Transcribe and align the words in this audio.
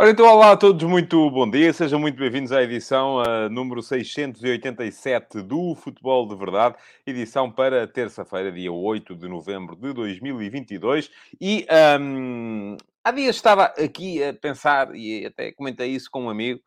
Ora, 0.00 0.12
então, 0.12 0.26
olá 0.26 0.52
a 0.52 0.56
todos, 0.56 0.88
muito 0.88 1.28
bom 1.28 1.50
dia, 1.50 1.72
sejam 1.72 1.98
muito 1.98 2.16
bem-vindos 2.16 2.52
à 2.52 2.62
edição 2.62 3.16
uh, 3.16 3.48
número 3.50 3.82
687 3.82 5.42
do 5.42 5.74
Futebol 5.74 6.24
de 6.28 6.36
Verdade, 6.36 6.76
edição 7.04 7.50
para 7.50 7.84
terça-feira, 7.84 8.52
dia 8.52 8.70
8 8.70 9.16
de 9.16 9.26
novembro 9.26 9.74
de 9.74 9.92
2022. 9.92 11.10
E 11.40 11.66
um, 12.00 12.76
há 13.02 13.10
dias 13.10 13.34
estava 13.34 13.64
aqui 13.76 14.22
a 14.22 14.32
pensar, 14.32 14.94
e 14.94 15.26
até 15.26 15.50
comentei 15.50 15.88
isso 15.88 16.08
com 16.12 16.26
um 16.26 16.30
amigo, 16.30 16.60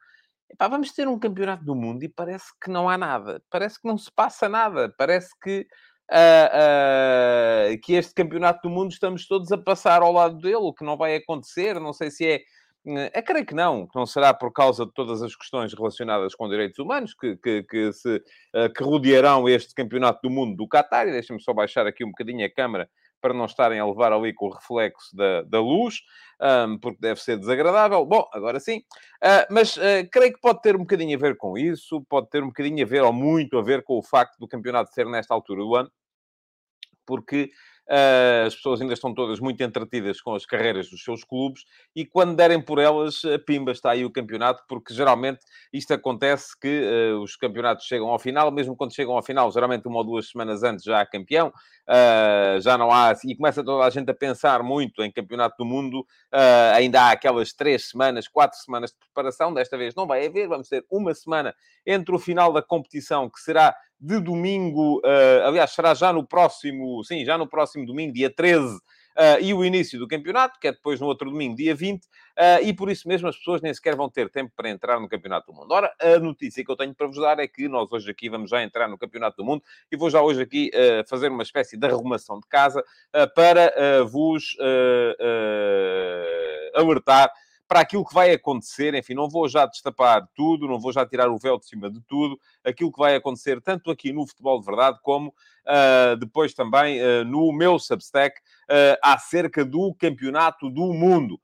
vamos 0.59 0.91
ter 0.91 1.07
um 1.07 1.17
campeonato 1.17 1.63
do 1.63 1.73
mundo 1.73 2.03
e 2.03 2.09
parece 2.09 2.47
que 2.61 2.69
não 2.69 2.89
há 2.89 2.97
nada, 2.97 3.41
parece 3.49 3.81
que 3.81 3.87
não 3.87 3.97
se 3.97 4.11
passa 4.11 4.49
nada, 4.49 4.93
parece 4.97 5.29
que. 5.41 5.65
Uh, 6.11 7.71
uh, 7.73 7.79
que 7.81 7.93
este 7.93 8.13
campeonato 8.13 8.67
do 8.67 8.69
mundo 8.69 8.91
estamos 8.91 9.25
todos 9.25 9.49
a 9.49 9.57
passar 9.57 10.01
ao 10.01 10.11
lado 10.11 10.37
dele, 10.39 10.57
o 10.57 10.73
que 10.73 10.83
não 10.83 10.97
vai 10.97 11.15
acontecer, 11.15 11.79
não 11.79 11.93
sei 11.93 12.11
se 12.11 12.27
é 12.27 12.41
é, 12.85 13.21
creio 13.21 13.45
que 13.45 13.53
não, 13.53 13.85
que 13.85 13.95
não 13.95 14.05
será 14.05 14.33
por 14.33 14.51
causa 14.51 14.85
de 14.85 14.93
todas 14.93 15.21
as 15.21 15.35
questões 15.35 15.73
relacionadas 15.73 16.33
com 16.33 16.49
direitos 16.49 16.79
humanos 16.79 17.13
que, 17.13 17.37
que, 17.37 17.63
que 17.63 17.93
se, 17.93 18.23
eh, 18.53 18.69
que 18.69 18.83
rodearão 18.83 19.47
este 19.47 19.75
campeonato 19.75 20.19
do 20.23 20.29
mundo 20.29 20.55
do 20.55 20.67
Qatar. 20.67 21.07
E 21.07 21.11
deixem-me 21.11 21.41
só 21.41 21.53
baixar 21.53 21.85
aqui 21.85 22.03
um 22.03 22.09
bocadinho 22.09 22.45
a 22.45 22.49
câmera 22.49 22.89
para 23.21 23.35
não 23.35 23.45
estarem 23.45 23.79
a 23.79 23.85
levar 23.85 24.11
ali 24.11 24.33
com 24.33 24.47
o 24.47 24.53
reflexo 24.53 25.15
da, 25.15 25.43
da 25.43 25.61
luz, 25.61 26.01
um, 26.41 26.79
porque 26.79 26.97
deve 26.99 27.21
ser 27.21 27.37
desagradável. 27.37 28.03
Bom, 28.03 28.27
agora 28.33 28.59
sim. 28.59 28.79
Uh, 29.23 29.45
mas 29.51 29.77
uh, 29.77 30.09
creio 30.11 30.33
que 30.33 30.41
pode 30.41 30.61
ter 30.61 30.75
um 30.75 30.79
bocadinho 30.79 31.15
a 31.15 31.21
ver 31.21 31.37
com 31.37 31.55
isso, 31.55 32.03
pode 32.09 32.29
ter 32.29 32.41
um 32.41 32.47
bocadinho 32.47 32.83
a 32.83 32.89
ver, 32.89 33.03
ou 33.03 33.13
muito 33.13 33.59
a 33.59 33.61
ver, 33.61 33.83
com 33.83 33.99
o 33.99 34.03
facto 34.03 34.37
do 34.39 34.47
campeonato 34.47 34.91
ser 34.91 35.05
nesta 35.05 35.35
altura 35.35 35.61
do 35.61 35.75
ano, 35.75 35.91
porque 37.05 37.51
as 37.87 38.55
pessoas 38.55 38.81
ainda 38.81 38.93
estão 38.93 39.13
todas 39.13 39.39
muito 39.39 39.61
entretidas 39.61 40.21
com 40.21 40.33
as 40.33 40.45
carreiras 40.45 40.89
dos 40.89 41.03
seus 41.03 41.23
clubes 41.23 41.65
e 41.95 42.05
quando 42.05 42.35
derem 42.35 42.61
por 42.61 42.79
elas, 42.79 43.21
pimba, 43.45 43.71
está 43.71 43.91
aí 43.91 44.05
o 44.05 44.11
campeonato, 44.11 44.63
porque 44.67 44.93
geralmente 44.93 45.39
isto 45.73 45.93
acontece 45.93 46.57
que 46.59 46.83
uh, 47.13 47.21
os 47.21 47.35
campeonatos 47.35 47.85
chegam 47.85 48.07
ao 48.07 48.19
final, 48.19 48.51
mesmo 48.51 48.75
quando 48.75 48.93
chegam 48.93 49.15
ao 49.15 49.23
final, 49.23 49.51
geralmente 49.51 49.87
uma 49.87 49.97
ou 49.97 50.03
duas 50.03 50.29
semanas 50.29 50.63
antes 50.63 50.83
já 50.83 51.01
há 51.01 51.05
campeão, 51.05 51.47
uh, 51.49 52.61
já 52.61 52.77
não 52.77 52.91
há, 52.91 53.13
e 53.25 53.35
começa 53.35 53.63
toda 53.63 53.85
a 53.85 53.89
gente 53.89 54.09
a 54.09 54.13
pensar 54.13 54.63
muito 54.63 55.03
em 55.03 55.11
campeonato 55.11 55.55
do 55.57 55.65
mundo, 55.65 56.05
ainda 56.73 57.01
há 57.01 57.11
aquelas 57.11 57.53
três 57.53 57.89
semanas, 57.89 58.27
quatro 58.27 58.57
semanas 58.57 58.91
de 58.91 58.97
preparação, 58.97 59.53
desta 59.53 59.77
vez 59.77 59.93
não 59.95 60.07
vai 60.07 60.25
haver, 60.25 60.47
vamos 60.47 60.69
ter 60.69 60.85
uma 60.89 61.13
semana 61.13 61.53
entre 61.85 62.15
o 62.15 62.19
final 62.19 62.53
da 62.53 62.61
competição, 62.61 63.29
que 63.29 63.39
será 63.39 63.75
de 64.01 64.19
domingo, 64.19 64.97
uh, 64.99 65.45
aliás, 65.45 65.71
será 65.71 65.93
já 65.93 66.11
no 66.11 66.25
próximo, 66.25 67.03
sim, 67.03 67.23
já 67.23 67.37
no 67.37 67.47
próximo 67.47 67.85
domingo, 67.85 68.11
dia 68.11 68.33
13, 68.33 68.75
uh, 68.75 68.79
eh, 69.15 69.41
e 69.43 69.53
o 69.53 69.63
início 69.63 69.99
do 69.99 70.07
campeonato, 70.07 70.59
que 70.59 70.67
é 70.67 70.71
depois 70.71 70.99
no 70.99 71.05
outro 71.05 71.29
domingo, 71.29 71.55
dia 71.55 71.75
20, 71.75 72.03
uh, 72.03 72.07
eh, 72.35 72.61
e 72.63 72.73
por 72.73 72.89
isso 72.89 73.07
mesmo 73.07 73.27
as 73.27 73.37
pessoas 73.37 73.61
nem 73.61 73.71
sequer 73.71 73.95
vão 73.95 74.09
ter 74.09 74.27
tempo 74.29 74.51
para 74.55 74.71
entrar 74.71 74.99
no 74.99 75.07
Campeonato 75.07 75.51
do 75.51 75.53
Mundo. 75.53 75.71
Ora, 75.71 75.93
a 76.01 76.17
notícia 76.17 76.65
que 76.65 76.71
eu 76.71 76.75
tenho 76.75 76.95
para 76.95 77.05
vos 77.05 77.17
dar 77.17 77.37
é 77.37 77.47
que 77.47 77.67
nós 77.67 77.91
hoje 77.91 78.09
aqui 78.09 78.27
vamos 78.27 78.49
já 78.49 78.63
entrar 78.63 78.87
no 78.87 78.97
Campeonato 78.97 79.37
do 79.37 79.45
Mundo 79.45 79.63
e 79.91 79.95
vou 79.95 80.09
já 80.09 80.19
hoje 80.21 80.41
aqui 80.41 80.71
fazer 81.07 81.29
uma 81.29 81.43
espécie 81.43 81.77
de 81.77 81.85
arrumação 81.85 82.39
de 82.39 82.47
casa 82.47 82.83
para 83.35 84.03
vos 84.05 84.57
alertar 86.73 87.31
para 87.71 87.79
aquilo 87.79 88.03
que 88.03 88.13
vai 88.13 88.33
acontecer, 88.33 88.93
enfim, 88.95 89.13
não 89.13 89.29
vou 89.29 89.47
já 89.47 89.65
destapar 89.65 90.27
tudo, 90.35 90.67
não 90.67 90.77
vou 90.77 90.91
já 90.91 91.05
tirar 91.05 91.29
o 91.29 91.37
véu 91.37 91.57
de 91.57 91.65
cima 91.65 91.89
de 91.89 92.01
tudo, 92.01 92.37
aquilo 92.65 92.91
que 92.91 92.99
vai 92.99 93.15
acontecer 93.15 93.61
tanto 93.61 93.89
aqui 93.89 94.11
no 94.11 94.27
Futebol 94.27 94.59
de 94.59 94.65
Verdade 94.65 94.99
como 95.01 95.29
uh, 95.29 96.17
depois 96.17 96.53
também 96.53 97.01
uh, 97.01 97.23
no 97.23 97.53
meu 97.53 97.79
Substack 97.79 98.37
uh, 98.37 98.99
acerca 99.01 99.63
do 99.63 99.95
Campeonato 99.97 100.69
do 100.69 100.91
Mundo. 100.93 101.39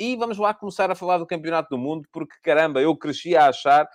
e 0.00 0.16
vamos 0.16 0.36
lá 0.36 0.52
começar 0.52 0.90
a 0.90 0.96
falar 0.96 1.18
do 1.18 1.26
Campeonato 1.26 1.68
do 1.70 1.78
Mundo, 1.78 2.08
porque 2.10 2.34
caramba, 2.42 2.80
eu 2.80 2.96
cresci 2.96 3.36
a 3.36 3.46
achar 3.46 3.88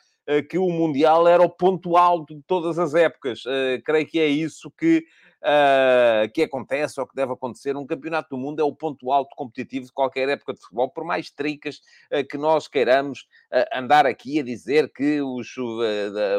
que 0.49 0.57
o 0.57 0.69
Mundial 0.69 1.27
era 1.27 1.43
o 1.43 1.49
ponto 1.49 1.97
alto 1.97 2.33
de 2.33 2.41
todas 2.47 2.79
as 2.79 2.93
épocas. 2.93 3.43
creio 3.83 4.07
que 4.07 4.21
é 4.21 4.27
isso 4.27 4.71
que 4.71 5.03
uh, 5.43 6.31
que 6.31 6.43
acontece 6.43 6.99
ou 6.99 7.07
que 7.07 7.15
deve 7.15 7.33
acontecer. 7.33 7.75
Um 7.75 7.85
campeonato 7.85 8.29
do 8.29 8.37
mundo 8.37 8.61
é 8.61 8.63
o 8.63 8.73
ponto 8.73 9.11
alto 9.11 9.35
competitivo 9.35 9.85
de 9.85 9.91
qualquer 9.91 10.29
época 10.29 10.53
de 10.53 10.61
futebol, 10.61 10.89
por 10.89 11.03
mais 11.03 11.29
tricas 11.29 11.81
uh, 12.11 12.25
que 12.27 12.37
nós 12.37 12.67
queiramos 12.67 13.21
uh, 13.51 13.77
andar 13.77 14.05
aqui 14.05 14.39
a 14.39 14.43
dizer 14.43 14.91
que 14.91 15.21
os, 15.21 15.55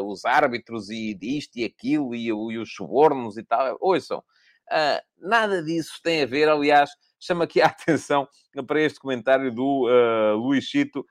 os 0.05 0.25
árbitros 0.25 0.91
e 0.91 1.15
disto 1.15 1.57
e 1.57 1.65
aquilo 1.65 2.15
e, 2.15 2.27
e 2.27 2.59
os 2.59 2.75
subornos 2.75 3.37
e 3.37 3.43
tal. 3.43 3.77
Ouçam, 3.81 4.23
nada 5.19 5.63
disso 5.63 6.01
tem 6.03 6.23
a 6.23 6.27
ver, 6.27 6.49
aliás, 6.49 6.91
chama 7.21 7.45
aqui 7.45 7.61
a 7.61 7.67
atenção 7.69 8.27
para 8.67 8.81
este 8.81 8.99
comentário 8.99 9.53
do 9.53 9.87
Luís 10.37 10.65
Chito, 10.65 11.05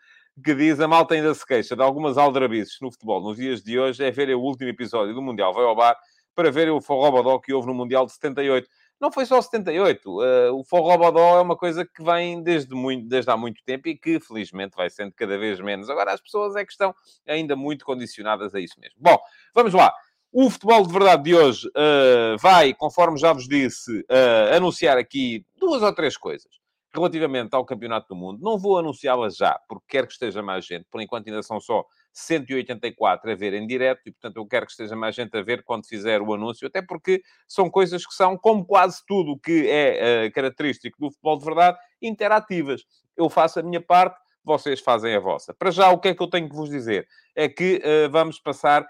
que 0.43 0.55
diz 0.55 0.79
a 0.79 0.87
malta 0.87 1.13
ainda 1.13 1.33
se 1.33 1.45
queixa 1.45 1.75
de 1.75 1.83
algumas 1.83 2.17
aldrabices 2.17 2.77
no 2.81 2.91
futebol 2.91 3.21
nos 3.21 3.37
dias 3.37 3.61
de 3.61 3.77
hoje, 3.77 4.03
é 4.03 4.09
ver 4.09 4.33
o 4.35 4.41
último 4.41 4.69
episódio 4.69 5.13
do 5.13 5.21
Mundial 5.21 5.53
Vai 5.53 5.65
ao 5.65 5.75
Bar 5.75 5.95
para 6.35 6.51
verem 6.51 6.73
o 6.73 6.81
Forrobodó 6.81 7.39
que 7.39 7.53
houve 7.53 7.67
no 7.67 7.73
Mundial 7.73 8.05
de 8.05 8.13
78. 8.13 8.67
Não 8.99 9.11
foi 9.11 9.25
só 9.25 9.41
78. 9.41 10.09
Uh, 10.09 10.23
eh, 10.23 10.51
o 10.51 10.63
Forrobodó 10.63 11.37
é 11.37 11.41
uma 11.41 11.57
coisa 11.57 11.85
que 11.85 12.03
vem 12.03 12.41
desde, 12.41 12.73
muito, 12.73 13.07
desde 13.07 13.29
há 13.29 13.35
muito 13.35 13.61
tempo 13.65 13.87
e 13.87 13.97
que, 13.97 14.19
felizmente, 14.19 14.75
vai 14.75 14.89
sendo 14.89 15.11
cada 15.13 15.37
vez 15.37 15.59
menos. 15.59 15.89
Agora, 15.89 16.13
as 16.13 16.21
pessoas 16.21 16.55
é 16.55 16.63
que 16.63 16.71
estão 16.71 16.95
ainda 17.27 17.55
muito 17.55 17.83
condicionadas 17.83 18.55
a 18.55 18.59
isso 18.59 18.79
mesmo. 18.79 18.95
Bom, 18.97 19.17
vamos 19.53 19.73
lá. 19.73 19.93
O 20.31 20.49
futebol 20.49 20.85
de 20.87 20.93
verdade 20.93 21.23
de 21.23 21.35
hoje 21.35 21.67
uh, 21.67 22.37
vai, 22.39 22.73
conforme 22.73 23.19
já 23.19 23.33
vos 23.33 23.47
disse, 23.47 23.99
uh, 24.01 24.55
anunciar 24.55 24.97
aqui 24.97 25.45
duas 25.59 25.83
ou 25.83 25.93
três 25.93 26.17
coisas 26.17 26.49
relativamente 26.93 27.55
ao 27.55 27.65
Campeonato 27.65 28.07
do 28.09 28.15
Mundo. 28.15 28.39
Não 28.41 28.57
vou 28.57 28.77
anunciá-las 28.77 29.35
já, 29.35 29.59
porque 29.67 29.85
quero 29.89 30.07
que 30.07 30.13
esteja 30.13 30.41
mais 30.41 30.65
gente. 30.65 30.85
Por 30.91 31.01
enquanto 31.01 31.27
ainda 31.27 31.41
são 31.41 31.59
só 31.59 31.83
184 32.13 33.31
a 33.31 33.35
ver 33.35 33.53
em 33.53 33.65
direto 33.65 34.01
e, 34.05 34.11
portanto, 34.11 34.37
eu 34.37 34.45
quero 34.45 34.65
que 34.65 34.71
esteja 34.71 34.95
mais 34.95 35.15
gente 35.15 35.35
a 35.35 35.41
ver 35.41 35.63
quando 35.63 35.87
fizer 35.87 36.21
o 36.21 36.33
anúncio, 36.33 36.67
até 36.67 36.81
porque 36.81 37.21
são 37.47 37.69
coisas 37.69 38.05
que 38.05 38.13
são, 38.13 38.37
como 38.37 38.63
quase 38.65 39.01
tudo 39.07 39.39
que 39.39 39.67
é 39.67 40.27
uh, 40.27 40.31
característico 40.31 40.97
do 40.99 41.09
futebol 41.09 41.37
de 41.37 41.45
verdade, 41.45 41.77
interativas. 42.01 42.83
Eu 43.17 43.29
faço 43.29 43.59
a 43.59 43.63
minha 43.63 43.81
parte, 43.81 44.19
vocês 44.43 44.79
fazem 44.79 45.15
a 45.15 45.19
vossa. 45.19 45.53
Para 45.53 45.71
já, 45.71 45.89
o 45.89 45.99
que 45.99 46.09
é 46.09 46.15
que 46.15 46.21
eu 46.21 46.29
tenho 46.29 46.47
que 46.47 46.55
vos 46.55 46.69
dizer? 46.69 47.07
É 47.35 47.49
que 47.49 47.81
uh, 47.83 48.11
vamos 48.11 48.39
passar 48.39 48.85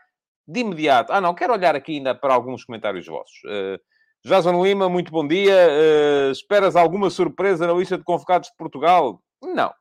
de 0.48 0.60
imediato. 0.60 1.14
Ah, 1.14 1.22
não, 1.22 1.34
quero 1.34 1.54
olhar 1.54 1.76
aqui 1.76 1.98
ainda 1.98 2.14
para 2.14 2.34
alguns 2.34 2.66
comentários 2.66 3.06
vossos. 3.08 3.42
Uh, 3.46 3.80
Jason 4.26 4.64
Lima, 4.64 4.90
muito 4.90 5.12
bom 5.12 5.28
dia. 5.28 5.54
Uh, 5.54 6.32
esperas 6.32 6.76
alguma 6.76 7.10
surpresa 7.10 7.68
na 7.68 7.74
lista 7.74 7.98
de 7.98 8.04
convocados 8.04 8.50
de 8.50 8.56
Portugal? 8.58 9.22
Não, 9.42 9.74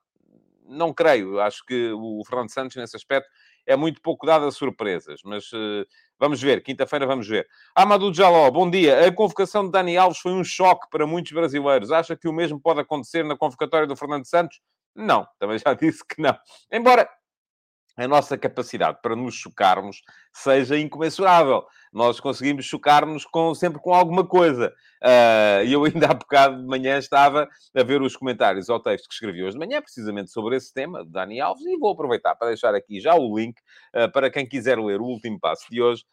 não 0.73 0.93
creio. 0.93 1.41
Acho 1.41 1.65
que 1.65 1.93
o 1.93 2.23
Fernando 2.27 2.51
Santos, 2.51 2.77
nesse 2.77 2.97
aspecto, 2.97 3.29
é 3.67 3.77
muito 3.77 4.01
pouco 4.01 4.27
dado 4.27 4.47
a 4.47 4.51
surpresas. 4.51 5.21
Mas 5.25 5.53
uh, 5.53 5.87
vamos 6.19 6.41
ver. 6.41 6.63
Quinta-feira 6.63 7.07
vamos 7.07 7.29
ver. 7.29 7.47
Amadou 7.75 8.13
Jaló, 8.13 8.51
bom 8.51 8.69
dia. 8.69 9.07
A 9.07 9.13
convocação 9.13 9.65
de 9.65 9.71
Dani 9.71 9.97
Alves 9.97 10.19
foi 10.19 10.33
um 10.33 10.43
choque 10.43 10.89
para 10.91 11.07
muitos 11.07 11.33
brasileiros. 11.33 11.91
Acha 11.91 12.17
que 12.17 12.29
o 12.29 12.33
mesmo 12.33 12.61
pode 12.61 12.81
acontecer 12.81 13.25
na 13.25 13.37
convocatória 13.37 13.87
do 13.87 13.97
Fernando 13.97 14.27
Santos? 14.27 14.61
Não, 14.95 15.27
também 15.39 15.59
já 15.59 15.75
disse 15.75 16.03
que 16.05 16.21
não. 16.21 16.37
Embora 16.71 17.09
a 17.97 18.09
nossa 18.09 18.39
capacidade 18.39 18.99
para 19.03 19.15
nos 19.15 19.35
chocarmos 19.35 20.03
seja 20.33 20.79
incomensurável. 20.79 21.65
Nós 21.93 22.19
conseguimos 22.19 22.65
chocar-nos 22.65 23.27
com, 23.27 23.55
sempre 23.55 23.81
com 23.81 23.93
alguma 23.93 24.27
coisa. 24.27 24.73
Uh, 25.03 25.67
eu 25.67 25.85
ainda 25.85 26.07
há 26.07 26.15
bocado 26.15 26.61
de 26.61 26.67
manhã 26.67 26.97
estava 26.97 27.49
a 27.75 27.83
ver 27.83 28.01
os 28.01 28.17
comentários 28.17 28.71
ao 28.71 28.81
texto 28.81 29.09
que 29.09 29.15
escrevi 29.15 29.43
hoje 29.43 29.59
de 29.59 29.59
manhã, 29.59 29.83
precisamente 29.83 30.31
sobre 30.31 30.57
esse 30.57 30.73
tema, 30.73 31.05
de 31.05 31.11
Dani 31.11 31.41
Alves, 31.41 31.65
e 31.67 31.77
vou 31.77 31.93
aproveitar 31.93 32.35
para 32.35 32.49
deixar 32.49 32.75
aqui 32.75 33.01
já 33.01 33.15
o 33.15 33.37
link 33.37 33.57
uh, 33.95 34.11
para 34.11 34.31
quem 34.31 34.47
quiser 34.47 34.79
ler 34.79 35.01
o 35.01 35.05
último 35.05 35.39
passo 35.39 35.67
de 35.71 35.83
hoje, 35.83 36.05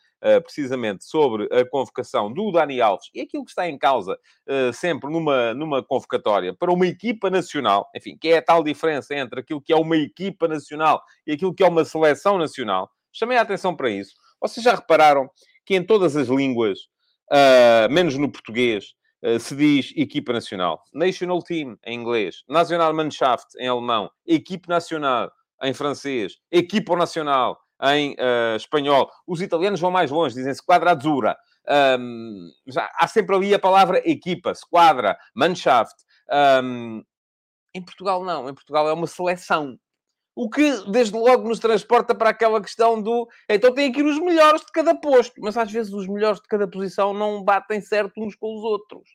precisamente 0.43 1.05
sobre 1.05 1.47
a 1.51 1.67
convocação 1.67 2.31
do 2.31 2.51
Dani 2.51 2.81
Alves 2.81 3.09
e 3.13 3.21
aquilo 3.21 3.45
que 3.45 3.51
está 3.51 3.69
em 3.69 3.77
causa 3.77 4.19
uh, 4.47 4.73
sempre 4.73 5.09
numa, 5.11 5.53
numa 5.53 5.83
convocatória 5.83 6.53
para 6.53 6.71
uma 6.71 6.87
equipa 6.87 7.29
nacional, 7.29 7.89
enfim, 7.95 8.17
que 8.17 8.29
é 8.29 8.37
a 8.37 8.41
tal 8.41 8.63
diferença 8.63 9.15
entre 9.15 9.39
aquilo 9.39 9.61
que 9.61 9.71
é 9.71 9.75
uma 9.75 9.97
equipa 9.97 10.47
nacional 10.47 11.01
e 11.25 11.33
aquilo 11.33 11.53
que 11.53 11.63
é 11.63 11.67
uma 11.67 11.85
seleção 11.85 12.37
nacional. 12.37 12.89
Chamei 13.11 13.37
a 13.37 13.41
atenção 13.41 13.75
para 13.75 13.89
isso. 13.89 14.13
Vocês 14.41 14.63
já 14.63 14.75
repararam 14.75 15.29
que 15.65 15.75
em 15.75 15.83
todas 15.83 16.15
as 16.15 16.27
línguas, 16.27 16.79
uh, 17.31 17.91
menos 17.91 18.17
no 18.17 18.31
português, 18.31 18.93
se 19.41 19.53
diz 19.53 19.91
equipa 19.97 20.31
nacional. 20.31 20.81
National 20.93 21.43
Team 21.43 21.77
em 21.85 21.99
inglês, 21.99 22.37
Nationalmannschaft 22.47 23.47
em 23.57 23.67
alemão, 23.67 24.09
equipe 24.25 24.69
nacional 24.69 25.29
em 25.61 25.73
francês, 25.73 26.37
equipa 26.49 26.95
nacional 26.95 27.59
em 27.83 28.11
uh, 28.13 28.55
espanhol. 28.55 29.09
Os 29.25 29.41
italianos 29.41 29.79
vão 29.79 29.91
mais 29.91 30.11
longe, 30.11 30.35
dizem 30.35 30.53
squadra 30.53 30.91
azzurra. 30.91 31.37
Um, 31.99 32.49
há 32.75 33.07
sempre 33.07 33.35
ali 33.35 33.53
a 33.53 33.59
palavra 33.59 34.01
equipa, 34.09 34.53
squadra, 34.55 35.17
Mannschaft. 35.35 35.95
Um, 36.63 37.03
Em 37.75 37.81
Portugal, 37.81 38.23
não. 38.23 38.49
Em 38.49 38.53
Portugal 38.53 38.89
é 38.89 38.93
uma 38.93 39.07
seleção. 39.07 39.77
O 40.35 40.49
que, 40.49 40.71
desde 40.89 41.15
logo, 41.17 41.47
nos 41.47 41.59
transporta 41.59 42.15
para 42.15 42.29
aquela 42.29 42.61
questão 42.61 43.01
do. 43.01 43.27
Então 43.49 43.73
tem 43.73 43.91
ir 43.91 44.05
os 44.05 44.19
melhores 44.19 44.61
de 44.61 44.71
cada 44.71 44.95
posto, 44.95 45.33
mas 45.41 45.57
às 45.57 45.71
vezes 45.71 45.93
os 45.93 46.07
melhores 46.07 46.39
de 46.39 46.47
cada 46.47 46.67
posição 46.67 47.13
não 47.13 47.43
batem 47.43 47.81
certo 47.81 48.23
uns 48.23 48.35
com 48.35 48.55
os 48.55 48.63
outros. 48.63 49.07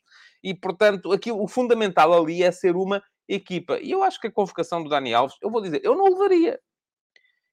E, 0.43 0.53
portanto, 0.53 1.11
aquilo, 1.11 1.41
o 1.41 1.47
fundamental 1.47 2.13
ali 2.13 2.43
é 2.43 2.51
ser 2.51 2.75
uma 2.75 3.01
equipa. 3.27 3.79
E 3.79 3.91
eu 3.91 4.03
acho 4.03 4.21
que 4.21 4.27
a 4.27 4.31
convocação 4.31 4.83
do 4.83 4.89
Dani 4.89 5.13
Alves, 5.13 5.35
eu 5.41 5.49
vou 5.49 5.61
dizer, 5.61 5.81
eu 5.83 5.95
não 5.95 6.05
levaria. 6.05 6.59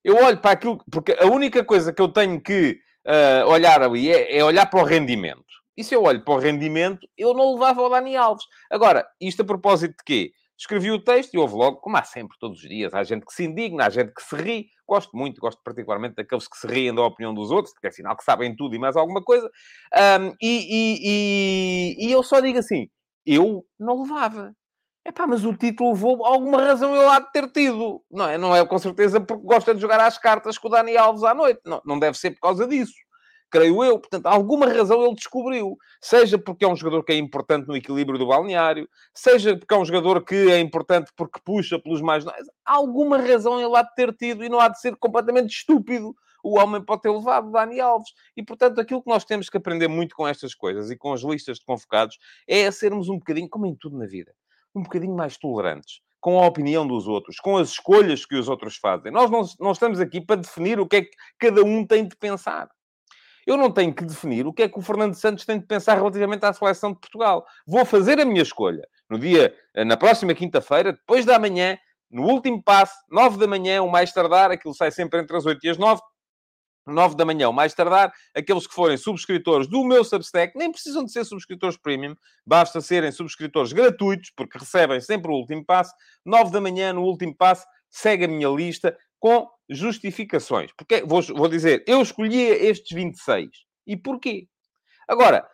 Eu 0.04 0.16
olho 0.16 0.38
para 0.38 0.52
aquilo, 0.52 0.82
porque 0.90 1.16
a 1.19 1.26
única 1.26 1.64
coisa 1.64 1.93
que 1.93 2.02
eu 2.02 2.08
tenho 2.08 2.40
que 2.40 2.78
uh, 3.06 3.49
olhar 3.49 3.82
ali 3.82 4.10
é, 4.10 4.38
é, 4.38 4.44
olhar 4.44 4.66
para 4.66 4.81
o 4.81 4.84
rendimento. 4.84 5.44
E 5.76 5.82
se 5.82 5.94
eu 5.94 6.02
olho 6.02 6.22
para 6.25 6.34
o 6.34 6.38
rendimento, 6.38 7.06
eu 7.16 7.32
não 7.32 7.54
levava 7.54 7.82
o 7.82 7.88
Dani 7.88 8.16
Alves. 8.16 8.44
Agora, 8.70 9.06
isto 9.20 9.43
a 9.43 9.44
propósito 9.44 9.96
de 9.96 10.04
quê? 10.04 10.32
Escrevi 10.58 10.90
o 10.90 11.02
texto 11.02 11.34
e 11.34 11.38
houve 11.38 11.54
logo, 11.54 11.78
como 11.78 11.96
há 11.96 12.04
sempre, 12.04 12.37
todos 12.38 12.62
os 12.62 12.69
dias, 12.69 12.94
há 12.94 13.02
gente 13.02 13.25
que 13.25 13.32
se 13.32 13.44
indigna, 13.44 13.87
há 13.87 13.90
gente 13.90 14.12
que 14.12 14.22
se 14.22 14.37
ri. 14.37 14.66
Gosto 14.87 15.16
muito, 15.16 15.40
gosto 15.40 15.60
particularmente 15.64 16.16
daqueles 16.16 16.46
que 16.46 16.56
se 16.56 16.66
riem 16.66 16.94
da 16.94 17.02
opinião 17.02 17.32
dos 17.32 17.50
outros, 17.50 17.72
porque 17.72 17.88
é 17.88 17.90
sinal 17.90 18.16
que 18.16 18.22
sabem 18.22 18.54
tudo 18.54 18.76
e 18.76 18.78
mais 18.78 18.96
alguma 18.96 19.22
coisa. 19.22 19.50
Um, 20.20 20.28
e, 20.40 20.69
e, 20.70 20.99
e, 21.02 22.06
e 22.06 22.12
eu 22.12 22.22
só 22.22 22.40
digo 22.40 22.58
assim, 22.58 22.88
eu 23.26 23.64
não 23.78 24.02
levava. 24.02 24.54
É 25.04 25.10
pá, 25.10 25.26
mas 25.26 25.44
o 25.44 25.52
título 25.52 25.93
levou 25.93 26.25
alguma 26.25 26.62
razão 26.62 26.94
eu 26.94 27.10
há 27.10 27.19
de 27.19 27.32
ter 27.32 27.50
tido. 27.50 28.02
Não 28.10 28.28
é, 28.28 28.38
não 28.38 28.54
é 28.54 28.64
com 28.64 28.78
certeza 28.78 29.20
porque 29.20 29.44
gosta 29.44 29.75
de 29.75 29.81
jogar 29.81 29.99
às 30.00 30.16
cartas 30.16 30.56
com 30.56 30.69
o 30.69 30.70
Dani 30.70 30.96
Alves 30.96 31.25
à 31.25 31.34
noite. 31.34 31.60
Não, 31.64 31.82
não 31.84 31.99
deve 31.99 32.16
ser 32.16 32.31
por 32.32 32.40
causa 32.40 32.66
disso. 32.66 32.94
Creio 33.50 33.82
eu. 33.84 33.99
Portanto, 33.99 34.26
alguma 34.26 34.66
razão 34.66 35.04
ele 35.04 35.14
descobriu. 35.14 35.76
Seja 36.00 36.38
porque 36.38 36.64
é 36.64 36.69
um 36.69 36.76
jogador 36.76 37.02
que 37.02 37.12
é 37.12 37.16
importante 37.16 37.66
no 37.66 37.76
equilíbrio 37.76 38.19
do 38.19 38.28
balneário, 38.28 38.88
seja 39.12 39.56
porque 39.56 39.75
é 39.75 39.76
um 39.76 39.84
jogador 39.84 40.25
que 40.25 40.50
é 40.50 40.60
importante 40.60 41.10
porque 41.16 41.40
puxa 41.44 41.78
pelos 41.78 42.00
mais... 42.00 42.25
Alguma 42.64 43.19
razão 43.19 43.60
ele 43.60 43.76
há 43.76 43.82
de 43.82 43.94
ter 43.94 44.14
tido 44.14 44.44
e 44.44 44.49
não 44.49 44.60
há 44.60 44.69
de 44.69 44.81
ser 44.81 44.96
completamente 44.96 45.50
estúpido 45.50 46.14
o 46.43 46.58
homem 46.58 46.82
pode 46.82 47.02
ter 47.02 47.10
levado 47.10 47.52
Dani 47.52 47.81
Alves. 47.81 48.12
E, 48.37 48.43
portanto, 48.43 48.81
aquilo 48.81 49.02
que 49.02 49.08
nós 49.08 49.25
temos 49.25 49.49
que 49.49 49.56
aprender 49.56 49.88
muito 49.88 50.16
com 50.16 50.26
estas 50.26 50.54
coisas 50.54 50.90
e 50.90 50.96
com 50.96 51.12
as 51.12 51.22
listas 51.22 51.58
de 51.58 51.64
convocados 51.64 52.19
é 52.49 52.66
a 52.66 52.72
sermos 52.72 53.08
um 53.08 53.19
bocadinho, 53.19 53.49
como 53.49 53.66
em 53.66 53.75
tudo 53.75 53.96
na 53.96 54.06
vida, 54.06 54.34
um 54.75 54.83
bocadinho 54.83 55.15
mais 55.15 55.37
tolerantes 55.37 56.01
com 56.23 56.41
a 56.41 56.47
opinião 56.47 56.87
dos 56.87 57.09
outros, 57.09 57.41
com 57.41 57.57
as 57.57 57.71
escolhas 57.71 58.25
que 58.25 58.37
os 58.37 58.49
outros 58.49 58.77
fazem. 58.77 59.11
Nós 59.11 59.29
não, 59.29 59.43
não 59.59 59.73
estamos 59.73 59.99
aqui 59.99 60.21
para 60.21 60.41
definir 60.41 60.79
o 60.79 60.87
que 60.87 60.97
é 60.97 61.03
que 61.03 61.11
cada 61.37 61.65
um 61.65 61.85
tem 61.85 62.07
de 62.07 62.15
pensar. 62.15 62.69
Eu 63.45 63.57
não 63.57 63.73
tenho 63.73 63.93
que 63.93 64.05
definir 64.05 64.47
o 64.47 64.53
que 64.53 64.63
é 64.63 64.69
que 64.69 64.79
o 64.79 64.83
Fernando 64.83 65.15
Santos 65.15 65.45
tem 65.45 65.59
de 65.59 65.67
pensar 65.67 65.97
relativamente 65.97 66.45
à 66.45 66.53
seleção 66.53 66.93
de 66.93 67.01
Portugal. 67.01 67.45
Vou 67.67 67.85
fazer 67.85 68.21
a 68.21 68.25
minha 68.25 68.43
escolha. 68.43 68.87
No 69.11 69.19
dia, 69.19 69.53
eh, 69.75 69.85
na 69.85 69.97
próxima 69.97 70.33
quinta-feira, 70.33 70.93
depois 70.93 71.25
da 71.25 71.41
manhã, 71.41 71.77
no 72.09 72.23
último 72.23 72.63
passo, 72.63 72.95
nove 73.11 73.37
da 73.37 73.49
manhã, 73.49 73.83
o 73.83 73.91
mais 73.91 74.13
tardar, 74.13 74.53
aquilo 74.53 74.75
sai 74.75 74.93
sempre 74.93 75.19
entre 75.19 75.37
as 75.37 75.45
oito 75.45 75.67
e 75.67 75.71
as 75.71 75.77
nove, 75.77 76.01
9 76.87 77.17
da 77.17 77.25
manhã, 77.25 77.46
ou 77.46 77.52
mais 77.52 77.75
tardar, 77.75 78.12
aqueles 78.34 78.67
que 78.67 78.75
forem 78.75 78.96
subscritores 78.96 79.67
do 79.69 79.84
meu 79.84 80.05
Substack, 80.05 80.56
nem 80.56 80.70
precisam 80.70 81.05
de 81.05 81.12
ser 81.12 81.25
subscritores 81.25 81.76
premium, 81.76 82.14
basta 82.46 82.81
serem 82.81 83.12
subscritores 83.12 83.73
gratuitos, 83.73 84.32
porque 84.37 84.58
recebem 84.58 85.00
sempre 85.00 85.31
o 85.31 85.34
último 85.34 85.64
passo. 85.64 85.94
9 86.25 86.50
da 86.50 86.61
manhã, 86.61 86.93
no 86.93 87.02
último 87.02 87.34
passo, 87.37 87.64
segue 87.90 88.25
a 88.25 88.29
minha 88.29 88.49
lista 88.49 88.96
com 89.19 89.49
justificações. 89.69 90.70
Porque, 90.76 91.02
vou, 91.02 91.23
vou 91.23 91.49
dizer, 91.49 91.84
eu 91.87 92.02
escolhi 92.02 92.40
estes 92.40 92.94
26. 92.94 93.49
E 93.87 93.96
porquê? 93.96 94.49
Agora, 95.06 95.46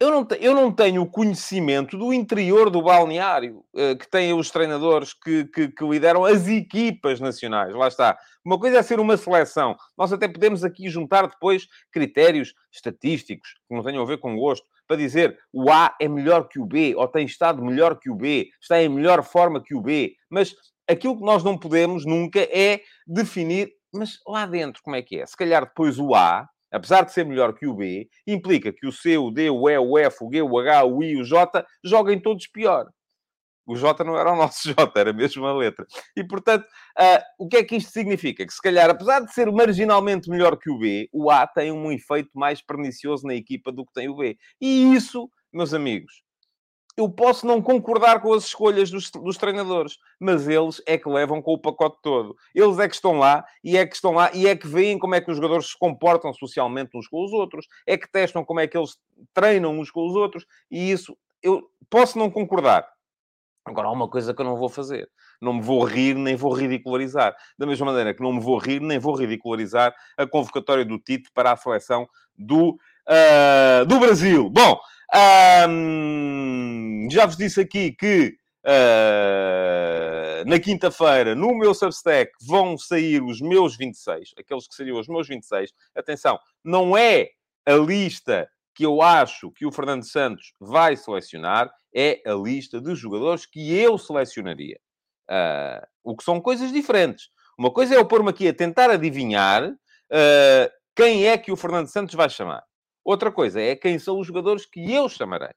eu 0.00 0.10
não, 0.10 0.26
eu 0.40 0.54
não 0.54 0.72
tenho 0.72 1.02
o 1.02 1.06
conhecimento 1.06 1.98
do 1.98 2.10
interior 2.10 2.70
do 2.70 2.80
balneário 2.80 3.62
uh, 3.74 3.94
que 3.98 4.08
têm 4.10 4.32
os 4.32 4.50
treinadores 4.50 5.12
que, 5.12 5.44
que, 5.44 5.68
que, 5.68 5.84
lideram 5.84 6.24
as 6.24 6.48
equipas 6.48 7.20
nacionais. 7.20 7.74
Lá 7.74 7.86
está. 7.86 8.18
Uma 8.42 8.58
coisa 8.58 8.78
é 8.78 8.82
ser 8.82 8.98
uma 8.98 9.18
seleção. 9.18 9.76
Nós 9.98 10.10
até 10.10 10.26
podemos 10.26 10.64
aqui 10.64 10.88
juntar 10.88 11.26
depois 11.26 11.68
critérios 11.92 12.54
estatísticos 12.72 13.50
que 13.68 13.74
não 13.74 13.82
tenham 13.84 14.02
a 14.02 14.06
ver 14.06 14.16
com 14.16 14.34
gosto 14.34 14.66
para 14.88 14.96
dizer 14.96 15.38
o 15.52 15.70
A 15.70 15.94
é 16.00 16.08
melhor 16.08 16.48
que 16.48 16.58
o 16.58 16.64
B 16.64 16.94
ou 16.96 17.06
tem 17.06 17.26
estado 17.26 17.62
melhor 17.62 17.98
que 17.98 18.10
o 18.10 18.14
B, 18.16 18.48
está 18.58 18.82
em 18.82 18.88
melhor 18.88 19.22
forma 19.22 19.62
que 19.62 19.74
o 19.74 19.82
B. 19.82 20.14
Mas 20.30 20.54
aquilo 20.88 21.18
que 21.18 21.24
nós 21.24 21.44
não 21.44 21.58
podemos 21.58 22.06
nunca 22.06 22.40
é 22.40 22.80
definir, 23.06 23.70
mas 23.92 24.18
lá 24.26 24.46
dentro 24.46 24.82
como 24.82 24.96
é 24.96 25.02
que 25.02 25.20
é? 25.20 25.26
Se 25.26 25.36
calhar 25.36 25.66
depois 25.66 25.98
o 25.98 26.14
A 26.14 26.48
apesar 26.70 27.04
de 27.04 27.12
ser 27.12 27.24
melhor 27.24 27.54
que 27.54 27.66
o 27.66 27.74
B, 27.74 28.08
implica 28.26 28.72
que 28.72 28.86
o 28.86 28.92
C, 28.92 29.18
o 29.18 29.30
D, 29.30 29.50
o 29.50 29.68
E, 29.68 29.78
o 29.78 29.98
F, 29.98 30.24
o 30.24 30.30
G, 30.30 30.42
o 30.42 30.58
H, 30.58 30.84
o 30.84 31.02
I, 31.02 31.20
o 31.20 31.24
J 31.24 31.64
joguem 31.84 32.20
todos 32.20 32.46
pior. 32.46 32.88
O 33.66 33.76
J 33.76 34.02
não 34.02 34.18
era 34.18 34.32
o 34.32 34.36
nosso 34.36 34.68
J, 34.74 34.92
era 34.96 35.12
mesmo 35.12 35.46
a 35.46 35.56
letra. 35.56 35.86
E, 36.16 36.24
portanto, 36.24 36.64
uh, 36.64 37.22
o 37.38 37.48
que 37.48 37.58
é 37.58 37.64
que 37.64 37.76
isto 37.76 37.92
significa? 37.92 38.44
Que, 38.44 38.52
se 38.52 38.60
calhar, 38.60 38.90
apesar 38.90 39.20
de 39.20 39.32
ser 39.32 39.50
marginalmente 39.52 40.28
melhor 40.28 40.56
que 40.56 40.70
o 40.70 40.78
B, 40.78 41.08
o 41.12 41.30
A 41.30 41.46
tem 41.46 41.70
um 41.70 41.92
efeito 41.92 42.30
mais 42.34 42.60
pernicioso 42.60 43.26
na 43.26 43.34
equipa 43.34 43.70
do 43.70 43.86
que 43.86 43.92
tem 43.92 44.08
o 44.08 44.16
B. 44.16 44.36
E 44.60 44.94
isso, 44.94 45.30
meus 45.52 45.72
amigos, 45.72 46.22
eu 46.96 47.08
posso 47.08 47.46
não 47.46 47.62
concordar 47.62 48.20
com 48.20 48.32
as 48.32 48.44
escolhas 48.44 48.90
dos, 48.90 49.10
dos, 49.10 49.36
treinadores, 49.36 49.98
mas 50.18 50.48
eles 50.48 50.82
é 50.86 50.98
que 50.98 51.08
levam 51.08 51.40
com 51.40 51.52
o 51.52 51.58
pacote 51.58 51.98
todo. 52.02 52.36
Eles 52.54 52.78
é 52.78 52.88
que 52.88 52.94
estão 52.94 53.18
lá 53.18 53.44
e 53.62 53.76
é 53.76 53.86
que 53.86 53.94
estão 53.94 54.12
lá 54.12 54.30
e 54.34 54.46
é 54.46 54.56
que 54.56 54.66
veem 54.66 54.98
como 54.98 55.14
é 55.14 55.20
que 55.20 55.30
os 55.30 55.36
jogadores 55.36 55.70
se 55.70 55.78
comportam 55.78 56.32
socialmente 56.34 56.96
uns 56.96 57.08
com 57.08 57.24
os 57.24 57.32
outros, 57.32 57.66
é 57.86 57.96
que 57.96 58.10
testam 58.10 58.44
como 58.44 58.60
é 58.60 58.66
que 58.66 58.76
eles 58.76 58.98
treinam 59.32 59.78
uns 59.78 59.90
com 59.90 60.06
os 60.06 60.14
outros 60.14 60.46
e 60.70 60.90
isso 60.90 61.16
eu 61.42 61.70
posso 61.88 62.18
não 62.18 62.30
concordar. 62.30 62.86
Agora 63.64 63.88
há 63.88 63.92
uma 63.92 64.08
coisa 64.08 64.34
que 64.34 64.40
eu 64.40 64.44
não 64.44 64.56
vou 64.56 64.68
fazer. 64.68 65.08
Não 65.40 65.54
me 65.54 65.62
vou 65.62 65.84
rir 65.84 66.14
nem 66.14 66.34
vou 66.34 66.52
ridicularizar. 66.52 67.34
Da 67.58 67.66
mesma 67.66 67.86
maneira 67.86 68.12
que 68.12 68.22
não 68.22 68.32
me 68.32 68.40
vou 68.40 68.58
rir 68.58 68.80
nem 68.80 68.98
vou 68.98 69.14
ridicularizar 69.14 69.94
a 70.16 70.26
convocatória 70.26 70.84
do 70.84 70.98
Tite 70.98 71.30
para 71.32 71.52
a 71.52 71.56
seleção 71.56 72.08
do, 72.36 72.70
uh, 73.06 73.86
do 73.86 73.98
Brasil. 74.00 74.50
Bom, 74.50 74.78
um, 75.68 77.08
já 77.10 77.26
vos 77.26 77.36
disse 77.36 77.60
aqui 77.60 77.92
que 77.92 78.36
uh, 78.64 80.48
na 80.48 80.58
quinta-feira, 80.58 81.34
no 81.34 81.54
meu 81.54 81.74
Substack, 81.74 82.32
vão 82.46 82.76
sair 82.78 83.22
os 83.22 83.40
meus 83.40 83.76
26, 83.76 84.30
aqueles 84.38 84.68
que 84.68 84.74
seriam 84.74 84.98
os 84.98 85.08
meus 85.08 85.28
26. 85.28 85.72
Atenção, 85.94 86.38
não 86.64 86.96
é 86.96 87.28
a 87.66 87.74
lista 87.74 88.48
que 88.74 88.86
eu 88.86 89.02
acho 89.02 89.50
que 89.50 89.66
o 89.66 89.72
Fernando 89.72 90.04
Santos 90.04 90.52
vai 90.60 90.96
selecionar, 90.96 91.70
é 91.94 92.22
a 92.26 92.34
lista 92.34 92.80
de 92.80 92.94
jogadores 92.94 93.44
que 93.46 93.76
eu 93.76 93.98
selecionaria. 93.98 94.78
Uh, 95.28 95.86
o 96.02 96.16
que 96.16 96.24
são 96.24 96.40
coisas 96.40 96.72
diferentes. 96.72 97.28
Uma 97.58 97.70
coisa 97.70 97.94
é 97.94 97.98
eu 97.98 98.06
pôr-me 98.06 98.30
aqui 98.30 98.48
a 98.48 98.54
tentar 98.54 98.90
adivinhar 98.90 99.68
uh, 99.68 100.70
quem 100.96 101.26
é 101.26 101.36
que 101.36 101.52
o 101.52 101.56
Fernando 101.56 101.88
Santos 101.88 102.14
vai 102.14 102.28
chamar. 102.30 102.62
Outra 103.04 103.32
coisa 103.32 103.60
é 103.60 103.74
quem 103.74 103.98
são 103.98 104.18
os 104.18 104.26
jogadores 104.26 104.66
que 104.66 104.92
eu 104.92 105.08
chamarei. 105.08 105.54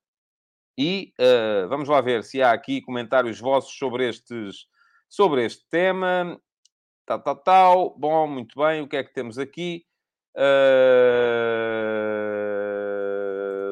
E 0.77 1.13
uh, 1.19 1.67
vamos 1.67 1.87
lá 1.87 2.01
ver 2.01 2.23
se 2.23 2.41
há 2.41 2.51
aqui 2.51 2.81
comentários 2.81 3.39
vossos 3.39 3.77
sobre, 3.77 4.09
estes, 4.09 4.65
sobre 5.07 5.45
este 5.45 5.63
tema. 5.69 6.39
Tal, 7.05 7.21
tal, 7.21 7.35
tal. 7.35 7.95
Bom, 7.97 8.27
muito 8.27 8.59
bem. 8.59 8.81
O 8.81 8.87
que 8.87 8.97
é 8.97 9.03
que 9.03 9.13
temos 9.13 9.37
aqui? 9.37 9.85
Uh, 10.35 10.43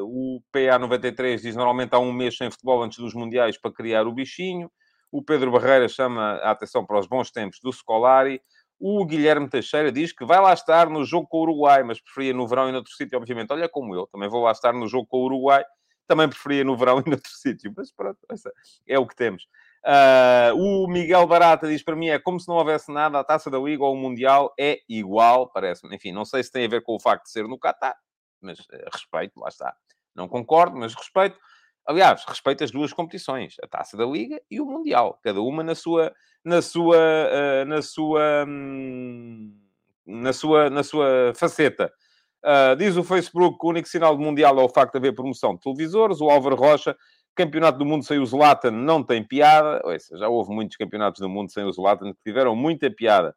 o 0.04 0.44
PA93 0.54 1.42
diz 1.42 1.56
normalmente 1.56 1.96
há 1.96 2.00
um 2.00 2.14
mês 2.14 2.38
sem 2.38 2.52
futebol 2.52 2.84
antes 2.84 3.00
dos 3.00 3.16
Mundiais 3.16 3.58
para 3.58 3.72
criar 3.72 4.06
o 4.06 4.14
bichinho. 4.14 4.72
O 5.12 5.24
Pedro 5.24 5.52
Barreira 5.52 5.90
chama 5.90 6.34
a 6.36 6.52
atenção 6.52 6.86
para 6.86 7.00
os 7.00 7.08
bons 7.08 7.32
tempos 7.32 7.60
do 7.62 7.74
Scolari. 7.74 8.42
O 8.84 9.06
Guilherme 9.06 9.48
Teixeira 9.48 9.92
diz 9.92 10.12
que 10.12 10.26
vai 10.26 10.42
lá 10.42 10.54
estar 10.54 10.90
no 10.90 11.06
jogo 11.06 11.28
com 11.28 11.38
o 11.38 11.42
Uruguai, 11.42 11.84
mas 11.84 12.02
preferia 12.02 12.34
no 12.34 12.48
verão 12.48 12.68
e 12.68 12.72
noutro 12.72 12.92
sítio, 12.92 13.16
obviamente. 13.16 13.54
Olha 13.54 13.70
como 13.70 13.94
eu, 13.94 14.08
também 14.08 14.28
vou 14.28 14.42
lá 14.42 14.52
estar 14.52 14.74
no 14.74 14.88
jogo 14.88 15.06
com 15.06 15.18
o 15.18 15.26
Uruguai, 15.26 15.64
também 16.08 16.28
preferia 16.28 16.64
no 16.64 16.76
verão 16.76 16.98
e 17.06 17.08
noutro 17.08 17.30
sítio. 17.32 17.72
Mas 17.78 17.92
pronto, 17.92 18.18
é 18.88 18.98
o 18.98 19.06
que 19.06 19.16
temos. 19.16 19.44
Uh, 19.86 20.56
o 20.56 20.88
Miguel 20.88 21.28
Barata 21.28 21.68
diz 21.68 21.84
para 21.84 21.96
mim 21.96 22.10
é 22.10 22.18
como 22.18 22.40
se 22.40 22.48
não 22.48 22.56
houvesse 22.56 22.92
nada, 22.92 23.20
a 23.20 23.24
Taça 23.24 23.52
da 23.52 23.60
Liga 23.60 23.84
ou 23.84 23.94
o 23.94 23.98
Mundial 23.98 24.52
é 24.60 24.80
igual, 24.90 25.48
parece-me. 25.52 25.96
Enfim, 25.96 26.12
não 26.12 26.26
sei 26.26 26.44
se 26.44 26.52
tem 26.52 26.66
a 26.66 26.70
ver 26.70 26.82
com 26.82 26.96
o 26.96 27.00
facto 27.00 27.26
de 27.26 27.32
ser 27.32 27.48
no 27.48 27.60
Qatar, 27.60 27.96
mas 28.42 28.58
uh, 28.60 28.90
respeito, 28.92 29.40
lá 29.40 29.50
está. 29.50 29.76
Não 30.16 30.28
concordo, 30.28 30.76
mas 30.76 30.96
respeito. 30.96 31.38
Aliás, 31.86 32.24
respeito 32.28 32.64
as 32.64 32.72
duas 32.72 32.94
competições, 32.94 33.56
a 33.62 33.68
Taça 33.68 33.98
da 33.98 34.06
Liga 34.06 34.42
e 34.50 34.62
o 34.62 34.66
Mundial, 34.66 35.20
cada 35.24 35.42
uma 35.42 35.64
na 35.64 35.76
sua, 35.76 36.14
na 36.44 36.62
sua, 36.62 36.98
uh, 36.98 37.66
na 37.66 37.82
sua, 37.82 38.46
um, 38.48 39.54
na 40.06 40.34
sua, 40.34 40.70
na 40.70 40.84
sua 40.84 41.34
faceta. 41.36 41.92
Uh, 42.44 42.76
diz 42.76 42.98
o 42.98 43.04
Facebook 43.04 43.60
que 43.60 43.66
o 43.66 43.70
único 43.70 43.88
sinal 43.88 44.18
de 44.18 44.24
Mundial 44.24 44.60
é 44.60 44.64
o 44.64 44.70
facto 44.70 44.94
de 44.94 44.98
haver 45.00 45.14
promoção 45.14 45.56
de 45.56 45.62
televisores. 45.62 46.22
O 46.22 46.30
Álvaro 46.30 46.56
Rocha, 46.56 46.96
Campeonato 47.36 47.78
do 47.78 47.86
Mundo 47.86 48.04
sem 48.04 48.20
o 48.20 48.26
Zlatan 48.26 48.72
não 48.72 49.04
tem 49.04 49.24
piada. 49.24 49.82
Ouça, 49.86 50.18
já 50.18 50.28
houve 50.28 50.52
muitos 50.52 50.76
campeonatos 50.76 51.22
do 51.22 51.30
mundo 51.30 51.52
sem 51.52 51.64
o 51.64 51.72
Zlatan 51.72 52.14
que 52.14 52.20
tiveram 52.24 52.56
muita 52.56 52.92
piada. 52.92 53.36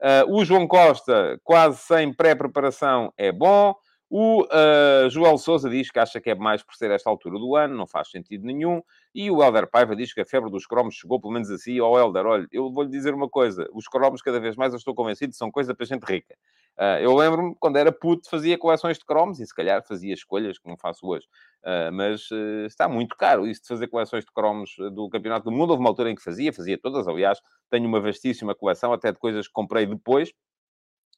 Uh, 0.00 0.36
o 0.36 0.44
João 0.44 0.66
Costa, 0.66 1.38
quase 1.42 1.78
sem 1.78 2.12
pré-preparação, 2.12 3.12
é 3.16 3.32
bom. 3.32 3.74
O 4.14 4.42
uh, 4.42 5.08
Joel 5.08 5.38
Souza 5.38 5.70
diz 5.70 5.90
que 5.90 5.98
acha 5.98 6.20
que 6.20 6.28
é 6.28 6.34
mais 6.34 6.62
por 6.62 6.74
ser 6.74 6.90
esta 6.90 7.08
altura 7.08 7.38
do 7.38 7.56
ano, 7.56 7.74
não 7.74 7.86
faz 7.86 8.10
sentido 8.10 8.44
nenhum. 8.44 8.82
E 9.14 9.30
o 9.30 9.42
Helder 9.42 9.66
Paiva 9.66 9.96
diz 9.96 10.12
que 10.12 10.20
a 10.20 10.26
febre 10.26 10.50
dos 10.50 10.66
cromos 10.66 10.96
chegou, 10.96 11.18
pelo 11.18 11.32
menos 11.32 11.50
assim, 11.50 11.78
ao 11.78 11.98
Helder. 11.98 12.26
Olha, 12.26 12.46
eu 12.52 12.70
vou-lhe 12.70 12.90
dizer 12.90 13.14
uma 13.14 13.26
coisa: 13.26 13.66
os 13.72 13.88
cromos, 13.88 14.20
cada 14.20 14.38
vez 14.38 14.54
mais, 14.54 14.74
eu 14.74 14.76
estou 14.76 14.94
convencido, 14.94 15.34
são 15.34 15.50
coisa 15.50 15.74
para 15.74 15.86
gente 15.86 16.02
rica. 16.02 16.36
Uh, 16.78 17.00
eu 17.00 17.16
lembro-me, 17.16 17.56
quando 17.58 17.78
era 17.78 17.90
puto, 17.90 18.28
fazia 18.28 18.58
coleções 18.58 18.98
de 18.98 19.04
cromos 19.06 19.40
e 19.40 19.46
se 19.46 19.54
calhar 19.54 19.82
fazia 19.82 20.12
escolhas 20.12 20.58
que 20.58 20.68
não 20.68 20.76
faço 20.76 21.06
hoje. 21.06 21.24
Uh, 21.64 21.90
mas 21.90 22.28
está 22.66 22.86
muito 22.90 23.16
caro 23.16 23.46
isso 23.46 23.62
de 23.62 23.68
fazer 23.68 23.86
coleções 23.88 24.26
de 24.26 24.30
cromos 24.30 24.74
do 24.94 25.08
Campeonato 25.08 25.46
do 25.46 25.50
Mundo. 25.50 25.70
Houve 25.70 25.80
uma 25.80 25.88
altura 25.88 26.10
em 26.10 26.14
que 26.14 26.22
fazia, 26.22 26.52
fazia 26.52 26.76
todas, 26.76 27.08
aliás, 27.08 27.40
tenho 27.70 27.88
uma 27.88 27.98
vastíssima 27.98 28.54
coleção, 28.54 28.92
até 28.92 29.10
de 29.10 29.18
coisas 29.18 29.46
que 29.46 29.54
comprei 29.54 29.86
depois, 29.86 30.34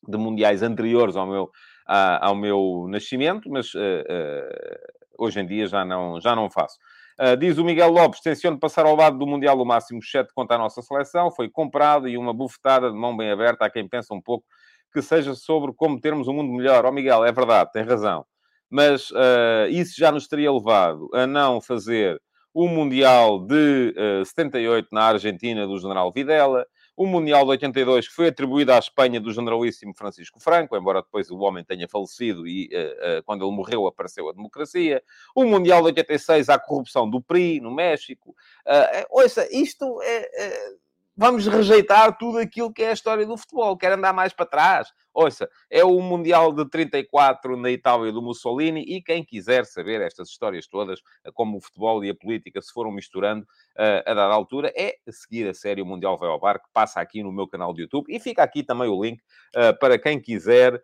de 0.06 0.16
mundiais 0.16 0.62
anteriores 0.62 1.16
ao 1.16 1.26
meu 1.26 1.50
ao 1.86 2.34
meu 2.34 2.86
nascimento, 2.88 3.50
mas 3.50 3.74
uh, 3.74 3.78
uh, 3.78 5.24
hoje 5.24 5.40
em 5.40 5.46
dia 5.46 5.66
já 5.66 5.84
não, 5.84 6.20
já 6.20 6.34
não 6.34 6.50
faço. 6.50 6.78
Uh, 7.20 7.36
diz 7.36 7.58
o 7.58 7.64
Miguel 7.64 7.90
Lopes, 7.90 8.20
tenciono 8.20 8.58
passar 8.58 8.86
ao 8.86 8.96
lado 8.96 9.18
do 9.18 9.26
Mundial 9.26 9.60
o 9.60 9.64
máximo 9.64 10.02
7 10.02 10.32
contra 10.34 10.56
a 10.56 10.58
nossa 10.58 10.82
seleção, 10.82 11.30
foi 11.30 11.48
comprado 11.48 12.08
e 12.08 12.18
uma 12.18 12.34
bufetada 12.34 12.90
de 12.90 12.96
mão 12.96 13.16
bem 13.16 13.30
aberta 13.30 13.64
a 13.64 13.70
quem 13.70 13.88
pensa 13.88 14.12
um 14.12 14.20
pouco 14.20 14.44
que 14.92 15.02
seja 15.02 15.34
sobre 15.34 15.72
como 15.74 16.00
termos 16.00 16.28
um 16.28 16.34
mundo 16.34 16.52
melhor. 16.52 16.84
Ó 16.84 16.88
oh, 16.88 16.92
Miguel, 16.92 17.24
é 17.24 17.32
verdade, 17.32 17.70
tem 17.72 17.82
razão. 17.82 18.24
Mas 18.70 19.10
uh, 19.10 19.68
isso 19.70 19.94
já 19.96 20.10
nos 20.10 20.26
teria 20.26 20.52
levado 20.52 21.08
a 21.12 21.26
não 21.26 21.60
fazer 21.60 22.20
o 22.52 22.68
Mundial 22.68 23.44
de 23.44 23.94
uh, 24.22 24.24
78 24.24 24.88
na 24.92 25.02
Argentina 25.02 25.66
do 25.66 25.78
General 25.78 26.12
Videla, 26.12 26.64
o 26.96 27.06
Mundial 27.06 27.44
de 27.44 27.50
82, 27.50 28.08
que 28.08 28.14
foi 28.14 28.28
atribuído 28.28 28.72
à 28.72 28.78
Espanha 28.78 29.20
do 29.20 29.32
generalíssimo 29.32 29.94
Francisco 29.96 30.40
Franco, 30.40 30.76
embora 30.76 31.02
depois 31.02 31.30
o 31.30 31.38
homem 31.38 31.64
tenha 31.64 31.88
falecido 31.88 32.46
e 32.46 32.68
uh, 32.72 33.18
uh, 33.18 33.22
quando 33.24 33.44
ele 33.44 33.54
morreu 33.54 33.86
apareceu 33.86 34.28
a 34.28 34.32
democracia. 34.32 35.02
O 35.34 35.44
Mundial 35.44 35.80
de 35.80 35.86
86, 35.86 36.48
à 36.48 36.58
corrupção 36.58 37.08
do 37.08 37.20
PRI, 37.20 37.60
no 37.60 37.74
México. 37.74 38.34
Uh, 38.66 39.06
ouça, 39.10 39.48
isto 39.50 40.00
é 40.02 40.74
vamos 41.16 41.46
rejeitar 41.46 42.16
tudo 42.18 42.38
aquilo 42.38 42.72
que 42.72 42.82
é 42.82 42.90
a 42.90 42.92
história 42.92 43.26
do 43.26 43.36
futebol, 43.36 43.76
quer 43.76 43.92
andar 43.92 44.12
mais 44.12 44.32
para 44.32 44.46
trás. 44.46 44.88
Ouça, 45.12 45.48
é 45.70 45.84
o 45.84 46.00
Mundial 46.00 46.52
de 46.52 46.68
34 46.68 47.56
na 47.56 47.70
Itália 47.70 48.10
do 48.10 48.20
Mussolini 48.20 48.82
e 48.82 49.00
quem 49.00 49.24
quiser 49.24 49.64
saber 49.64 50.00
estas 50.00 50.28
histórias 50.28 50.66
todas, 50.66 51.00
como 51.34 51.58
o 51.58 51.60
futebol 51.60 52.04
e 52.04 52.10
a 52.10 52.14
política 52.14 52.60
se 52.60 52.72
foram 52.72 52.90
misturando 52.90 53.42
uh, 53.42 54.10
a 54.10 54.14
dada 54.14 54.34
altura, 54.34 54.72
é 54.76 54.96
seguir 55.08 55.48
a 55.48 55.54
série 55.54 55.80
o 55.80 55.86
Mundial 55.86 56.18
Vai 56.18 56.28
ao 56.28 56.40
Bar, 56.40 56.58
que 56.58 56.68
passa 56.72 57.00
aqui 57.00 57.22
no 57.22 57.30
meu 57.30 57.46
canal 57.46 57.72
de 57.72 57.82
YouTube. 57.82 58.12
E 58.12 58.18
fica 58.18 58.42
aqui 58.42 58.64
também 58.64 58.88
o 58.88 59.00
link 59.00 59.20
uh, 59.54 59.78
para 59.78 59.98
quem 59.98 60.20
quiser 60.20 60.82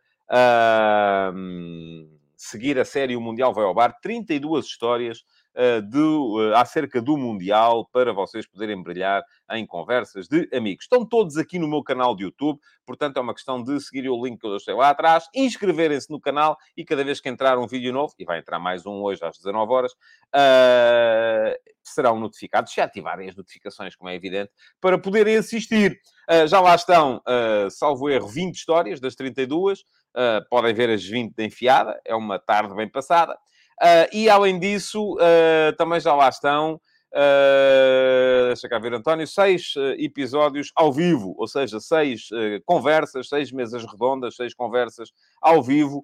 seguir 2.37 2.79
a 2.79 2.85
série 2.85 3.17
o 3.17 3.21
Mundial 3.21 3.53
Vai 3.53 3.65
ao 3.65 3.75
Bar. 3.75 3.99
32 4.01 4.65
histórias 4.65 5.25
do, 5.83 6.39
uh, 6.39 6.55
acerca 6.57 7.01
do 7.01 7.17
Mundial 7.17 7.89
para 7.93 8.13
vocês 8.13 8.47
poderem 8.47 8.83
brilhar 8.83 9.23
em 9.53 9.67
conversas 9.67 10.27
de 10.29 10.49
amigos. 10.55 10.85
Estão 10.85 11.05
todos 11.07 11.37
aqui 11.37 11.59
no 11.59 11.69
meu 11.69 11.83
canal 11.83 12.15
de 12.17 12.25
YouTube, 12.25 12.59
portanto 12.87 13.17
é 13.17 13.21
uma 13.21 13.35
questão 13.35 13.63
de 13.63 13.79
seguir 13.81 14.09
o 14.09 14.25
link 14.25 14.41
que 14.41 14.47
eu 14.47 14.53
deixei 14.53 14.75
lá 14.75 14.91
atrás, 14.91 15.25
inscreverem-se 15.35 16.11
no 16.11 16.21
canal 16.21 16.57
e 16.77 16.85
cada 16.85 17.05
vez 17.05 17.21
que 17.21 17.29
entrar 17.29 17.59
um 17.59 17.67
vídeo 17.67 17.93
novo, 17.93 18.15
e 18.19 18.25
vai 18.25 18.39
entrar 18.39 18.59
mais 18.59 18.87
um 18.87 19.03
hoje 19.03 19.25
às 19.25 19.37
19 19.37 19.73
horas, 19.73 19.93
uh, 19.93 21.55
serão 21.83 22.19
notificados, 22.19 22.73
se 22.73 22.81
ativarem 22.81 23.29
as 23.29 23.37
notificações, 23.37 23.97
como 23.97 24.11
é 24.11 24.15
evidente, 24.15 24.51
para 24.81 24.99
poderem 24.99 25.37
assistir. 25.37 25.99
Uh, 26.29 26.47
já 26.47 26.61
lá 26.61 26.75
estão, 26.75 27.17
uh, 27.19 27.71
salvo 27.71 28.09
erro, 28.09 28.29
20 28.29 28.55
histórias 28.55 29.01
das 29.01 29.15
32. 29.15 29.81
Uh, 29.81 30.43
podem 30.49 30.75
ver 30.75 30.91
as 30.91 31.05
20 31.05 31.35
de 31.37 31.45
enfiada, 31.45 32.01
é 32.05 32.15
uma 32.15 32.39
tarde 32.39 32.75
bem 32.75 32.89
passada. 32.89 33.37
Uh, 33.81 34.05
e 34.13 34.29
além 34.29 34.59
disso, 34.59 35.15
uh, 35.15 35.75
também 35.79 35.99
já 36.01 36.15
lá 36.15 36.29
estão, 36.29 36.75
uh, 36.75 38.47
deixa 38.49 38.69
cá 38.69 38.79
ver, 38.79 38.93
António, 38.93 39.27
seis 39.27 39.73
episódios 39.99 40.71
ao 40.77 40.93
vivo, 40.93 41.35
ou 41.39 41.49
seja, 41.49 41.81
seis 41.81 42.29
conversas, 42.67 43.29
seis 43.29 43.51
mesas 43.51 43.85
redondas, 43.91 44.37
seis 44.37 44.53
conversas 44.53 45.11
ao 45.41 45.63
vivo, 45.63 46.03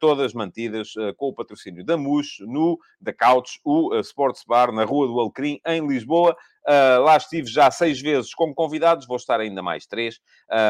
todas 0.00 0.32
mantidas 0.34 0.92
com 1.16 1.28
o 1.28 1.34
patrocínio 1.34 1.84
da 1.84 1.96
MUS, 1.96 2.36
no 2.40 2.78
da 3.00 3.12
Couch, 3.12 3.60
o 3.64 3.94
Sports 4.00 4.44
Bar, 4.46 4.72
na 4.72 4.84
Rua 4.84 5.06
do 5.06 5.20
Alecrim, 5.20 5.60
em 5.66 5.86
Lisboa. 5.86 6.36
Uh, 6.66 7.02
lá 7.02 7.18
estive 7.18 7.46
já 7.46 7.70
seis 7.70 8.00
vezes 8.00 8.34
como 8.34 8.54
convidados, 8.54 9.06
vou 9.06 9.18
estar 9.18 9.38
ainda 9.38 9.62
mais 9.62 9.86
três, 9.86 10.18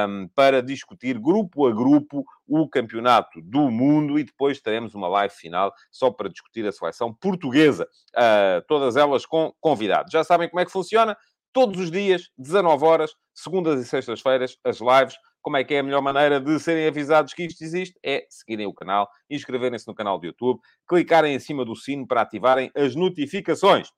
um, 0.08 0.26
para 0.34 0.60
discutir 0.60 1.16
grupo 1.20 1.68
a 1.68 1.72
grupo 1.72 2.24
o 2.48 2.68
campeonato 2.68 3.40
do 3.40 3.70
mundo 3.70 4.18
e 4.18 4.24
depois 4.24 4.60
teremos 4.60 4.92
uma 4.96 5.06
live 5.06 5.32
final 5.32 5.72
só 5.92 6.10
para 6.10 6.28
discutir 6.28 6.66
a 6.66 6.72
seleção 6.72 7.14
portuguesa, 7.14 7.88
uh, 8.16 8.60
todas 8.66 8.96
elas 8.96 9.24
com 9.24 9.54
convidados. 9.60 10.10
Já 10.10 10.24
sabem 10.24 10.48
como 10.48 10.58
é 10.58 10.64
que 10.64 10.72
funciona? 10.72 11.16
Todos 11.52 11.78
os 11.78 11.92
dias, 11.92 12.28
19 12.36 12.84
horas, 12.84 13.14
segundas 13.32 13.80
e 13.80 13.88
sextas-feiras, 13.88 14.58
as 14.64 14.80
lives. 14.80 15.16
Como 15.44 15.58
é 15.58 15.62
que 15.62 15.74
é 15.74 15.80
a 15.80 15.82
melhor 15.82 16.00
maneira 16.00 16.40
de 16.40 16.58
serem 16.58 16.86
avisados 16.86 17.34
que 17.34 17.44
isto 17.44 17.62
existe? 17.62 17.98
É 18.02 18.24
seguirem 18.30 18.66
o 18.66 18.72
canal, 18.72 19.06
inscreverem-se 19.28 19.86
no 19.86 19.94
canal 19.94 20.18
do 20.18 20.24
YouTube, 20.24 20.58
clicarem 20.88 21.34
em 21.34 21.38
cima 21.38 21.66
do 21.66 21.76
sino 21.76 22.06
para 22.06 22.22
ativarem 22.22 22.70
as 22.74 22.94
notificações. 22.96 23.90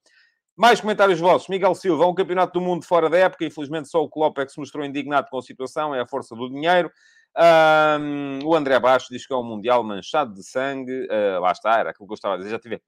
Mais 0.56 0.80
comentários 0.80 1.20
vossos. 1.20 1.46
Miguel 1.46 1.76
Silva, 1.76 2.04
um 2.04 2.14
campeonato 2.16 2.58
do 2.58 2.60
mundo 2.60 2.84
fora 2.84 3.08
da 3.08 3.16
época. 3.16 3.44
Infelizmente, 3.44 3.88
só 3.88 4.02
o 4.02 4.08
Klopp 4.10 4.36
é 4.38 4.44
que 4.44 4.50
se 4.50 4.58
mostrou 4.58 4.84
indignado 4.84 5.28
com 5.30 5.38
a 5.38 5.42
situação. 5.42 5.94
É 5.94 6.00
a 6.00 6.06
força 6.06 6.34
do 6.34 6.50
dinheiro. 6.50 6.90
Um, 7.38 8.40
o 8.44 8.52
André 8.52 8.80
Baixo 8.80 9.06
diz 9.08 9.24
que 9.24 9.32
é 9.32 9.36
um 9.36 9.44
Mundial 9.44 9.84
manchado 9.84 10.34
de 10.34 10.42
sangue. 10.42 11.06
Uh, 11.06 11.40
lá 11.40 11.52
está, 11.52 11.78
era 11.78 11.90
aquilo 11.90 12.08
que 12.08 12.12
eu 12.12 12.16
estava 12.16 12.34
a 12.34 12.38
dizer. 12.38 12.50
Já, 12.50 12.58
tive, 12.58 12.82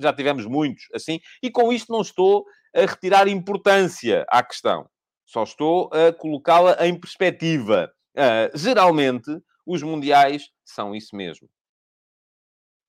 já 0.00 0.10
tivemos 0.10 0.46
muitos 0.46 0.84
assim. 0.94 1.20
E 1.42 1.50
com 1.50 1.70
isto 1.70 1.92
não 1.92 2.00
estou 2.00 2.46
a 2.74 2.80
retirar 2.80 3.28
importância 3.28 4.24
à 4.30 4.42
questão. 4.42 4.88
Só 5.30 5.42
estou 5.44 5.90
a 5.92 6.12
colocá-la 6.12 6.76
em 6.86 6.98
perspectiva. 6.98 7.92
Uh, 8.16 8.56
geralmente, 8.58 9.30
os 9.64 9.82
Mundiais 9.82 10.50
são 10.64 10.94
isso 10.94 11.14
mesmo. 11.14 11.48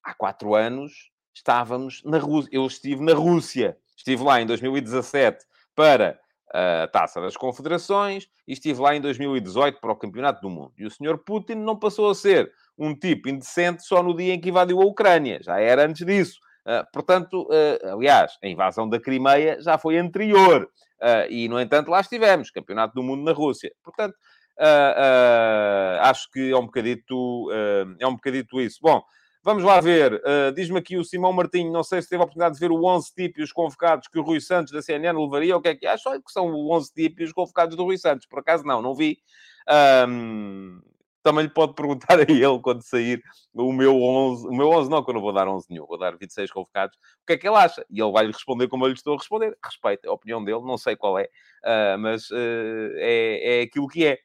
Há 0.04 0.14
quatro 0.16 0.56
anos 0.56 1.12
estávamos 1.34 2.02
na 2.04 2.18
Rússia. 2.18 2.50
Eu 2.52 2.66
estive 2.66 3.04
na 3.04 3.14
Rússia 3.14 3.78
Estive 4.02 4.24
lá 4.24 4.42
em 4.42 4.48
2017 4.48 5.46
para 5.76 6.20
a 6.52 6.88
Taça 6.88 7.22
das 7.22 7.38
Confederações 7.38 8.28
e 8.48 8.54
estive 8.54 8.82
lá 8.82 8.96
em 8.96 9.00
2018 9.00 9.80
para 9.80 9.92
o 9.92 9.96
Campeonato 9.96 10.42
do 10.42 10.50
Mundo. 10.50 10.74
E 10.76 10.86
o 10.86 10.90
senhor 10.90 11.20
Putin 11.20 11.56
não 11.56 11.78
passou 11.78 12.10
a 12.10 12.16
ser 12.16 12.52
um 12.76 12.96
tipo 12.96 13.30
indecente 13.30 13.84
só 13.86 14.02
no 14.02 14.16
dia 14.16 14.34
em 14.34 14.42
que 14.42 14.50
invadiu 14.50 14.82
a 14.82 14.86
Ucrânia. 14.86 15.40
Já 15.44 15.60
era 15.60 15.86
antes 15.86 16.04
disso. 16.04 16.40
Uh, 16.66 16.84
portanto, 16.92 17.44
uh, 17.44 17.94
aliás, 17.94 18.38
a 18.44 18.48
invasão 18.48 18.90
da 18.90 19.00
Crimeia 19.00 19.62
já 19.62 19.78
foi 19.78 20.00
anterior. 20.00 20.68
Uh, 21.02 21.30
e, 21.30 21.50
no 21.50 21.60
entanto, 21.60 21.90
lá 21.90 22.00
estivemos. 22.00 22.52
Campeonato 22.52 22.94
do 22.94 23.04
Mundo 23.04 23.24
na 23.24 23.32
Rússia. 23.32 23.72
Portanto, 23.84 24.16
acho 26.02 26.30
que 26.32 26.52
é 26.52 26.58
um 26.58 26.66
bocadito, 26.66 27.50
é 28.00 28.06
um 28.06 28.14
bocadito 28.14 28.62
isso. 28.62 28.78
Bom, 28.80 29.02
Vamos 29.44 29.64
lá 29.64 29.82
ver. 29.82 30.14
Uh, 30.14 30.54
Diz-me 30.54 30.78
aqui 30.78 30.98
o 30.98 31.04
Simão 31.04 31.34
Martinho, 31.34 31.72
não 31.72 31.84
sei 31.84 32.00
se 32.00 32.08
teve 32.08 32.22
a 32.22 32.26
oportunidade 32.26 32.54
de 32.54 32.60
ver 32.60 32.72
o 32.72 32.86
11 32.86 33.12
tipo 33.16 33.40
e 33.40 33.44
os 33.44 33.52
convocados 33.52 34.08
que 34.08 34.20
o 34.20 34.22
Rui 34.22 34.40
Santos 34.40 34.72
da 34.72 34.84
CNN 34.84 35.18
levaria. 35.20 35.58
O 35.58 35.62
que 35.62 35.70
é 35.70 35.76
que 35.76 35.88
acha? 35.88 36.22
que 36.22 36.32
são 36.32 36.52
o 36.52 36.72
11 36.72 36.94
tipo 36.94 37.22
e 37.22 37.26
os 37.26 37.34
convocados 37.34 37.76
do 37.76 37.84
Rui 37.84 37.98
Santos. 37.98 38.28
Por 38.28 38.40
acaso 38.40 38.64
não, 38.64 38.84
não 38.84 38.94
vi. 38.94 39.18
Um, 40.08 40.80
também 41.24 41.46
lhe 41.46 41.50
pode 41.50 41.74
perguntar 41.74 42.20
a 42.20 42.24
ele 42.24 42.60
quando 42.62 42.82
sair 42.82 43.22
o 43.54 43.72
meu 43.72 44.02
11. 44.02 44.48
O 44.48 44.54
meu 44.54 44.70
11 44.70 44.90
não, 44.90 45.04
que 45.04 45.10
eu 45.10 45.14
não 45.14 45.22
vou 45.22 45.34
dar 45.34 45.48
11 45.48 45.68
nenhum. 45.70 45.86
Vou 45.86 45.98
dar 45.98 46.18
26 46.18 46.52
convocados. 46.52 46.96
O 46.96 47.26
que 47.28 47.34
é 47.34 47.38
que 47.38 47.48
ele 47.48 47.58
acha? 47.58 47.86
E 47.90 48.02
ele 48.02 48.12
vai 48.12 48.26
lhe 48.26 48.32
responder 48.32 48.68
como 48.68 48.86
eu 48.86 48.90
lhe 48.90 48.96
estou 48.96 49.14
a 49.14 49.18
responder. 49.18 49.58
Respeito 49.64 50.10
a 50.10 50.14
opinião 50.14 50.44
dele, 50.44 50.62
não 50.62 50.78
sei 50.78 50.96
qual 50.96 51.18
é. 51.20 51.26
Uh, 51.64 51.98
mas 52.00 52.30
uh, 52.32 52.92
é, 52.96 53.60
é 53.60 53.62
aquilo 53.64 53.88
que 53.88 54.06
é. 54.06 54.18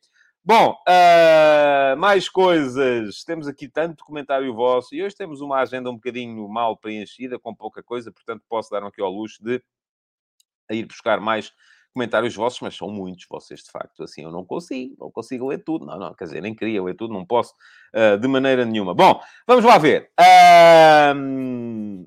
Bom, 0.44 0.76
uh, 0.88 1.96
mais 1.98 2.28
coisas. 2.28 3.24
Temos 3.24 3.48
aqui 3.48 3.68
tanto 3.68 4.04
comentário 4.04 4.54
vosso 4.54 4.94
e 4.94 5.02
hoje 5.02 5.16
temos 5.16 5.40
uma 5.40 5.60
agenda 5.60 5.90
um 5.90 5.94
bocadinho 5.94 6.48
mal 6.48 6.76
preenchida, 6.76 7.38
com 7.38 7.54
pouca 7.54 7.82
coisa, 7.82 8.12
portanto 8.12 8.44
posso 8.48 8.70
dar 8.70 8.84
aqui 8.84 9.02
ao 9.02 9.10
luxo 9.10 9.42
de 9.42 9.60
ir 10.70 10.86
buscar 10.86 11.20
mais 11.20 11.52
comentários 11.96 12.36
vossos, 12.36 12.60
mas 12.60 12.76
são 12.76 12.90
muitos 12.90 13.24
vocês, 13.28 13.60
de 13.64 13.70
facto. 13.70 14.02
Assim, 14.02 14.22
eu 14.22 14.30
não 14.30 14.44
consigo, 14.44 14.94
não 15.00 15.10
consigo 15.10 15.48
ler 15.48 15.64
tudo. 15.64 15.86
Não, 15.86 15.98
não, 15.98 16.14
quer 16.14 16.24
dizer, 16.24 16.42
nem 16.42 16.54
queria 16.54 16.82
ler 16.82 16.94
tudo, 16.94 17.14
não 17.14 17.24
posso 17.24 17.54
uh, 17.94 18.18
de 18.18 18.28
maneira 18.28 18.66
nenhuma. 18.66 18.94
Bom, 18.94 19.18
vamos 19.46 19.64
lá 19.64 19.78
ver. 19.78 20.10
Uh, 20.20 22.06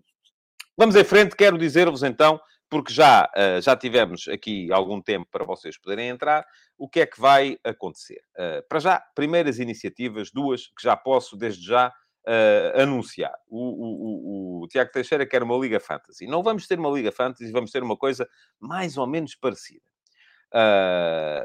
vamos 0.78 0.96
em 0.96 1.04
frente. 1.04 1.36
Quero 1.36 1.58
dizer-vos 1.58 2.04
então 2.04 2.40
porque 2.70 2.94
já, 2.94 3.28
uh, 3.36 3.60
já 3.60 3.76
tivemos 3.76 4.28
aqui 4.28 4.72
algum 4.72 5.02
tempo 5.02 5.28
para 5.32 5.44
vocês 5.44 5.76
poderem 5.76 6.10
entrar, 6.10 6.46
o 6.78 6.88
que 6.88 7.00
é 7.00 7.06
que 7.08 7.20
vai 7.20 7.58
acontecer? 7.64 8.22
Uh, 8.38 8.62
para 8.70 8.80
já, 8.80 9.04
primeiras 9.16 9.58
iniciativas, 9.58 10.30
duas 10.32 10.68
que 10.68 10.84
já 10.84 10.96
posso 10.96 11.36
desde 11.36 11.66
já 11.66 11.92
uh, 12.28 12.82
anunciar. 12.82 13.34
O, 13.48 13.58
o, 13.58 14.60
o, 14.60 14.64
o, 14.64 14.68
Tiago 14.68 14.92
Teixeira 14.92 15.26
quer 15.26 15.44
uma 15.44 15.58
Liga 15.58 15.80
Fantasy. 15.80 16.28
Não 16.28 16.44
vamos 16.44 16.68
ter 16.68 16.80
uma 16.80 16.90
Liga 16.90 17.12
Fantasy, 17.12 17.52
vamos 17.52 17.72
ter 17.72 17.84
uma 17.84 17.98
coisa 17.98 18.28
mais 18.60 18.98
ou 18.98 19.08
menos 19.08 19.36
parecida. 19.36 19.86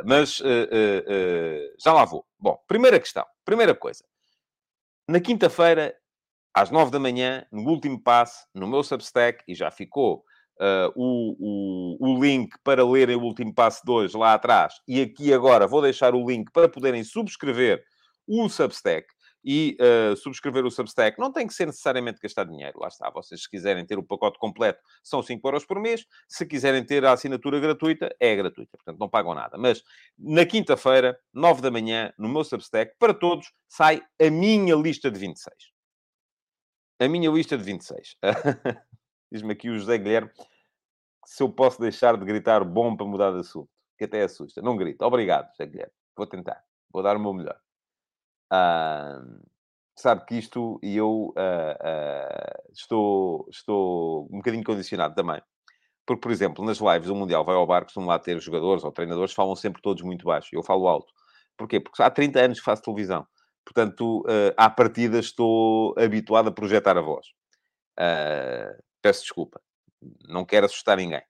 mas 0.04 0.40
já 1.78 1.92
lá 1.92 2.04
vou. 2.04 2.26
Bom, 2.38 2.58
primeira 2.66 2.98
questão, 2.98 3.24
primeira 3.44 3.74
coisa. 3.74 4.04
Na 5.08 5.20
quinta-feira 5.20 5.94
às 6.54 6.70
nove 6.70 6.92
da 6.92 7.00
manhã, 7.00 7.44
no 7.50 7.68
último 7.68 8.00
passo, 8.00 8.46
no 8.54 8.68
meu 8.68 8.84
Substack, 8.84 9.42
e 9.48 9.54
já 9.56 9.72
ficou 9.72 10.24
uh, 10.60 10.92
o, 10.94 11.96
o, 11.98 12.12
o, 12.12 12.24
link 12.24 12.56
para 12.62 12.86
lerem 12.86 13.16
o 13.16 13.22
último 13.22 13.52
passo 13.52 13.84
de 13.84 13.90
hoje 13.90 14.16
lá 14.16 14.34
atrás. 14.34 14.74
E 14.86 15.02
aqui 15.02 15.34
agora 15.34 15.66
vou 15.66 15.82
deixar 15.82 16.14
o 16.14 16.24
link 16.24 16.52
para 16.52 16.68
poderem 16.68 17.02
subscrever 17.02 17.84
o 18.26 18.48
Substack. 18.48 19.08
E 19.44 19.76
uh, 19.80 20.16
subscrever 20.16 20.64
o 20.64 20.70
Substack 20.70 21.18
não 21.18 21.30
tem 21.30 21.46
que 21.46 21.52
ser 21.52 21.66
necessariamente 21.66 22.20
gastar 22.20 22.44
dinheiro. 22.44 22.78
Lá 22.78 22.88
está. 22.88 23.10
Vocês, 23.10 23.42
se 23.42 23.50
quiserem 23.50 23.84
ter 23.84 23.98
o 23.98 24.02
pacote 24.02 24.38
completo, 24.38 24.80
são 25.02 25.22
5 25.22 25.46
euros 25.46 25.66
por 25.66 25.78
mês. 25.78 26.06
Se 26.26 26.46
quiserem 26.46 26.84
ter 26.84 27.04
a 27.04 27.12
assinatura 27.12 27.60
gratuita, 27.60 28.14
é 28.18 28.34
gratuita. 28.34 28.76
Portanto, 28.76 28.98
não 28.98 29.08
pagam 29.08 29.34
nada. 29.34 29.58
Mas 29.58 29.82
na 30.18 30.46
quinta-feira, 30.46 31.18
9 31.32 31.60
da 31.60 31.70
manhã, 31.70 32.12
no 32.18 32.28
meu 32.28 32.42
Substack, 32.42 32.94
para 32.98 33.12
todos, 33.12 33.52
sai 33.68 34.02
a 34.20 34.30
minha 34.30 34.74
lista 34.74 35.10
de 35.10 35.18
26. 35.18 35.54
A 37.00 37.08
minha 37.08 37.30
lista 37.30 37.58
de 37.58 37.64
26. 37.64 38.16
Diz-me 39.30 39.52
aqui 39.52 39.68
o 39.68 39.78
José 39.78 39.98
Guilherme 39.98 40.30
se 41.26 41.42
eu 41.42 41.50
posso 41.50 41.80
deixar 41.80 42.16
de 42.16 42.24
gritar 42.24 42.64
bom 42.64 42.96
para 42.96 43.06
mudar 43.06 43.32
de 43.32 43.40
assunto, 43.40 43.68
que 43.98 44.04
até 44.04 44.22
assusta. 44.22 44.62
Não 44.62 44.76
grito. 44.76 45.04
Obrigado, 45.04 45.50
José 45.50 45.66
Guilherme. 45.66 45.92
Vou 46.16 46.26
tentar. 46.26 46.62
Vou 46.92 47.02
dar 47.02 47.16
o 47.16 47.20
meu 47.20 47.32
melhor. 47.32 47.58
Uh, 48.52 49.42
sabe 49.96 50.24
que 50.26 50.36
isto, 50.36 50.78
e 50.82 50.96
eu 50.96 51.32
uh, 51.36 52.72
estou, 52.72 53.46
estou 53.50 54.24
um 54.32 54.38
bocadinho 54.38 54.64
condicionado 54.64 55.14
também. 55.14 55.40
Porque, 56.06 56.20
por 56.20 56.30
exemplo, 56.30 56.64
nas 56.64 56.78
lives 56.78 57.08
do 57.08 57.14
Mundial 57.14 57.44
vai 57.44 57.54
ao 57.54 57.66
bar, 57.66 57.84
costumam 57.84 58.08
lá 58.08 58.18
ter 58.18 58.38
jogadores 58.40 58.84
ou 58.84 58.92
treinadores, 58.92 59.32
falam 59.32 59.56
sempre 59.56 59.80
todos 59.80 60.02
muito 60.02 60.24
baixo. 60.26 60.50
Eu 60.52 60.62
falo 60.62 60.86
alto. 60.86 61.12
Porquê? 61.56 61.80
Porque 61.80 62.02
há 62.02 62.10
30 62.10 62.40
anos 62.40 62.58
que 62.58 62.64
faço 62.64 62.82
televisão. 62.82 63.26
Portanto, 63.64 64.20
uh, 64.22 64.52
à 64.56 64.68
partida 64.68 65.18
estou 65.18 65.94
habituado 65.98 66.48
a 66.48 66.52
projetar 66.52 66.98
a 66.98 67.00
voz. 67.00 67.26
Uh, 67.98 68.82
peço 69.00 69.22
desculpa. 69.22 69.60
Não 70.28 70.44
quero 70.44 70.66
assustar 70.66 70.98
ninguém. 70.98 71.22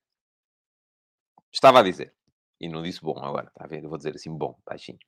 Estava 1.52 1.78
a 1.78 1.83
dizer, 1.83 2.12
e 2.61 2.68
não 2.68 2.83
disse 2.83 3.00
bom 3.00 3.16
agora, 3.23 3.47
está 3.47 3.64
a 3.64 3.68
ver? 3.68 3.85
Eu 3.85 3.88
vou 3.88 3.99
dizer 3.99 4.14
assim, 4.16 4.37
bom, 4.37 4.59
baixinho. 4.66 4.99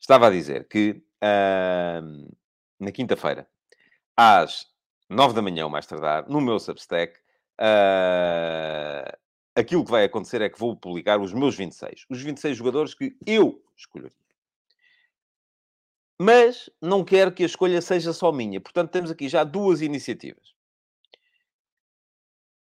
Estava 0.00 0.26
a 0.26 0.30
dizer 0.30 0.68
que 0.68 1.02
uh, 1.22 2.36
na 2.78 2.92
quinta-feira, 2.92 3.48
às 4.16 4.66
nove 5.08 5.34
da 5.34 5.42
manhã, 5.42 5.64
ou 5.64 5.70
mais 5.70 5.86
tardar, 5.86 6.28
no 6.28 6.40
meu 6.40 6.58
Substack, 6.58 7.18
uh, 7.60 9.18
aquilo 9.54 9.84
que 9.84 9.90
vai 9.90 10.04
acontecer 10.04 10.40
é 10.42 10.48
que 10.48 10.58
vou 10.58 10.76
publicar 10.76 11.20
os 11.20 11.32
meus 11.32 11.56
26. 11.56 12.06
Os 12.10 12.20
26 12.20 12.56
jogadores 12.56 12.94
que 12.94 13.16
eu 13.26 13.62
escolheria. 13.76 14.24
Mas 16.20 16.70
não 16.80 17.04
quero 17.04 17.32
que 17.32 17.42
a 17.42 17.46
escolha 17.46 17.80
seja 17.82 18.12
só 18.12 18.30
minha. 18.30 18.60
Portanto, 18.60 18.90
temos 18.90 19.10
aqui 19.10 19.28
já 19.28 19.42
duas 19.42 19.80
iniciativas. 19.80 20.54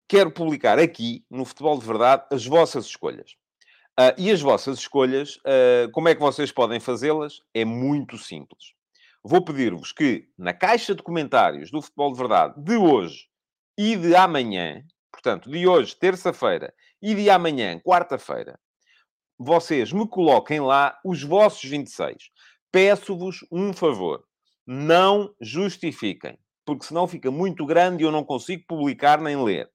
Quero 0.08 0.32
publicar 0.32 0.80
aqui, 0.80 1.26
no 1.30 1.46
Futebol 1.46 1.78
de 1.80 1.86
Verdade, 1.86 2.26
as 2.32 2.46
vossas 2.46 2.86
escolhas. 2.86 3.36
Uh, 3.98 4.12
e 4.18 4.30
as 4.30 4.42
vossas 4.42 4.80
escolhas, 4.80 5.38
uh, 5.38 5.90
como 5.94 6.10
é 6.10 6.16
que 6.16 6.20
vocês 6.20 6.52
podem 6.52 6.82
fazê-las? 6.82 7.42
É 7.54 7.64
muito 7.64 8.18
simples. 8.18 8.74
Vou 9.24 9.44
pedir-vos 9.44 9.94
que, 9.94 10.28
na 10.38 10.54
caixa 10.54 10.94
de 10.94 11.02
comentários 11.02 11.72
do 11.72 11.82
Futebol 11.82 12.12
de 12.12 12.18
Verdade 12.18 12.54
de 12.58 12.76
hoje 12.76 13.28
e 13.78 13.96
de 13.96 14.14
amanhã, 14.14 14.84
portanto, 15.12 15.50
de 15.50 15.66
hoje, 15.66 15.96
terça-feira, 15.96 16.74
e 17.02 17.16
de 17.16 17.30
amanhã, 17.30 17.80
quarta-feira, 17.80 18.60
vocês 19.40 19.94
me 19.94 20.08
coloquem 20.08 20.60
lá 20.60 21.00
os 21.04 21.24
vossos 21.24 21.64
26. 21.64 22.30
Peço-vos 22.72 23.46
um 23.50 23.72
favor. 23.72 24.24
Não 24.68 25.34
justifiquem, 25.40 26.38
porque 26.66 26.86
senão 26.86 27.08
fica 27.08 27.32
muito 27.32 27.66
grande 27.66 28.04
e 28.04 28.06
eu 28.06 28.12
não 28.12 28.24
consigo 28.24 28.66
publicar 28.68 29.22
nem 29.22 29.42
ler. 29.42 29.70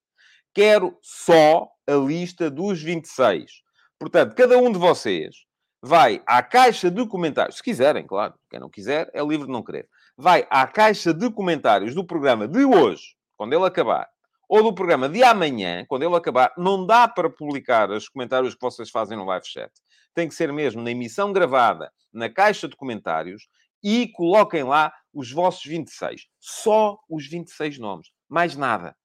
Quero 0.53 0.99
só 1.01 1.69
a 1.87 1.95
lista 1.95 2.51
dos 2.51 2.83
26. 2.83 3.63
Portanto, 4.01 4.35
cada 4.35 4.57
um 4.57 4.73
de 4.73 4.79
vocês 4.79 5.45
vai 5.83 6.23
à 6.27 6.43
caixa 6.43 6.91
de 6.91 7.07
comentários, 7.07 7.59
se 7.59 7.63
quiserem, 7.63 8.07
claro, 8.07 8.33
quem 8.49 8.59
não 8.59 8.71
quiser 8.71 9.11
é 9.13 9.23
livre 9.23 9.47
de 9.47 9.53
não 9.53 9.63
querer. 9.63 9.87
Vai 10.17 10.47
à 10.49 10.67
caixa 10.67 11.13
de 11.13 11.31
comentários 11.31 11.95
do 11.95 12.03
programa 12.03 12.49
de 12.49 12.65
hoje, 12.65 13.15
quando 13.37 13.53
ele 13.53 13.67
acabar, 13.67 14.09
ou 14.49 14.63
do 14.63 14.75
programa 14.75 15.07
de 15.07 15.23
amanhã, 15.23 15.85
quando 15.87 16.03
ele 16.03 16.17
acabar, 16.17 16.51
não 16.57 16.87
dá 16.87 17.07
para 17.07 17.29
publicar 17.29 17.91
os 17.91 18.09
comentários 18.09 18.55
que 18.55 18.61
vocês 18.63 18.89
fazem 18.89 19.19
no 19.19 19.27
live 19.27 19.47
chat. 19.47 19.71
Tem 20.15 20.27
que 20.27 20.35
ser 20.35 20.51
mesmo 20.51 20.81
na 20.81 20.91
emissão 20.91 21.31
gravada, 21.31 21.93
na 22.11 22.31
caixa 22.31 22.67
de 22.67 22.77
comentários, 22.77 23.49
e 23.85 24.09
coloquem 24.15 24.63
lá 24.63 24.91
os 25.13 25.31
vossos 25.31 25.65
26. 25.65 26.23
Só 26.39 26.99
os 27.07 27.27
26 27.29 27.79
nomes. 27.79 28.09
Mais 28.31 28.57
nada. 28.57 28.97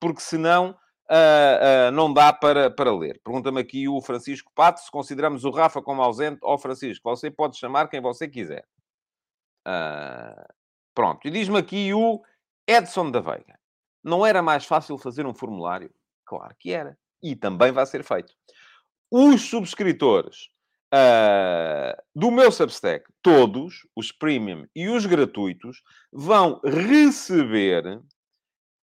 Porque 0.00 0.20
senão 0.20 0.76
Uh, 1.08 1.88
uh, 1.88 1.90
não 1.92 2.12
dá 2.12 2.32
para, 2.32 2.68
para 2.68 2.92
ler. 2.92 3.20
Pergunta-me 3.22 3.60
aqui 3.60 3.88
o 3.88 4.00
Francisco 4.00 4.50
Pato 4.52 4.80
se 4.80 4.90
consideramos 4.90 5.44
o 5.44 5.50
Rafa 5.50 5.80
como 5.80 6.02
ausente. 6.02 6.40
Ó 6.42 6.54
oh, 6.54 6.58
Francisco, 6.58 7.08
você 7.08 7.30
pode 7.30 7.56
chamar 7.56 7.88
quem 7.88 8.00
você 8.00 8.28
quiser. 8.28 8.66
Uh, 9.66 10.52
pronto. 10.94 11.26
E 11.26 11.30
diz-me 11.30 11.58
aqui 11.58 11.94
o 11.94 12.22
Edson 12.66 13.10
da 13.10 13.20
Veiga. 13.20 13.58
Não 14.02 14.26
era 14.26 14.42
mais 14.42 14.64
fácil 14.64 14.98
fazer 14.98 15.26
um 15.26 15.34
formulário? 15.34 15.92
Claro 16.24 16.54
que 16.58 16.72
era. 16.72 16.98
E 17.22 17.36
também 17.36 17.70
vai 17.70 17.86
ser 17.86 18.02
feito. 18.02 18.32
Os 19.10 19.42
subscritores 19.42 20.48
do 22.14 22.30
meu 22.30 22.50
Substack, 22.50 23.04
todos, 23.20 23.86
os 23.94 24.12
premium 24.12 24.66
e 24.74 24.88
os 24.88 25.04
gratuitos, 25.04 25.82
vão 26.12 26.60
receber 26.64 28.00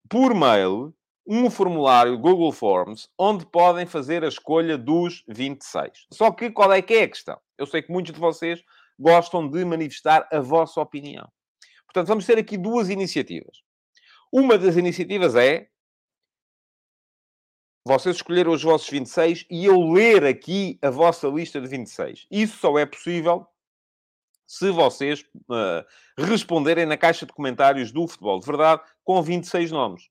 por 0.08 0.34
mail 0.34 0.94
um 1.32 1.48
formulário 1.48 2.18
Google 2.18 2.50
Forms 2.50 3.08
onde 3.16 3.46
podem 3.46 3.86
fazer 3.86 4.24
a 4.24 4.28
escolha 4.28 4.76
dos 4.76 5.22
26. 5.28 6.08
Só 6.12 6.32
que 6.32 6.50
qual 6.50 6.72
é 6.72 6.82
que 6.82 6.92
é 6.92 7.04
a 7.04 7.08
questão? 7.08 7.40
Eu 7.56 7.66
sei 7.66 7.82
que 7.82 7.92
muitos 7.92 8.12
de 8.12 8.18
vocês 8.18 8.60
gostam 8.98 9.48
de 9.48 9.64
manifestar 9.64 10.28
a 10.32 10.40
vossa 10.40 10.80
opinião. 10.80 11.30
Portanto, 11.86 12.08
vamos 12.08 12.26
ter 12.26 12.36
aqui 12.36 12.58
duas 12.58 12.90
iniciativas. 12.90 13.58
Uma 14.32 14.58
das 14.58 14.76
iniciativas 14.76 15.36
é 15.36 15.68
vocês 17.86 18.16
escolheram 18.16 18.50
os 18.50 18.62
vossos 18.62 18.90
26 18.90 19.46
e 19.48 19.64
eu 19.64 19.80
ler 19.80 20.24
aqui 20.24 20.80
a 20.82 20.90
vossa 20.90 21.28
lista 21.28 21.60
de 21.60 21.68
26. 21.68 22.26
Isso 22.28 22.58
só 22.58 22.76
é 22.76 22.84
possível 22.84 23.46
se 24.48 24.68
vocês 24.72 25.24
uh, 25.48 25.84
responderem 26.18 26.86
na 26.86 26.96
caixa 26.96 27.24
de 27.24 27.32
comentários 27.32 27.92
do 27.92 28.08
Futebol 28.08 28.40
de 28.40 28.46
Verdade 28.46 28.82
com 29.04 29.22
26 29.22 29.70
nomes. 29.70 30.10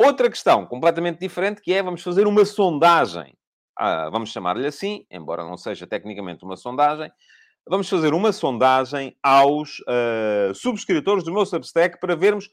Outra 0.00 0.30
questão 0.30 0.64
completamente 0.64 1.18
diferente 1.18 1.60
que 1.60 1.74
é, 1.74 1.82
vamos 1.82 2.04
fazer 2.04 2.24
uma 2.28 2.44
sondagem, 2.44 3.36
ah, 3.76 4.08
vamos 4.10 4.30
chamar-lhe 4.30 4.64
assim, 4.64 5.04
embora 5.10 5.42
não 5.42 5.56
seja 5.56 5.88
tecnicamente 5.88 6.44
uma 6.44 6.56
sondagem, 6.56 7.10
vamos 7.68 7.88
fazer 7.88 8.14
uma 8.14 8.30
sondagem 8.30 9.16
aos 9.20 9.80
uh, 9.80 10.54
subscritores 10.54 11.24
do 11.24 11.32
meu 11.32 11.44
Substack 11.44 11.98
para 11.98 12.14
vermos, 12.14 12.48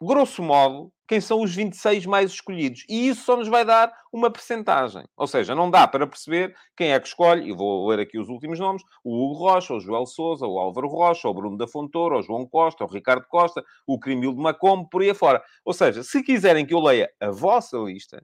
grosso 0.00 0.42
modo, 0.42 0.92
quem 1.08 1.20
são 1.20 1.40
os 1.40 1.54
26 1.54 2.04
mais 2.04 2.30
escolhidos. 2.30 2.84
E 2.88 3.08
isso 3.08 3.24
só 3.24 3.36
nos 3.36 3.48
vai 3.48 3.64
dar 3.64 3.92
uma 4.12 4.30
percentagem. 4.30 5.04
Ou 5.16 5.26
seja, 5.26 5.54
não 5.54 5.70
dá 5.70 5.88
para 5.88 6.06
perceber 6.06 6.54
quem 6.76 6.92
é 6.92 7.00
que 7.00 7.08
escolhe, 7.08 7.48
e 7.48 7.52
vou 7.52 7.88
ler 7.88 8.00
aqui 8.00 8.18
os 8.18 8.28
últimos 8.28 8.58
nomes, 8.60 8.82
o 9.02 9.14
Hugo 9.16 9.38
Rocha, 9.38 9.74
o 9.74 9.80
Joel 9.80 10.04
Souza, 10.04 10.46
o 10.46 10.58
Álvaro 10.58 10.86
Rocha, 10.86 11.26
o 11.26 11.34
Bruno 11.34 11.56
da 11.56 11.66
Fontoura, 11.66 12.18
o 12.18 12.22
João 12.22 12.46
Costa, 12.46 12.84
o 12.84 12.86
Ricardo 12.86 13.26
Costa, 13.26 13.64
o 13.86 13.98
Crimil 13.98 14.34
de 14.34 14.40
Macombo, 14.40 14.88
por 14.88 15.00
aí 15.00 15.10
afora. 15.10 15.42
Ou 15.64 15.72
seja, 15.72 16.02
se 16.02 16.22
quiserem 16.22 16.66
que 16.66 16.74
eu 16.74 16.80
leia 16.80 17.10
a 17.20 17.30
vossa 17.30 17.78
lista, 17.78 18.22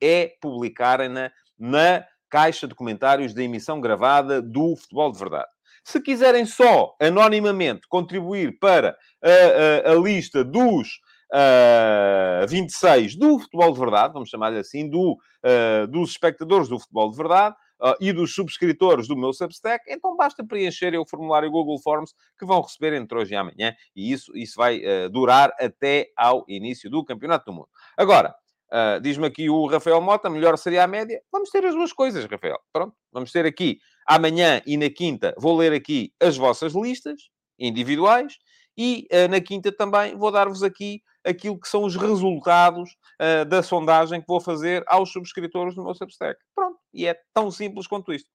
é 0.00 0.32
publicarem-na 0.40 1.30
na 1.58 2.04
caixa 2.30 2.68
de 2.68 2.74
comentários 2.74 3.34
da 3.34 3.42
emissão 3.42 3.80
gravada 3.80 4.40
do 4.40 4.76
Futebol 4.76 5.10
de 5.10 5.18
Verdade. 5.18 5.48
Se 5.82 6.00
quiserem 6.00 6.46
só, 6.46 6.94
anonimamente, 7.00 7.88
contribuir 7.88 8.58
para 8.58 8.96
a, 9.22 9.88
a, 9.88 9.92
a 9.92 9.94
lista 9.96 10.44
dos 10.44 11.00
uh, 11.32 12.46
26 12.48 13.16
do 13.16 13.38
Futebol 13.38 13.72
de 13.72 13.78
Verdade, 13.78 14.12
vamos 14.12 14.28
chamar-lhe 14.28 14.58
assim, 14.58 14.88
do, 14.88 15.12
uh, 15.12 15.86
dos 15.88 16.10
espectadores 16.10 16.68
do 16.68 16.78
Futebol 16.78 17.10
de 17.10 17.16
Verdade, 17.16 17.56
Uh, 17.82 17.96
e 17.98 18.12
dos 18.12 18.34
subscritores 18.34 19.08
do 19.08 19.16
meu 19.16 19.32
Substack, 19.32 19.82
então 19.88 20.14
basta 20.14 20.44
preencherem 20.44 21.00
o 21.00 21.06
formulário 21.06 21.50
Google 21.50 21.80
Forms 21.80 22.12
que 22.38 22.44
vão 22.44 22.60
receber 22.60 22.92
entre 22.92 23.16
hoje 23.16 23.32
e 23.32 23.36
amanhã, 23.38 23.74
e 23.96 24.12
isso, 24.12 24.36
isso 24.36 24.52
vai 24.54 24.82
uh, 24.84 25.08
durar 25.08 25.50
até 25.58 26.10
ao 26.14 26.44
início 26.46 26.90
do 26.90 27.02
Campeonato 27.02 27.46
do 27.46 27.54
Mundo. 27.54 27.68
Agora, 27.96 28.34
uh, 28.70 29.00
diz-me 29.00 29.26
aqui 29.26 29.48
o 29.48 29.66
Rafael 29.66 29.98
Mota, 30.02 30.28
melhor 30.28 30.58
seria 30.58 30.84
a 30.84 30.86
média. 30.86 31.22
Vamos 31.32 31.48
ter 31.48 31.64
as 31.64 31.74
duas 31.74 31.90
coisas, 31.90 32.22
Rafael. 32.26 32.58
Pronto, 32.70 32.94
vamos 33.10 33.32
ter 33.32 33.46
aqui 33.46 33.78
amanhã 34.06 34.60
e 34.66 34.76
na 34.76 34.90
quinta, 34.90 35.34
vou 35.38 35.56
ler 35.56 35.72
aqui 35.72 36.12
as 36.20 36.36
vossas 36.36 36.74
listas 36.74 37.30
individuais, 37.58 38.36
e 38.80 39.08
na 39.28 39.40
quinta 39.40 39.70
também 39.70 40.16
vou 40.16 40.30
dar-vos 40.30 40.62
aqui 40.62 41.02
aquilo 41.24 41.58
que 41.58 41.68
são 41.68 41.84
os 41.84 41.96
resultados 41.96 42.96
uh, 43.20 43.44
da 43.44 43.62
sondagem 43.62 44.20
que 44.20 44.26
vou 44.26 44.40
fazer 44.40 44.82
aos 44.86 45.12
subscritores 45.12 45.74
do 45.74 45.84
meu 45.84 45.94
Substack. 45.94 46.40
Pronto. 46.54 46.78
E 46.92 47.06
é 47.06 47.14
tão 47.32 47.50
simples 47.50 47.86
quanto 47.86 48.12
isto. 48.12 48.28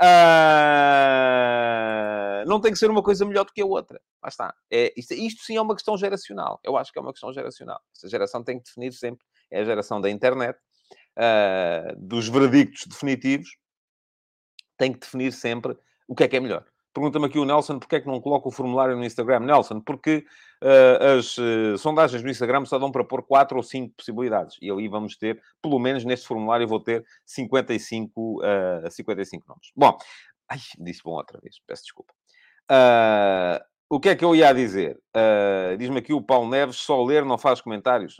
Uh, 0.00 0.06
não 2.46 2.60
tem 2.60 2.72
que 2.72 2.78
ser 2.78 2.90
uma 2.90 3.02
coisa 3.02 3.24
melhor 3.24 3.44
do 3.44 3.52
que 3.52 3.60
a 3.60 3.66
outra. 3.66 4.00
Lá 4.22 4.28
está. 4.28 4.54
É, 4.70 4.92
isto, 4.96 5.14
isto, 5.14 5.42
sim 5.44 5.56
é 5.56 5.60
uma 5.60 5.74
questão 5.74 5.96
geracional. 5.96 6.60
Eu 6.64 6.76
acho 6.76 6.92
que 6.92 6.98
é 6.98 7.02
uma 7.02 7.12
questão 7.12 7.32
geracional. 7.32 7.80
Esta 7.94 8.08
geração 8.08 8.42
tem 8.42 8.58
que 8.58 8.64
definir 8.64 8.92
sempre. 8.92 9.24
É 9.50 9.60
a 9.60 9.64
geração 9.64 10.00
da 10.00 10.08
internet, 10.08 10.58
uh, 11.18 11.94
dos 11.98 12.28
veredictos 12.28 12.86
definitivos. 12.86 13.50
Tem 14.78 14.92
que 14.92 15.00
definir 15.00 15.32
sempre 15.32 15.76
o 16.08 16.14
que 16.14 16.24
é 16.24 16.28
que 16.28 16.36
é 16.36 16.40
melhor. 16.40 16.64
Pergunta-me 16.92 17.24
aqui 17.24 17.38
o 17.38 17.44
Nelson 17.44 17.78
porque 17.78 17.96
é 17.96 18.00
que 18.00 18.06
não 18.06 18.20
coloca 18.20 18.48
o 18.48 18.50
formulário 18.50 18.94
no 18.96 19.04
Instagram. 19.04 19.40
Nelson, 19.40 19.80
porque 19.80 20.26
uh, 20.62 21.18
as 21.18 21.38
uh, 21.38 21.78
sondagens 21.78 22.22
no 22.22 22.28
Instagram 22.28 22.66
só 22.66 22.78
dão 22.78 22.92
para 22.92 23.04
pôr 23.04 23.22
4 23.22 23.56
ou 23.56 23.62
5 23.62 23.94
possibilidades. 23.96 24.58
E 24.60 24.70
aí 24.70 24.88
vamos 24.88 25.16
ter, 25.16 25.40
pelo 25.62 25.78
menos 25.78 26.04
neste 26.04 26.26
formulário, 26.26 26.68
vou 26.68 26.80
ter 26.80 27.04
55, 27.24 28.42
uh, 28.42 28.90
55 28.90 29.44
nomes. 29.48 29.72
Bom, 29.74 29.96
ai, 30.48 30.58
disse 30.78 31.02
bom 31.02 31.12
outra 31.12 31.40
vez, 31.40 31.60
peço 31.66 31.84
desculpa. 31.84 32.12
Uh, 32.70 33.64
o 33.88 33.98
que 33.98 34.10
é 34.10 34.16
que 34.16 34.24
eu 34.24 34.34
ia 34.34 34.54
dizer? 34.54 34.98
Diz-me 35.78 35.98
aqui 35.98 36.14
o 36.14 36.22
Paulo 36.22 36.48
Neves, 36.48 36.76
só 36.76 37.04
ler 37.04 37.26
não 37.26 37.36
faz 37.36 37.60
comentários. 37.60 38.16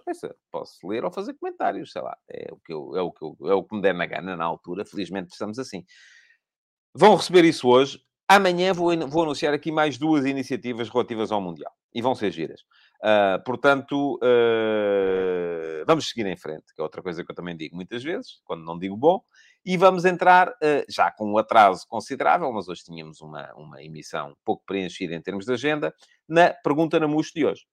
posso 0.50 0.86
ler 0.86 1.02
ou 1.02 1.10
fazer 1.10 1.32
comentários, 1.32 1.92
sei 1.92 2.02
lá. 2.02 2.14
É 2.28 2.52
o 2.52 2.58
que, 2.58 2.74
eu, 2.74 2.94
é 2.94 3.00
o 3.00 3.10
que, 3.10 3.24
eu, 3.24 3.36
é 3.48 3.54
o 3.54 3.64
que 3.64 3.74
me 3.74 3.80
der 3.80 3.94
na 3.94 4.04
gana 4.04 4.36
na 4.36 4.44
altura. 4.44 4.84
Felizmente 4.84 5.32
estamos 5.32 5.58
assim. 5.58 5.82
Vão 6.94 7.14
receber 7.14 7.46
isso 7.46 7.66
hoje. 7.68 7.98
Amanhã 8.34 8.72
vou, 8.72 8.96
vou 9.08 9.24
anunciar 9.24 9.52
aqui 9.52 9.70
mais 9.70 9.98
duas 9.98 10.24
iniciativas 10.24 10.88
relativas 10.88 11.30
ao 11.30 11.38
Mundial. 11.38 11.70
E 11.94 12.00
vão 12.00 12.14
ser 12.14 12.30
giras. 12.30 12.62
Uh, 13.02 13.44
portanto, 13.44 14.18
uh, 14.22 15.84
vamos 15.86 16.08
seguir 16.08 16.24
em 16.24 16.36
frente, 16.36 16.74
que 16.74 16.80
é 16.80 16.82
outra 16.82 17.02
coisa 17.02 17.22
que 17.22 17.30
eu 17.30 17.34
também 17.34 17.54
digo 17.54 17.76
muitas 17.76 18.02
vezes, 18.02 18.40
quando 18.44 18.64
não 18.64 18.78
digo 18.78 18.96
bom. 18.96 19.20
E 19.62 19.76
vamos 19.76 20.06
entrar, 20.06 20.48
uh, 20.48 20.84
já 20.88 21.10
com 21.10 21.30
um 21.30 21.36
atraso 21.36 21.86
considerável, 21.86 22.50
mas 22.50 22.68
hoje 22.68 22.82
tínhamos 22.84 23.20
uma, 23.20 23.52
uma 23.54 23.82
emissão 23.82 24.34
pouco 24.42 24.62
preenchida 24.64 25.14
em 25.14 25.20
termos 25.20 25.44
de 25.44 25.52
agenda, 25.52 25.94
na 26.26 26.54
Pergunta 26.54 26.98
na 26.98 27.06
Muxo 27.06 27.32
de 27.34 27.44
hoje. 27.44 27.66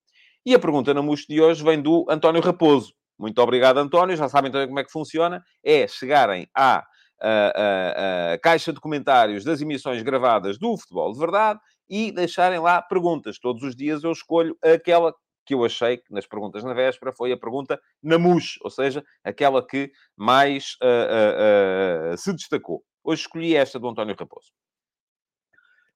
E 0.46 0.54
a 0.54 0.60
Pergunta 0.60 0.94
na 0.94 1.02
Muxo 1.02 1.26
de 1.30 1.40
hoje 1.40 1.64
vem 1.64 1.82
do 1.82 2.06
António 2.10 2.42
Raposo. 2.42 2.94
Muito 3.18 3.42
obrigado, 3.42 3.78
António. 3.78 4.18
Já 4.18 4.28
sabem 4.28 4.50
então 4.50 4.68
como 4.68 4.80
é 4.80 4.84
que 4.84 4.92
funciona. 4.92 5.42
É 5.64 5.88
chegarem 5.88 6.50
à 6.54 6.84
a, 7.22 7.52
a, 7.56 8.34
a 8.34 8.40
caixa 8.40 8.72
de 8.72 8.80
comentários 8.80 9.44
das 9.44 9.62
emissões 9.62 10.02
gravadas 10.02 10.58
do 10.58 10.78
Futebol 10.78 11.12
de 11.12 11.20
Verdade 11.20 11.60
e 11.90 12.12
deixarem 12.12 12.60
lá 12.60 12.82
perguntas. 12.82 13.40
Todos 13.40 13.64
os 13.64 13.76
dias 13.76 14.04
eu 14.04 14.12
escolho 14.12 14.58
aquela 14.64 15.14
que 15.46 15.56
eu 15.56 15.66
achei 15.66 15.98
que 15.98 16.14
nas 16.14 16.28
perguntas 16.28 16.64
na 16.64 16.76
véspera 16.76 17.12
foi 17.12 17.32
a 17.32 17.38
pergunta 17.38 17.82
na 18.04 18.20
MUS, 18.20 18.60
ou 18.62 18.70
seja, 18.70 19.04
aquela 19.24 19.66
que 19.66 19.92
mais 20.16 20.76
uh, 20.84 22.12
uh, 22.12 22.14
uh, 22.14 22.18
se 22.18 22.32
destacou. 22.34 22.84
Hoje 23.04 23.24
escolhi 23.24 23.56
esta 23.56 23.80
do 23.80 23.90
António 23.90 24.16
Raposo. 24.18 24.52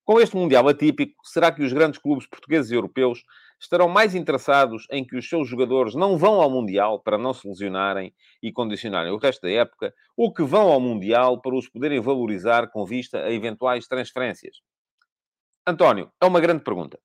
Com 0.04 0.20
este 0.20 0.36
Mundial 0.36 0.68
atípico, 0.68 1.14
será 1.24 1.52
que 1.52 1.64
os 1.64 1.72
grandes 1.72 2.00
clubes 2.00 2.28
portugueses 2.28 2.72
e 2.72 2.76
europeus 2.76 3.24
estarão 3.64 3.88
mais 3.88 4.14
interessados 4.14 4.86
em 4.92 5.06
que 5.06 5.16
os 5.16 5.28
seus 5.28 5.48
jogadores 5.48 5.96
não 5.96 6.18
vão 6.18 6.42
ao 6.42 6.50
Mundial 6.50 7.00
para 7.00 7.18
não 7.18 7.34
se 7.34 7.48
lesionarem 7.48 8.14
e 8.42 8.52
condicionarem 8.52 9.12
o 9.12 9.18
resto 9.18 9.42
da 9.42 9.52
época, 9.52 9.94
ou 10.18 10.34
que 10.34 10.44
vão 10.44 10.72
ao 10.72 10.80
Mundial 10.80 11.42
para 11.42 11.56
os 11.56 11.70
poderem 11.70 12.00
valorizar 12.00 12.70
com 12.70 12.86
vista 12.86 13.20
a 13.20 13.32
eventuais 13.32 13.88
transferências? 13.88 14.58
António, 15.66 16.12
é 16.22 16.26
uma 16.26 16.42
grande 16.42 16.64
pergunta. 16.64 17.00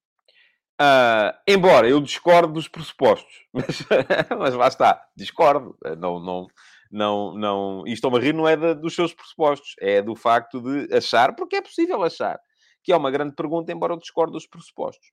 Uh, 0.80 1.34
embora 1.46 1.88
eu 1.88 2.00
discorde 2.00 2.52
dos 2.52 2.68
pressupostos, 2.68 3.46
mas, 3.52 3.84
mas 4.38 4.54
lá 4.54 4.68
está, 4.68 5.04
discordo. 5.16 5.76
Não, 5.98 6.20
não, 6.20 6.46
não, 6.90 7.34
não, 7.34 7.84
e 7.86 7.92
estou-me 7.92 8.18
a 8.18 8.20
rir 8.20 8.32
não 8.32 8.48
é 8.48 8.56
de, 8.56 8.74
dos 8.74 8.94
seus 8.94 9.14
pressupostos, 9.14 9.74
é 9.80 10.02
do 10.02 10.16
facto 10.16 10.60
de 10.60 10.92
achar, 10.94 11.34
porque 11.34 11.56
é 11.56 11.62
possível 11.62 12.02
achar, 12.02 12.38
que 12.82 12.92
é 12.92 12.96
uma 12.96 13.10
grande 13.10 13.34
pergunta, 13.34 13.72
embora 13.72 13.92
eu 13.92 13.98
discorde 13.98 14.32
dos 14.32 14.46
pressupostos. 14.46 15.08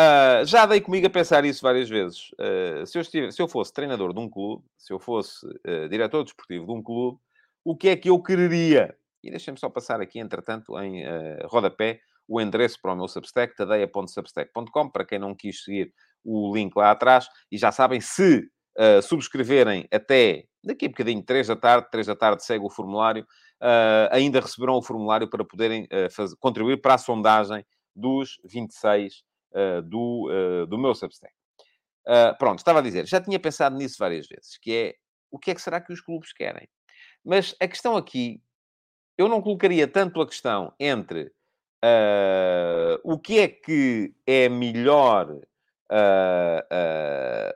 Uh, 0.00 0.46
já 0.46 0.64
dei 0.64 0.80
comigo 0.80 1.06
a 1.06 1.10
pensar 1.10 1.44
isso 1.44 1.60
várias 1.60 1.88
vezes. 1.88 2.30
Uh, 2.32 2.86
se, 2.86 2.96
eu 2.96 3.02
estive, 3.02 3.32
se, 3.32 3.42
eu 3.42 3.46
fosse 3.46 3.70
treinador 3.70 4.14
de 4.14 4.20
um 4.20 4.30
clube, 4.30 4.64
se 4.78 4.94
eu 4.94 4.98
fosse 4.98 5.46
uh, 5.46 5.88
diretor 5.90 6.24
desportivo 6.24 6.64
de 6.64 6.72
um 6.72 6.82
clube, 6.82 7.18
o 7.62 7.76
que 7.76 7.90
é 7.90 7.96
que 7.96 8.08
eu 8.08 8.18
quereria? 8.22 8.96
E 9.22 9.30
deixem-me 9.30 9.60
só 9.60 9.68
passar 9.68 10.00
aqui, 10.00 10.18
entretanto, 10.18 10.78
em 10.80 11.04
rodapé, 11.44 12.00
o 12.26 12.40
endereço 12.40 12.78
para 12.80 12.94
o 12.94 12.96
meu 12.96 13.06
Substack, 13.06 13.54
tadeia.substack.com, 13.54 14.88
para 14.88 15.04
quem 15.04 15.18
não 15.18 15.34
quis 15.34 15.62
seguir 15.62 15.92
o 16.24 16.54
link 16.54 16.74
lá 16.74 16.90
atrás. 16.90 17.28
E 17.52 17.58
já 17.58 17.70
sabem, 17.70 18.00
se 18.00 18.48
subscreverem 19.02 19.86
até 19.92 20.46
daqui 20.64 20.86
a 20.86 20.88
bocadinho, 20.88 21.22
3 21.22 21.48
da 21.48 21.56
tarde, 21.56 21.90
3 21.90 22.06
da 22.06 22.16
tarde 22.16 22.42
segue 22.42 22.64
o 22.64 22.70
formulário, 22.70 23.26
ainda 24.10 24.40
receberão 24.40 24.76
o 24.76 24.82
formulário 24.82 25.28
para 25.28 25.44
poderem 25.44 25.86
fazer, 26.10 26.34
contribuir 26.40 26.80
para 26.80 26.94
a 26.94 26.98
sondagem 26.98 27.62
dos 27.94 28.40
26 28.44 29.16
uh, 29.16 29.29
do, 29.84 30.28
uh, 30.30 30.66
do 30.66 30.78
meu 30.78 30.94
Substack. 30.94 31.32
Uh, 32.06 32.36
pronto, 32.38 32.58
estava 32.58 32.78
a 32.78 32.82
dizer, 32.82 33.06
já 33.06 33.20
tinha 33.20 33.38
pensado 33.38 33.76
nisso 33.76 33.96
várias 33.98 34.26
vezes, 34.26 34.58
que 34.58 34.72
é 34.74 34.94
o 35.30 35.38
que 35.38 35.50
é 35.50 35.54
que 35.54 35.62
será 35.62 35.80
que 35.80 35.92
os 35.92 36.00
clubes 36.00 36.32
querem? 36.32 36.68
Mas 37.24 37.54
a 37.60 37.68
questão 37.68 37.96
aqui, 37.96 38.42
eu 39.16 39.28
não 39.28 39.40
colocaria 39.42 39.86
tanto 39.86 40.20
a 40.20 40.26
questão 40.26 40.72
entre 40.80 41.30
uh, 41.84 43.00
o 43.04 43.18
que 43.18 43.38
é 43.38 43.48
que 43.48 44.14
é 44.26 44.48
melhor, 44.48 45.30
uh, 45.30 45.42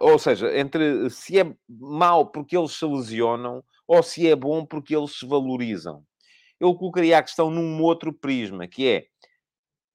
ou 0.01 0.19
seja, 0.19 0.57
entre 0.57 1.09
se 1.11 1.41
é 1.41 1.57
mau 1.69 2.27
porque 2.27 2.57
eles 2.57 2.73
se 2.73 2.85
lesionam 2.85 3.65
ou 3.87 4.03
se 4.03 4.29
é 4.29 4.37
bom 4.37 4.65
porque 4.65 4.95
eles 4.95 5.19
se 5.19 5.27
valorizam. 5.27 6.05
Eu 6.61 6.75
colocaria 6.75 7.19
a 7.19 7.23
questão 7.23 7.51
num 7.51 7.83
outro 7.83 8.13
prisma, 8.13 8.69
que 8.69 8.89
é, 8.89 9.07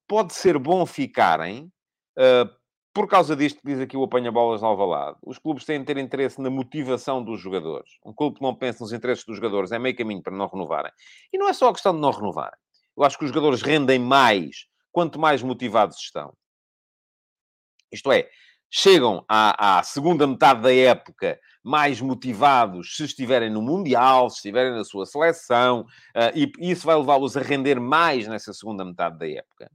pode 0.08 0.34
ser 0.34 0.58
bom 0.60 0.86
ficarem, 0.86 1.72
Uh, 2.20 2.60
por 2.94 3.08
causa 3.08 3.34
disto 3.34 3.62
diz 3.64 3.80
aqui 3.80 3.96
o 3.96 4.04
apanha-bolas 4.04 4.62
ao 4.62 4.72
Alvalade, 4.72 5.18
os 5.26 5.38
clubes 5.38 5.64
têm 5.64 5.80
de 5.80 5.86
ter 5.86 5.98
interesse 5.98 6.42
na 6.42 6.50
motivação 6.50 7.24
dos 7.24 7.40
jogadores. 7.40 7.92
Um 8.06 8.12
clube 8.12 8.38
que 8.38 8.42
não 8.42 8.54
pensa 8.54 8.84
nos 8.84 8.92
interesses 8.92 9.24
dos 9.24 9.38
jogadores 9.38 9.72
é 9.72 9.80
meio 9.80 9.96
caminho 9.96 10.22
para 10.22 10.36
não 10.36 10.48
renovarem. 10.48 10.92
E 11.32 11.38
não 11.38 11.48
é 11.48 11.54
só 11.54 11.70
a 11.70 11.74
questão 11.74 11.94
de 11.94 12.02
não 12.02 12.12
renovarem. 12.12 12.58
Eu 12.98 13.04
acho 13.04 13.18
que 13.18 13.24
os 13.24 13.30
jogadores 13.30 13.62
rendem 13.62 14.00
mais 14.00 14.68
quanto 14.92 15.18
mais 15.18 15.42
motivados 15.42 15.98
estão. 15.98 16.34
Isto 17.92 18.12
é, 18.12 18.28
chegam 18.70 19.24
à, 19.30 19.80
à, 19.80 19.84
segunda 19.84 20.28
metade 20.28 20.62
da 20.62 20.74
época 20.74 21.40
mais 21.64 22.02
motivados 22.02 22.96
se 22.96 23.06
estiverem 23.06 23.50
no 23.50 23.62
Mundial, 23.62 24.30
se 24.30 24.38
estiverem 24.38 24.74
na 24.74 24.84
sua 24.84 25.06
seleção, 25.06 25.82
uh, 26.16 26.36
e 26.36 26.52
isso 26.72 26.86
vai 26.86 26.98
levá-los 26.98 27.38
a 27.38 27.42
render 27.42 27.80
mais 27.80 28.28
nessa 28.28 28.52
segunda 28.54 28.84
metade 28.84 29.18
da 29.18 29.30
época. 29.30 29.72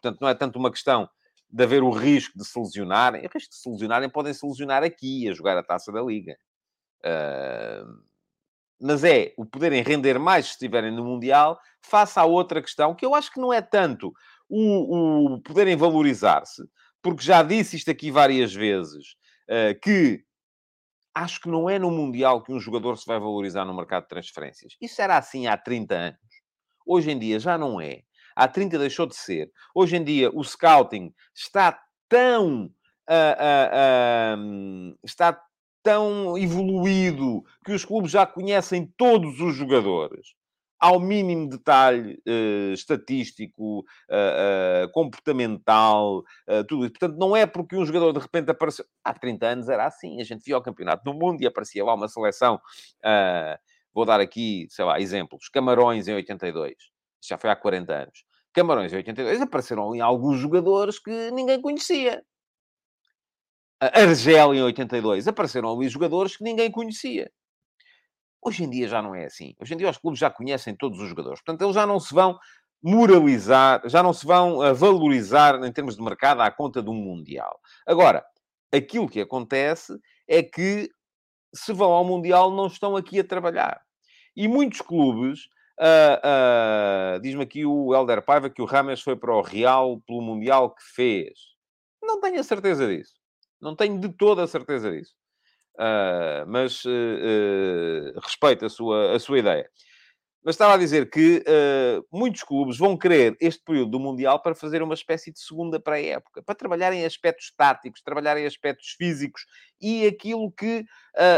Portanto, 0.00 0.20
não 0.20 0.28
é 0.28 0.34
tanto 0.34 0.58
uma 0.58 0.70
questão 0.70 1.08
de 1.50 1.64
haver 1.64 1.82
o 1.82 1.90
risco 1.90 2.36
de 2.38 2.44
se 2.44 2.58
lesionarem. 2.58 3.24
O 3.24 3.30
risco 3.32 3.50
de 3.50 3.56
se 3.56 3.68
lesionarem 3.68 4.10
podem 4.10 4.34
se 4.34 4.46
lesionar 4.46 4.82
aqui, 4.82 5.28
a 5.28 5.34
jogar 5.34 5.56
a 5.56 5.62
taça 5.62 5.90
da 5.90 6.02
Liga. 6.02 6.36
Uh, 7.00 8.08
mas 8.80 9.02
é 9.02 9.32
o 9.36 9.44
poderem 9.44 9.82
render 9.82 10.18
mais 10.18 10.46
se 10.46 10.52
estiverem 10.52 10.92
no 10.92 11.04
Mundial, 11.04 11.58
face 11.82 12.18
à 12.18 12.24
outra 12.24 12.62
questão, 12.62 12.94
que 12.94 13.04
eu 13.04 13.14
acho 13.14 13.32
que 13.32 13.40
não 13.40 13.52
é 13.52 13.60
tanto 13.60 14.12
o, 14.48 15.34
o 15.34 15.42
poderem 15.42 15.76
valorizar-se, 15.76 16.62
porque 17.02 17.22
já 17.22 17.42
disse 17.42 17.76
isto 17.76 17.90
aqui 17.90 18.10
várias 18.10 18.54
vezes, 18.54 19.16
uh, 19.48 19.78
que 19.82 20.22
acho 21.14 21.40
que 21.40 21.48
não 21.48 21.68
é 21.68 21.78
no 21.78 21.90
Mundial 21.90 22.42
que 22.42 22.52
um 22.52 22.60
jogador 22.60 22.96
se 22.96 23.06
vai 23.06 23.18
valorizar 23.18 23.64
no 23.64 23.74
mercado 23.74 24.04
de 24.04 24.08
transferências. 24.10 24.76
Isso 24.80 25.02
era 25.02 25.16
assim 25.16 25.46
há 25.46 25.56
30 25.56 25.94
anos. 25.94 26.20
Hoje 26.86 27.10
em 27.10 27.18
dia 27.18 27.40
já 27.40 27.58
não 27.58 27.80
é. 27.80 28.02
Há 28.38 28.46
30 28.46 28.78
deixou 28.78 29.04
de 29.04 29.16
ser. 29.16 29.50
Hoje 29.74 29.96
em 29.96 30.04
dia, 30.04 30.30
o 30.32 30.44
scouting 30.44 31.12
está 31.34 31.76
tão. 32.08 32.66
Uh, 33.10 34.36
uh, 34.36 34.38
uh, 34.38 34.98
está 35.02 35.42
tão 35.82 36.38
evoluído 36.38 37.42
que 37.64 37.72
os 37.72 37.84
clubes 37.84 38.12
já 38.12 38.24
conhecem 38.24 38.92
todos 38.96 39.40
os 39.40 39.56
jogadores 39.56 40.36
ao 40.78 41.00
mínimo 41.00 41.48
detalhe 41.48 42.22
uh, 42.28 42.72
estatístico, 42.72 43.84
comportamental, 44.92 46.22
tudo 46.68 46.84
isso. 46.84 46.92
Portanto, 46.92 47.16
não 47.18 47.34
é 47.34 47.44
porque 47.44 47.74
um 47.74 47.84
jogador 47.84 48.12
de 48.12 48.20
repente 48.20 48.52
apareceu. 48.52 48.84
Há 49.02 49.12
30 49.14 49.46
anos 49.46 49.68
era 49.68 49.84
assim, 49.84 50.20
a 50.20 50.24
gente 50.24 50.44
via 50.44 50.56
o 50.56 50.62
campeonato 50.62 51.02
do 51.02 51.12
mundo 51.12 51.42
e 51.42 51.46
aparecia 51.46 51.84
lá 51.84 51.92
uma 51.94 52.06
seleção. 52.06 52.60
vou 53.92 54.04
dar 54.04 54.20
aqui, 54.20 54.68
sei 54.70 54.84
lá, 54.84 55.00
exemplos: 55.00 55.48
Camarões 55.48 56.06
em 56.06 56.14
82, 56.14 56.76
já 57.26 57.36
foi 57.36 57.50
há 57.50 57.56
40 57.56 57.92
anos. 57.92 58.27
Camarões 58.58 58.92
em 58.92 58.96
82 58.96 59.40
apareceram 59.40 59.88
ali 59.88 60.00
alguns 60.00 60.40
jogadores 60.40 60.98
que 60.98 61.30
ninguém 61.30 61.62
conhecia. 61.62 62.24
Argélia 63.80 64.58
em 64.58 64.64
82 64.64 65.28
apareceram 65.28 65.72
ali 65.72 65.88
jogadores 65.88 66.36
que 66.36 66.42
ninguém 66.42 66.68
conhecia. 66.68 67.30
Hoje 68.42 68.64
em 68.64 68.70
dia 68.70 68.88
já 68.88 69.00
não 69.00 69.14
é 69.14 69.26
assim. 69.26 69.54
Hoje 69.60 69.74
em 69.74 69.76
dia 69.76 69.88
os 69.88 69.96
clubes 69.96 70.18
já 70.18 70.28
conhecem 70.28 70.74
todos 70.74 70.98
os 70.98 71.08
jogadores. 71.08 71.40
Portanto, 71.40 71.62
eles 71.62 71.74
já 71.76 71.86
não 71.86 72.00
se 72.00 72.12
vão 72.12 72.36
moralizar, 72.82 73.80
já 73.88 74.02
não 74.02 74.12
se 74.12 74.26
vão 74.26 74.64
eh, 74.64 74.72
valorizar 74.72 75.62
em 75.64 75.72
termos 75.72 75.94
de 75.94 76.02
mercado 76.02 76.40
à 76.40 76.50
conta 76.50 76.82
de 76.82 76.90
um 76.90 76.94
Mundial. 76.94 77.60
Agora, 77.86 78.24
aquilo 78.72 79.08
que 79.08 79.20
acontece 79.20 79.96
é 80.26 80.42
que 80.42 80.90
se 81.54 81.72
vão 81.72 81.92
ao 81.92 82.04
Mundial 82.04 82.50
não 82.50 82.66
estão 82.66 82.96
aqui 82.96 83.20
a 83.20 83.24
trabalhar. 83.24 83.80
E 84.34 84.48
muitos 84.48 84.80
clubes 84.80 85.48
Uh, 85.78 87.14
uh, 87.16 87.20
Diz-me 87.20 87.44
aqui 87.44 87.64
o 87.64 87.94
Helder 87.94 88.20
Paiva 88.20 88.50
que 88.50 88.60
o 88.60 88.64
Rames 88.64 89.00
foi 89.00 89.14
para 89.14 89.32
o 89.32 89.40
Real 89.40 90.00
pelo 90.00 90.20
Mundial 90.20 90.74
que 90.74 90.82
fez. 90.82 91.38
Não 92.02 92.20
tenho 92.20 92.40
a 92.40 92.42
certeza 92.42 92.88
disso. 92.88 93.14
Não 93.60 93.76
tenho 93.76 94.00
de 94.00 94.08
toda 94.08 94.42
a 94.42 94.48
certeza 94.48 94.90
disso. 94.90 95.14
Uh, 95.74 96.42
mas 96.48 96.82
respeito 98.24 98.66
a 98.66 98.68
sua, 98.68 99.14
a 99.14 99.20
sua 99.20 99.38
ideia. 99.38 99.70
Mas 100.44 100.54
estava 100.54 100.74
a 100.74 100.78
dizer 100.78 101.10
que 101.10 101.44
muitos 102.10 102.42
clubes 102.42 102.78
vão 102.78 102.96
querer 102.96 103.36
este 103.40 103.62
período 103.62 103.90
do 103.90 104.00
Mundial 104.00 104.40
para 104.40 104.54
fazer 104.54 104.82
uma 104.82 104.94
espécie 104.94 105.30
de 105.32 105.38
segunda 105.38 105.78
pré-época, 105.78 106.42
para 106.42 106.54
trabalhar 106.54 106.92
em 106.92 107.04
aspectos 107.04 107.52
táticos, 107.56 108.00
trabalhar 108.00 108.38
em 108.38 108.46
aspectos 108.46 108.94
físicos 108.96 109.44
e 109.80 110.06
aquilo 110.06 110.50
que, 110.52 110.86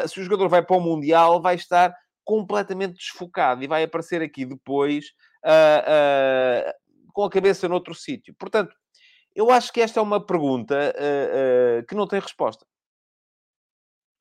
se 0.07 0.20
o 0.20 0.22
jogador 0.22 0.48
vai 0.48 0.62
para 0.62 0.76
o 0.76 0.81
Mundial, 0.81 1.42
vai 1.42 1.57
estar 1.57 1.92
completamente 2.30 2.94
desfocado 2.94 3.64
e 3.64 3.66
vai 3.66 3.82
aparecer 3.82 4.22
aqui 4.22 4.44
depois 4.44 5.06
uh, 5.44 6.70
uh, 6.70 6.72
com 7.12 7.24
a 7.24 7.30
cabeça 7.30 7.68
noutro 7.68 7.92
sítio. 7.92 8.32
Portanto, 8.38 8.72
eu 9.34 9.50
acho 9.50 9.72
que 9.72 9.80
esta 9.80 9.98
é 9.98 10.02
uma 10.02 10.24
pergunta 10.24 10.94
uh, 10.94 11.84
que 11.86 11.94
não 11.96 12.06
tem 12.06 12.20
resposta. 12.20 12.64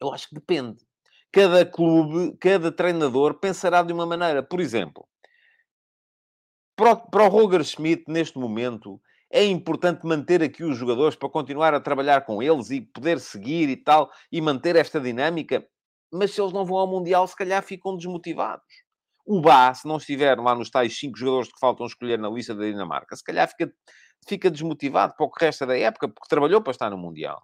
Eu 0.01 0.11
acho 0.11 0.27
que 0.27 0.33
depende. 0.33 0.83
Cada 1.31 1.63
clube, 1.63 2.35
cada 2.39 2.71
treinador 2.71 3.35
pensará 3.35 3.83
de 3.83 3.93
uma 3.93 4.07
maneira. 4.07 4.41
Por 4.41 4.59
exemplo, 4.59 5.07
para 6.75 6.93
o, 6.93 6.97
para 7.11 7.25
o 7.25 7.27
Roger 7.27 7.63
Schmidt, 7.63 8.05
neste 8.07 8.39
momento, 8.39 8.99
é 9.29 9.45
importante 9.45 10.03
manter 10.03 10.41
aqui 10.41 10.63
os 10.63 10.75
jogadores 10.75 11.15
para 11.15 11.29
continuar 11.29 11.75
a 11.75 11.79
trabalhar 11.79 12.21
com 12.21 12.41
eles 12.41 12.71
e 12.71 12.81
poder 12.81 13.19
seguir 13.19 13.69
e 13.69 13.77
tal, 13.77 14.11
e 14.31 14.41
manter 14.41 14.75
esta 14.75 14.99
dinâmica 14.99 15.63
mas 16.11 16.31
se 16.31 16.41
eles 16.41 16.53
não 16.53 16.65
vão 16.65 16.77
ao 16.77 16.87
Mundial, 16.87 17.27
se 17.27 17.35
calhar 17.35 17.61
ficam 17.63 17.95
desmotivados. 17.95 18.65
O 19.25 19.41
Bá, 19.41 19.73
se 19.73 19.87
não 19.87 19.97
estiver 19.97 20.39
lá 20.39 20.55
nos 20.55 20.69
tais 20.69 20.97
cinco 20.97 21.17
jogadores 21.17 21.51
que 21.51 21.59
faltam 21.59 21.85
escolher 21.85 22.17
na 22.17 22.29
lista 22.29 22.55
da 22.55 22.65
Dinamarca, 22.65 23.15
se 23.15 23.23
calhar 23.23 23.47
fica, 23.47 23.71
fica 24.27 24.49
desmotivado 24.49 25.13
para 25.15 25.25
o 25.25 25.31
que 25.31 25.45
resta 25.45 25.65
da 25.65 25.77
época, 25.77 26.07
porque 26.07 26.29
trabalhou 26.29 26.61
para 26.61 26.71
estar 26.71 26.89
no 26.89 26.97
Mundial. 26.97 27.41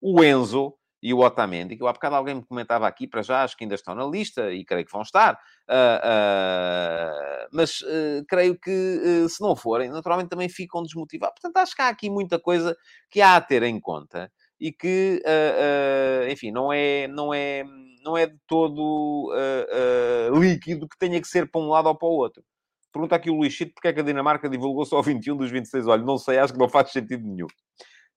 O 0.00 0.22
Enzo 0.22 0.74
e 1.02 1.12
o 1.12 1.18
Otamendi, 1.18 1.76
que 1.76 1.82
eu 1.82 1.88
há 1.88 1.92
bocado 1.92 2.14
alguém 2.14 2.36
me 2.36 2.46
comentava 2.46 2.86
aqui, 2.86 3.08
para 3.08 3.22
já 3.22 3.42
acho 3.42 3.56
que 3.56 3.64
ainda 3.64 3.74
estão 3.74 3.94
na 3.94 4.06
lista 4.06 4.52
e 4.52 4.64
creio 4.64 4.86
que 4.86 4.92
vão 4.92 5.02
estar, 5.02 5.34
uh, 5.68 5.98
uh, 5.98 7.48
mas 7.52 7.80
uh, 7.80 8.24
creio 8.28 8.56
que 8.56 9.26
se 9.28 9.42
não 9.42 9.56
forem, 9.56 9.90
naturalmente 9.90 10.30
também 10.30 10.48
ficam 10.48 10.82
desmotivados. 10.82 11.34
Portanto, 11.40 11.56
acho 11.56 11.74
que 11.74 11.82
há 11.82 11.88
aqui 11.88 12.08
muita 12.08 12.38
coisa 12.38 12.76
que 13.10 13.20
há 13.20 13.34
a 13.34 13.40
ter 13.40 13.64
em 13.64 13.80
conta 13.80 14.30
e 14.62 14.70
que, 14.70 15.20
uh, 15.26 16.24
uh, 16.24 16.30
enfim, 16.30 16.52
não 16.52 16.72
é, 16.72 17.08
não 17.08 17.34
é, 17.34 17.64
não 18.04 18.16
é 18.16 18.26
de 18.26 18.38
todo 18.46 19.32
uh, 19.32 20.38
líquido 20.38 20.88
que 20.88 20.96
tenha 20.96 21.20
que 21.20 21.26
ser 21.26 21.50
para 21.50 21.60
um 21.60 21.68
lado 21.68 21.88
ou 21.88 21.96
para 21.96 22.06
o 22.06 22.12
outro. 22.12 22.44
Pergunta 22.92 23.16
aqui 23.16 23.28
o 23.28 23.34
Luís 23.34 23.52
Chito 23.52 23.74
porque 23.74 23.88
é 23.88 23.92
que 23.92 23.98
a 23.98 24.04
Dinamarca 24.04 24.48
divulgou 24.48 24.86
só 24.86 25.02
21 25.02 25.36
dos 25.36 25.50
26. 25.50 25.88
Olha, 25.88 26.04
não 26.04 26.16
sei, 26.16 26.38
acho 26.38 26.52
que 26.52 26.60
não 26.60 26.68
faz 26.68 26.92
sentido 26.92 27.26
nenhum. 27.26 27.48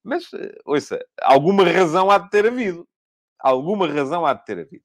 Mas, 0.03 0.29
ouça, 0.63 1.03
alguma 1.19 1.63
razão 1.63 2.11
há 2.11 2.19
de 2.19 2.29
ter 2.29 2.45
havido. 2.45 2.87
Alguma 3.39 3.87
razão 3.87 4.23
há 4.23 4.33
de 4.35 4.45
ter 4.45 4.59
havido. 4.59 4.83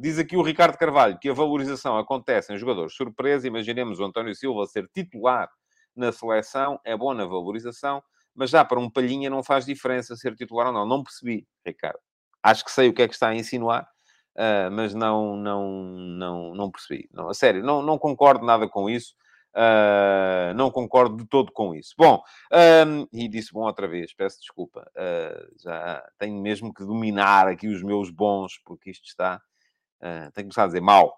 Diz 0.00 0.20
aqui 0.20 0.36
o 0.36 0.42
Ricardo 0.42 0.78
Carvalho 0.78 1.18
que 1.18 1.28
a 1.28 1.34
valorização 1.34 1.98
acontece 1.98 2.52
em 2.54 2.58
jogadores 2.58 2.94
surpresa. 2.94 3.48
Imaginemos 3.48 3.98
o 3.98 4.04
António 4.04 4.36
Silva 4.36 4.66
ser 4.66 4.88
titular 4.94 5.50
na 5.96 6.12
seleção, 6.12 6.78
é 6.84 6.96
bom 6.96 7.12
na 7.12 7.24
valorização 7.24 8.00
mas 8.34 8.50
já 8.50 8.64
para 8.64 8.80
um 8.80 8.90
palhinha 8.90 9.30
não 9.30 9.42
faz 9.42 9.64
diferença 9.64 10.16
ser 10.16 10.34
titular 10.34 10.68
ou 10.68 10.72
não. 10.72 10.86
Não 10.86 11.02
percebi, 11.02 11.46
Ricardo. 11.64 11.98
Acho 12.42 12.64
que 12.64 12.72
sei 12.72 12.88
o 12.88 12.94
que 12.94 13.02
é 13.02 13.08
que 13.08 13.14
está 13.14 13.28
a 13.28 13.34
insinuar, 13.34 13.88
uh, 14.36 14.70
mas 14.72 14.94
não, 14.94 15.36
não, 15.36 15.68
não, 15.70 16.54
não 16.54 16.70
percebi. 16.70 17.08
Não, 17.12 17.28
a 17.28 17.34
sério, 17.34 17.62
não, 17.62 17.82
não 17.82 17.98
concordo 17.98 18.44
nada 18.44 18.68
com 18.68 18.90
isso. 18.90 19.14
Uh, 19.54 20.54
não 20.54 20.70
concordo 20.70 21.16
de 21.16 21.26
todo 21.26 21.52
com 21.52 21.74
isso. 21.74 21.94
Bom, 21.98 22.22
um, 22.86 23.06
e 23.12 23.28
disse 23.28 23.52
bom 23.52 23.60
outra 23.60 23.86
vez, 23.86 24.14
peço 24.14 24.40
desculpa. 24.40 24.90
Uh, 24.96 25.62
já 25.62 26.02
tenho 26.18 26.40
mesmo 26.40 26.72
que 26.72 26.84
dominar 26.84 27.48
aqui 27.48 27.68
os 27.68 27.82
meus 27.82 28.10
bons, 28.10 28.58
porque 28.64 28.90
isto 28.90 29.06
está. 29.06 29.40
Uh, 30.00 30.32
tenho 30.32 30.32
que 30.32 30.42
começar 30.44 30.64
a 30.64 30.66
dizer 30.66 30.80
mal. 30.80 31.14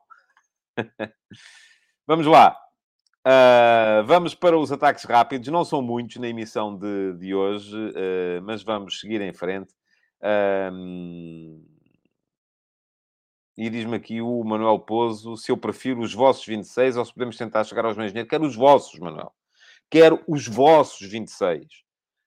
Vamos 2.07 2.27
lá. 2.27 2.64
Uh, 3.27 4.05
vamos 4.05 4.35
para 4.35 4.59
os 4.59 4.71
ataques 4.71 5.05
rápidos. 5.05 5.49
Não 5.49 5.65
são 5.65 5.81
muitos 5.81 6.17
na 6.17 6.29
emissão 6.29 6.77
de, 6.77 7.15
de 7.15 7.35
hoje, 7.35 7.75
uh, 7.75 8.43
mas 8.43 8.63
vamos 8.63 9.01
seguir 9.01 9.21
em 9.23 9.33
frente. 9.33 9.73
Uh, 10.21 11.65
e 13.57 13.71
diz-me 13.71 13.97
aqui 13.97 14.21
o 14.21 14.43
Manuel 14.45 14.79
Pozo 14.81 15.37
se 15.37 15.51
eu 15.51 15.57
prefiro 15.57 16.01
os 16.01 16.13
vossos 16.13 16.45
26 16.45 16.97
ou 16.97 17.05
se 17.05 17.15
podemos 17.15 17.37
tentar 17.37 17.65
chegar 17.65 17.85
aos 17.85 17.97
meus 17.97 18.09
engenheiros. 18.09 18.29
Quero 18.29 18.45
os 18.45 18.57
vossos, 18.57 18.99
Manuel. 18.99 19.33
Quero 19.91 20.23
os 20.27 20.47
vossos 20.47 21.09
26. 21.09 21.67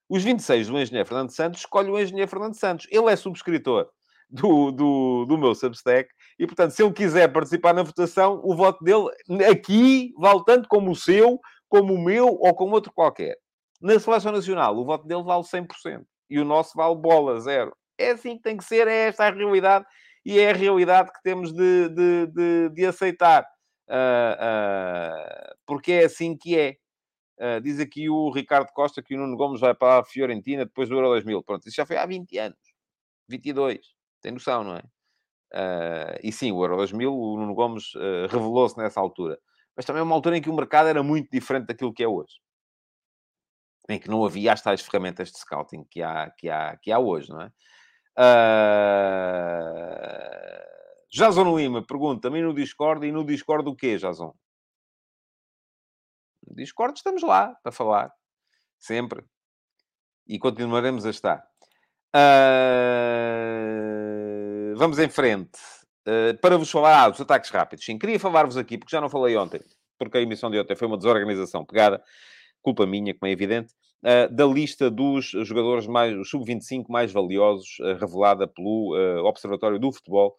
Os 0.08 0.24
26 0.24 0.68
do 0.68 0.78
engenheiro 0.78 1.06
Fernando 1.06 1.30
Santos, 1.30 1.60
escolhe 1.60 1.90
o 1.90 2.00
engenheiro 2.00 2.30
Fernando 2.30 2.54
Santos. 2.54 2.86
Ele 2.90 3.10
é 3.10 3.14
subscritor 3.14 3.88
do, 4.30 4.70
do, 4.72 5.26
do 5.26 5.38
meu 5.38 5.54
Substack. 5.54 6.08
E, 6.38 6.46
portanto, 6.46 6.70
se 6.70 6.82
ele 6.82 6.92
quiser 6.92 7.32
participar 7.32 7.74
na 7.74 7.82
votação, 7.82 8.40
o 8.44 8.54
voto 8.54 8.82
dele 8.84 9.08
aqui 9.50 10.14
vale 10.16 10.42
tanto 10.46 10.68
como 10.68 10.92
o 10.92 10.96
seu, 10.96 11.40
como 11.68 11.94
o 11.94 11.98
meu 11.98 12.26
ou 12.26 12.54
como 12.54 12.74
outro 12.74 12.92
qualquer. 12.92 13.36
Na 13.80 13.98
Seleção 13.98 14.32
Nacional, 14.32 14.76
o 14.76 14.84
voto 14.84 15.06
dele 15.06 15.22
vale 15.24 15.42
100%. 15.42 16.04
E 16.30 16.38
o 16.38 16.44
nosso 16.44 16.76
vale 16.76 16.94
bola, 16.96 17.40
zero. 17.40 17.74
É 17.96 18.10
assim 18.10 18.36
que 18.36 18.42
tem 18.42 18.56
que 18.56 18.64
ser, 18.64 18.86
é 18.86 19.08
esta 19.08 19.26
a 19.26 19.30
realidade. 19.30 19.84
E 20.24 20.38
é 20.38 20.50
a 20.50 20.54
realidade 20.54 21.10
que 21.12 21.22
temos 21.22 21.52
de, 21.52 21.88
de, 21.88 22.26
de, 22.26 22.68
de 22.70 22.86
aceitar. 22.86 23.44
Uh, 23.88 24.34
uh, 24.34 25.56
porque 25.66 25.92
é 25.92 26.04
assim 26.04 26.36
que 26.36 26.58
é. 26.58 26.76
Uh, 27.40 27.60
diz 27.60 27.78
aqui 27.78 28.10
o 28.10 28.30
Ricardo 28.30 28.68
Costa 28.72 29.00
que 29.00 29.14
o 29.14 29.18
Nuno 29.18 29.36
Gomes 29.36 29.60
vai 29.60 29.72
para 29.72 30.00
a 30.00 30.04
Fiorentina 30.04 30.64
depois 30.66 30.88
do 30.88 30.96
Euro 30.96 31.08
2000. 31.08 31.42
Pronto, 31.42 31.66
isso 31.66 31.76
já 31.76 31.86
foi 31.86 31.96
há 31.96 32.04
20 32.04 32.36
anos. 32.38 32.58
22. 33.28 33.80
Tem 34.20 34.32
noção, 34.32 34.64
não 34.64 34.76
é? 34.76 34.82
Uh, 35.52 36.18
e 36.22 36.30
sim, 36.30 36.52
o 36.52 36.62
Euro 36.62 36.76
2000, 36.76 37.12
o 37.12 37.36
Nuno 37.38 37.54
Gomes 37.54 37.94
uh, 37.94 38.26
revelou-se 38.30 38.76
nessa 38.76 39.00
altura. 39.00 39.38
Mas 39.76 39.84
também 39.84 40.00
é 40.00 40.02
uma 40.02 40.14
altura 40.14 40.36
em 40.36 40.42
que 40.42 40.50
o 40.50 40.54
mercado 40.54 40.88
era 40.88 41.02
muito 41.02 41.30
diferente 41.30 41.66
daquilo 41.66 41.92
que 41.92 42.02
é 42.02 42.08
hoje. 42.08 42.34
Em 43.88 43.98
que 43.98 44.08
não 44.08 44.24
havia 44.24 44.52
as 44.52 44.60
tais 44.60 44.82
ferramentas 44.82 45.30
de 45.30 45.38
scouting 45.38 45.84
que 45.90 46.02
há, 46.02 46.30
que 46.30 46.50
há, 46.50 46.76
que 46.76 46.92
há 46.92 46.98
hoje, 46.98 47.30
não 47.30 47.40
é? 47.40 47.50
Uh... 48.18 48.98
Jason 51.10 51.56
Lima 51.56 51.86
pergunta-me 51.86 52.42
no 52.42 52.52
Discord, 52.52 53.06
e 53.06 53.12
no 53.12 53.24
Discord 53.24 53.68
o 53.68 53.74
quê, 53.74 53.96
Jason? 53.96 54.34
No 56.46 56.54
Discord 56.54 56.98
estamos 56.98 57.22
lá 57.22 57.54
para 57.62 57.72
falar. 57.72 58.12
Sempre. 58.78 59.24
E 60.26 60.38
continuaremos 60.38 61.06
a 61.06 61.10
estar. 61.10 61.42
Uh, 62.14 64.07
vamos 64.78 64.98
em 64.98 65.08
frente. 65.08 65.58
Uh, 66.06 66.38
para 66.40 66.56
vos 66.56 66.70
falar 66.70 67.04
ah, 67.04 67.08
dos 67.10 67.20
ataques 67.20 67.50
rápidos. 67.50 67.84
Sim, 67.84 67.98
queria 67.98 68.18
falar-vos 68.18 68.56
aqui, 68.56 68.78
porque 68.78 68.94
já 68.94 69.00
não 69.00 69.10
falei 69.10 69.36
ontem, 69.36 69.60
porque 69.98 70.16
a 70.16 70.22
emissão 70.22 70.50
de 70.50 70.58
ontem 70.58 70.74
foi 70.74 70.86
uma 70.86 70.96
desorganização 70.96 71.64
pegada, 71.64 72.02
culpa 72.62 72.86
minha, 72.86 73.12
como 73.14 73.28
é 73.28 73.32
evidente, 73.32 73.74
uh, 74.04 74.32
da 74.34 74.46
lista 74.46 74.90
dos 74.90 75.26
jogadores 75.26 75.86
mais, 75.86 76.16
os 76.16 76.30
sub-25 76.30 76.86
mais 76.88 77.12
valiosos, 77.12 77.76
revelada 78.00 78.46
pelo 78.46 78.94
Observatório 79.26 79.78
do 79.78 79.92
Futebol, 79.92 80.36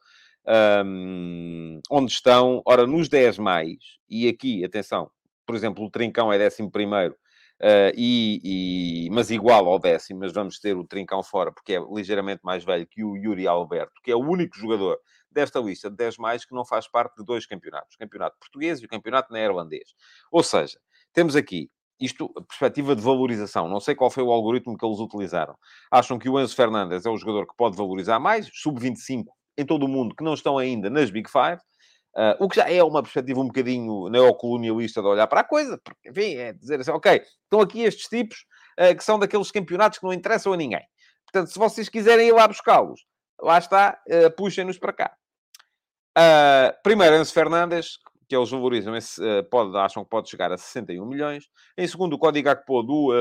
um, 0.86 1.80
onde 1.92 2.12
estão, 2.12 2.62
ora, 2.66 2.88
nos 2.88 3.08
10 3.08 3.38
mais, 3.38 3.78
e 4.10 4.28
aqui, 4.28 4.64
atenção, 4.66 5.12
por 5.46 5.56
exemplo, 5.56 5.86
o 5.86 5.90
Trincão 5.90 6.32
é 6.32 6.48
11 6.48 6.70
primeiro, 6.72 7.16
Uh, 7.62 7.92
e, 7.94 9.08
e, 9.08 9.10
mas 9.12 9.30
igual 9.30 9.68
ao 9.68 9.78
décimo, 9.78 10.22
mas 10.22 10.32
vamos 10.32 10.60
ter 10.60 10.78
o 10.78 10.86
Trincão 10.86 11.22
fora, 11.22 11.52
porque 11.52 11.74
é 11.74 11.80
ligeiramente 11.94 12.40
mais 12.42 12.64
velho 12.64 12.88
que 12.88 13.04
o 13.04 13.18
Yuri 13.18 13.48
Alberto, 13.48 14.02
que 14.02 14.12
é 14.12 14.16
o 14.16 14.20
único 14.20 14.58
jogador 14.58 14.98
desta 15.30 15.60
lista 15.60 15.90
de 15.90 15.98
10 15.98 16.18
mais 16.18 16.46
que 16.46 16.56
não 16.56 16.64
faz 16.66 16.88
parte 16.88 17.18
de 17.18 17.26
dois 17.26 17.46
campeonatos, 17.46 17.96
o 17.96 17.98
campeonato 18.00 18.38
português 18.40 18.80
e 18.80 18.86
o 18.86 18.88
campeonato 18.88 19.34
neerlandês. 19.34 19.94
Ou 20.32 20.42
seja, 20.42 20.80
temos 21.14 21.36
aqui 21.36 21.70
isto, 22.00 22.30
perspectiva 22.48 22.96
de 22.96 23.02
valorização. 23.02 23.68
Não 23.68 23.80
sei 23.80 23.94
qual 23.94 24.10
foi 24.10 24.24
o 24.24 24.32
algoritmo 24.32 24.78
que 24.78 24.86
eles 24.86 25.00
utilizaram. 25.00 25.56
Acham 25.92 26.18
que 26.18 26.30
o 26.30 26.40
Enzo 26.40 26.56
Fernandes 26.56 27.06
é 27.06 27.10
o 27.10 27.18
jogador 27.18 27.46
que 27.46 27.56
pode 27.58 27.76
valorizar 27.76 28.20
mais, 28.20 28.50
sub-25 28.54 29.26
em 29.58 29.66
todo 29.66 29.84
o 29.84 29.90
mundo, 29.90 30.16
que 30.16 30.24
não 30.24 30.34
estão 30.34 30.58
ainda 30.58 30.90
nas 30.90 31.12
Big 31.12 31.30
Five. 31.30 31.62
Uh, 32.16 32.44
o 32.44 32.50
que 32.50 32.56
já 32.56 32.70
é 32.70 32.84
uma 32.84 33.04
perspectiva 33.04 33.40
um 33.40 33.48
bocadinho 33.48 34.10
neocolonialista 34.10 35.02
de 35.02 35.08
olhar 35.08 35.28
para 35.28 35.42
a 35.42 35.44
coisa, 35.44 35.78
porque, 35.78 36.10
enfim, 36.10 36.36
é 36.36 36.54
dizer 36.54 36.80
assim, 36.80 36.92
ok, 36.92 37.22
estão 37.44 37.62
aqui 37.62 37.82
estes 37.82 38.08
tipos 38.08 38.46
uh, 38.80 38.96
que 38.96 39.04
são 39.04 39.20
daqueles 39.20 39.52
campeonatos 39.52 40.00
que 40.00 40.06
não 40.06 40.14
interessam 40.14 40.54
a 40.54 40.58
ninguém. 40.58 40.84
Portanto, 41.26 41.52
se 41.54 41.60
vocês 41.60 41.88
quiserem 41.88 42.28
ir 42.28 42.32
lá 42.32 42.48
buscá-los, 42.48 43.06
lá 43.40 43.60
está, 43.60 44.02
uh, 44.08 44.36
puxem-nos 44.36 44.80
para 44.80 44.94
cá. 44.94 45.16
primeiro, 46.84 47.16
Enzo 47.16 47.32
Fernandes, 47.32 48.00
que 48.28 48.36
eles 48.36 48.50
valorizam, 48.50 48.96
esse, 48.96 49.22
pode, 49.52 49.76
acham 49.78 50.04
que 50.04 50.10
pode 50.10 50.30
chegar 50.30 50.52
a 50.52 50.58
61 50.58 51.06
milhões. 51.06 51.46
Em 51.78 51.88
segundo, 51.88 52.14
o 52.14 52.20
Código 52.20 52.46
Gakpo 52.46 52.84
do 52.84 53.14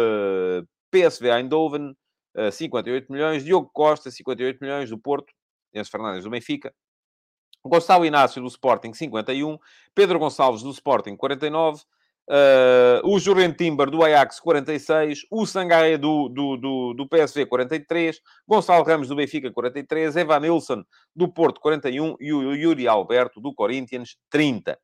PSV 0.91 1.31
Eindhoven, 1.31 1.95
58 2.53 3.11
milhões. 3.11 3.43
Diogo 3.43 3.71
Costa, 3.73 4.11
58 4.11 4.59
milhões, 4.61 4.91
do 4.91 4.99
Porto. 4.99 5.33
Enzo 5.73 5.91
Fernandes, 5.91 6.25
do 6.25 6.31
Benfica, 6.31 6.75
Gonçalo 7.65 8.05
Inácio, 8.05 8.41
do 8.41 8.49
Sporting, 8.49 8.93
51. 8.93 9.59
Pedro 9.95 10.19
Gonçalves, 10.19 10.63
do 10.63 10.71
Sporting, 10.71 11.17
49. 11.17 11.83
Uh, 12.31 13.01
o 13.05 13.19
Jorgen 13.19 13.53
Timber, 13.53 13.91
do 13.91 14.05
Ajax, 14.05 14.41
46. 14.41 15.21
O 15.31 15.47
Sangaia, 15.47 15.97
do, 15.99 16.29
do, 16.29 16.57
do, 16.57 16.95
do 16.95 17.09
PSV, 17.09 17.47
43. 17.47 18.21
Gonçalo 18.47 18.85
Ramos, 18.85 19.09
do 19.09 19.17
Benfica, 19.17 19.51
43. 19.51 20.17
Evan 20.17 20.41
Nilsson, 20.41 20.85
do 21.15 21.29
Porto, 21.33 21.61
41. 21.61 22.17
E 22.21 22.33
o 22.33 22.55
Yuri 22.55 22.87
Alberto, 22.87 23.41
do 23.41 23.55
Corinthians, 23.55 24.17
30. 24.31 24.79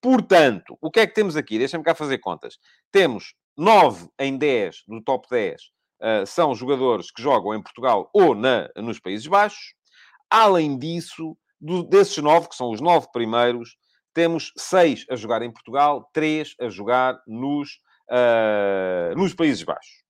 Portanto, 0.00 0.76
o 0.80 0.90
que 0.90 1.00
é 1.00 1.06
que 1.06 1.14
temos 1.14 1.36
aqui? 1.36 1.58
Deixa-me 1.58 1.84
cá 1.84 1.94
fazer 1.94 2.18
contas. 2.18 2.58
Temos 2.92 3.34
9 3.56 4.08
em 4.18 4.36
10 4.36 4.84
do 4.86 5.02
top 5.02 5.26
10 5.30 5.76
uh, 6.00 6.26
são 6.26 6.54
jogadores 6.54 7.10
que 7.10 7.22
jogam 7.22 7.54
em 7.54 7.62
Portugal 7.62 8.10
ou 8.12 8.34
na, 8.34 8.68
nos 8.76 8.98
Países 8.98 9.26
Baixos. 9.26 9.74
Além 10.30 10.78
disso, 10.78 11.36
do, 11.66 11.82
desses 11.82 12.16
9, 12.16 12.48
que 12.48 12.56
são 12.56 12.70
os 12.70 12.80
9 12.80 13.08
primeiros, 13.12 13.76
temos 14.14 14.52
6 14.56 15.06
a 15.10 15.16
jogar 15.16 15.42
em 15.42 15.52
Portugal, 15.52 16.08
3 16.12 16.54
a 16.60 16.68
jogar 16.68 17.20
nos, 17.26 17.80
uh, 18.10 19.14
nos 19.16 19.34
Países 19.34 19.62
Baixos. 19.62 20.06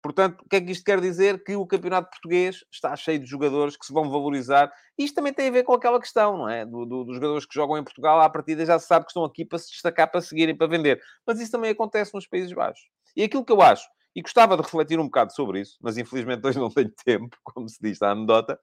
Portanto, 0.00 0.42
o 0.42 0.48
que 0.48 0.56
é 0.56 0.60
que 0.60 0.70
isto 0.70 0.84
quer 0.84 1.00
dizer? 1.00 1.42
Que 1.42 1.56
o 1.56 1.66
campeonato 1.66 2.10
português 2.10 2.62
está 2.70 2.94
cheio 2.94 3.18
de 3.18 3.24
jogadores 3.24 3.74
que 3.74 3.86
se 3.86 3.92
vão 3.92 4.10
valorizar. 4.10 4.70
Isto 4.98 5.14
também 5.14 5.32
tem 5.32 5.48
a 5.48 5.50
ver 5.50 5.62
com 5.62 5.72
aquela 5.72 5.98
questão, 5.98 6.36
não 6.36 6.48
é? 6.48 6.66
Do, 6.66 6.84
do, 6.84 7.04
dos 7.04 7.14
jogadores 7.14 7.46
que 7.46 7.54
jogam 7.54 7.78
em 7.78 7.82
Portugal, 7.82 8.20
à 8.20 8.28
partida 8.28 8.66
já 8.66 8.78
se 8.78 8.86
sabe 8.86 9.06
que 9.06 9.12
estão 9.12 9.24
aqui 9.24 9.46
para 9.46 9.58
se 9.58 9.70
destacar, 9.70 10.10
para 10.10 10.20
seguirem, 10.20 10.54
para 10.54 10.66
vender. 10.66 11.00
Mas 11.26 11.40
isso 11.40 11.50
também 11.50 11.70
acontece 11.70 12.12
nos 12.12 12.26
Países 12.26 12.52
Baixos. 12.52 12.84
E 13.16 13.22
aquilo 13.22 13.42
que 13.42 13.52
eu 13.52 13.62
acho, 13.62 13.88
e 14.14 14.20
gostava 14.20 14.56
de 14.56 14.62
refletir 14.62 15.00
um 15.00 15.06
bocado 15.06 15.34
sobre 15.34 15.60
isso, 15.60 15.78
mas 15.80 15.96
infelizmente 15.96 16.46
hoje 16.46 16.58
não 16.58 16.68
tenho 16.70 16.92
tempo, 17.04 17.36
como 17.42 17.68
se 17.68 17.78
diz 17.80 17.98
na 17.98 18.10
anedota, 18.10 18.60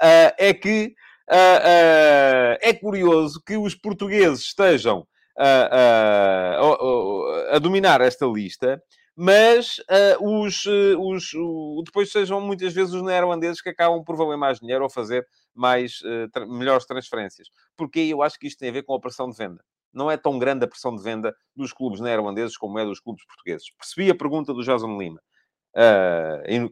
uh, 0.00 0.32
é 0.38 0.54
que 0.54 0.94
é 1.28 2.72
curioso 2.80 3.42
que 3.44 3.56
os 3.56 3.74
portugueses 3.74 4.40
estejam 4.40 5.06
a 5.36 7.58
dominar 7.58 8.00
esta 8.00 8.26
lista 8.26 8.80
mas 9.16 9.78
uh, 9.78 10.42
os, 10.42 10.66
uh, 10.66 10.98
os 10.98 11.32
uh, 11.34 11.82
depois 11.84 12.10
sejam 12.10 12.40
muitas 12.40 12.72
vezes 12.72 12.92
os 12.92 13.02
neerlandeses 13.02 13.60
que 13.60 13.68
acabam 13.68 14.02
por 14.02 14.16
valer 14.16 14.36
mais 14.36 14.58
dinheiro 14.58 14.82
ou 14.82 14.90
fazer 14.90 15.26
mais, 15.54 16.00
melhores 16.48 16.84
transferências. 16.84 17.48
Porque 17.76 18.00
eu 18.00 18.22
acho 18.22 18.38
que 18.38 18.48
isto 18.48 18.58
tem 18.58 18.70
a 18.70 18.72
ver 18.72 18.82
com 18.82 18.92
a 18.92 19.00
pressão 19.00 19.30
de 19.30 19.36
venda. 19.36 19.64
Não 19.92 20.10
é 20.10 20.16
tão 20.16 20.36
grande 20.36 20.64
a 20.64 20.68
pressão 20.68 20.96
de 20.96 21.02
venda 21.02 21.32
dos 21.54 21.72
clubes 21.72 22.00
neerlandeses 22.00 22.56
como 22.56 22.76
é 22.80 22.84
dos 22.84 22.98
clubes 22.98 23.24
portugueses. 23.24 23.70
Percebi 23.78 24.10
a 24.10 24.16
pergunta 24.16 24.52
do 24.52 24.64
Jason 24.64 24.98
Lima. 24.98 25.20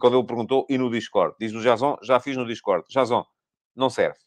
quando 0.01 0.19
ele 0.19 0.27
perguntou, 0.27 0.67
e 0.69 0.77
no 0.77 0.91
Discord. 0.91 1.37
Diz 1.38 1.53
o 1.53 1.61
Jason, 1.61 1.97
já 2.03 2.19
fiz 2.19 2.37
no 2.37 2.45
Discord. 2.45 2.85
Jason, 2.91 3.25
não 3.77 3.88
serve. 3.88 4.19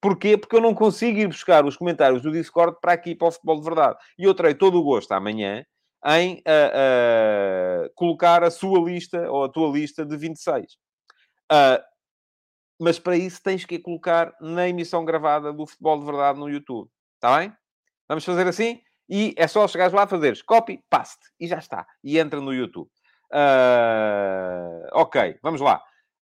Porquê? 0.00 0.36
Porque 0.36 0.56
eu 0.56 0.60
não 0.60 0.74
consigo 0.74 1.18
ir 1.18 1.26
buscar 1.26 1.64
os 1.66 1.76
comentários 1.76 2.22
do 2.22 2.32
Discord 2.32 2.78
para 2.80 2.92
aqui, 2.92 3.14
para 3.14 3.28
o 3.28 3.32
futebol 3.32 3.58
de 3.58 3.64
verdade. 3.64 3.98
E 4.18 4.24
eu 4.24 4.34
terei 4.34 4.54
todo 4.54 4.78
o 4.78 4.82
gosto 4.82 5.12
amanhã 5.12 5.64
em 6.06 6.36
uh, 6.36 7.86
uh, 7.86 7.90
colocar 7.94 8.42
a 8.42 8.50
sua 8.50 8.78
lista 8.80 9.30
ou 9.30 9.44
a 9.44 9.48
tua 9.48 9.70
lista 9.70 10.04
de 10.04 10.16
26. 10.16 10.72
Uh, 10.72 10.76
ah, 11.50 11.84
mas 12.80 12.98
para 12.98 13.16
isso 13.16 13.42
tens 13.42 13.66
que 13.66 13.78
colocar 13.78 14.32
na 14.40 14.66
emissão 14.66 15.04
gravada 15.04 15.52
do 15.52 15.66
Futebol 15.66 15.98
de 15.98 16.06
Verdade 16.06 16.38
no 16.38 16.48
YouTube. 16.48 16.88
Está 17.16 17.38
bem? 17.38 17.52
Vamos 18.08 18.24
fazer 18.24 18.46
assim? 18.46 18.80
E 19.08 19.34
é 19.36 19.46
só 19.46 19.68
chegares 19.68 19.92
lá 19.92 20.06
fazeres 20.06 20.40
copy, 20.40 20.82
paste. 20.88 21.26
E 21.38 21.46
já 21.46 21.58
está. 21.58 21.86
E 22.02 22.18
entra 22.18 22.40
no 22.40 22.54
YouTube. 22.54 22.88
ok, 24.92 25.38
vamos 25.42 25.60
lá. 25.60 25.82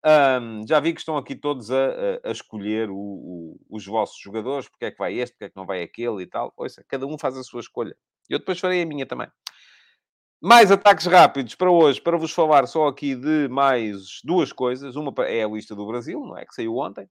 Um, 0.06 0.66
já 0.66 0.80
vi 0.80 0.92
que 0.92 1.00
estão 1.00 1.16
aqui 1.16 1.34
todos 1.34 1.70
a, 1.70 1.88
a, 2.22 2.30
escolher 2.30 2.90
o, 2.90 2.96
o, 2.96 3.60
os 3.70 3.86
vossos 3.86 4.20
jogadores, 4.20 4.68
porque 4.68 4.84
é 4.84 4.90
que 4.90 4.98
vai 4.98 5.14
este, 5.14 5.32
porque 5.32 5.44
é 5.46 5.48
que 5.48 5.56
não 5.56 5.64
vai 5.64 5.82
aquele 5.82 6.22
e 6.22 6.26
tal. 6.26 6.52
Ouça, 6.56 6.84
cada 6.86 7.06
um 7.06 7.16
faz 7.16 7.38
a 7.38 7.42
sua 7.42 7.60
escolha. 7.60 7.96
Eu 8.28 8.38
depois 8.38 8.60
farei 8.60 8.82
a 8.82 8.86
minha 8.86 9.06
também. 9.06 9.28
Mais 10.42 10.70
ataques 10.70 11.06
rápidos 11.06 11.54
para 11.54 11.70
hoje, 11.70 12.02
para 12.02 12.18
vos 12.18 12.32
falar 12.32 12.66
só 12.66 12.86
aqui 12.86 13.14
de 13.14 13.48
mais 13.48 14.20
duas 14.22 14.52
coisas. 14.52 14.94
Uma 14.94 15.10
é 15.24 15.42
a 15.42 15.48
lista 15.48 15.74
do 15.74 15.86
Brasil, 15.86 16.20
não 16.20 16.36
é? 16.36 16.44
Que 16.44 16.54
saiu 16.54 16.76
ontem. 16.76 17.08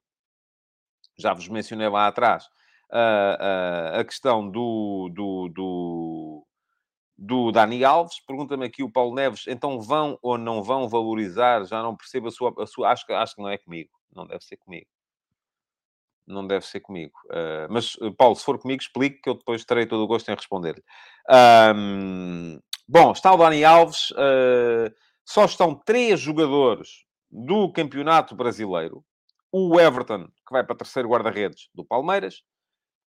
Já 1.17 1.34
vos 1.34 1.47
mencionei 1.47 1.89
lá 1.89 2.08
atrás 2.08 2.45
uh, 2.91 3.95
uh, 3.95 3.99
a 3.99 4.03
questão 4.03 4.47
do, 4.47 5.10
do, 5.12 5.49
do, 5.49 6.47
do 7.17 7.52
Dani 7.52 7.84
Alves. 7.84 8.19
Pergunta-me 8.26 8.65
aqui 8.65 8.84
o 8.84 8.91
Paulo 8.91 9.15
Neves, 9.15 9.45
então 9.47 9.80
vão 9.80 10.17
ou 10.21 10.38
não 10.38 10.63
vão 10.63 10.88
valorizar? 10.88 11.65
Já 11.65 11.82
não 11.84 11.95
percebo 11.95 12.28
a 12.28 12.32
sua... 12.32 12.54
A 12.58 12.65
sua 12.65 12.91
acho, 12.91 13.06
que, 13.06 13.13
acho 13.13 13.36
que 13.36 13.41
não 13.41 13.49
é 13.49 13.58
comigo. 13.58 13.91
Não 14.15 14.26
deve 14.28 14.43
ser 14.43 14.58
comigo. 14.58 14.88
Não 16.26 16.47
deve 16.47 16.65
ser 16.65 16.80
comigo. 16.80 17.13
Uh, 17.26 17.67
mas, 17.69 17.97
Paulo, 18.17 18.36
se 18.36 18.45
for 18.45 18.58
comigo, 18.58 18.82
explique 18.82 19.21
que 19.21 19.30
eu 19.30 19.34
depois 19.34 19.65
terei 19.65 19.86
todo 19.86 20.04
o 20.04 20.08
gosto 20.08 20.30
em 20.30 20.36
responder-lhe. 20.36 20.84
Um, 21.76 22.60
Bom, 22.88 23.12
está 23.13 23.34
o 23.34 23.38
Dani 23.38 23.63
Alves. 23.63 24.12
Uh, 24.12 24.93
só 25.26 25.45
estão 25.45 25.73
três 25.73 26.19
jogadores 26.19 27.06
do 27.32 27.71
Campeonato 27.71 28.36
Brasileiro. 28.36 29.04
O 29.52 29.80
Everton, 29.80 30.26
que 30.28 30.52
vai 30.52 30.63
para 30.63 30.76
terceiro 30.76 31.10
guarda-redes 31.10 31.69
do 31.73 31.86
Palmeiras. 31.86 32.43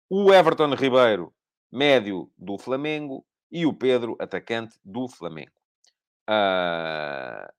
O 0.08 0.32
Everton 0.32 0.74
Ribeiro, 0.74 1.32
médio 1.70 2.30
do 2.38 2.58
Flamengo. 2.58 3.24
E 3.50 3.64
o 3.66 3.72
Pedro, 3.72 4.16
atacante 4.18 4.78
do 4.84 5.08
Flamengo. 5.08 5.52
Uh, 6.28 7.52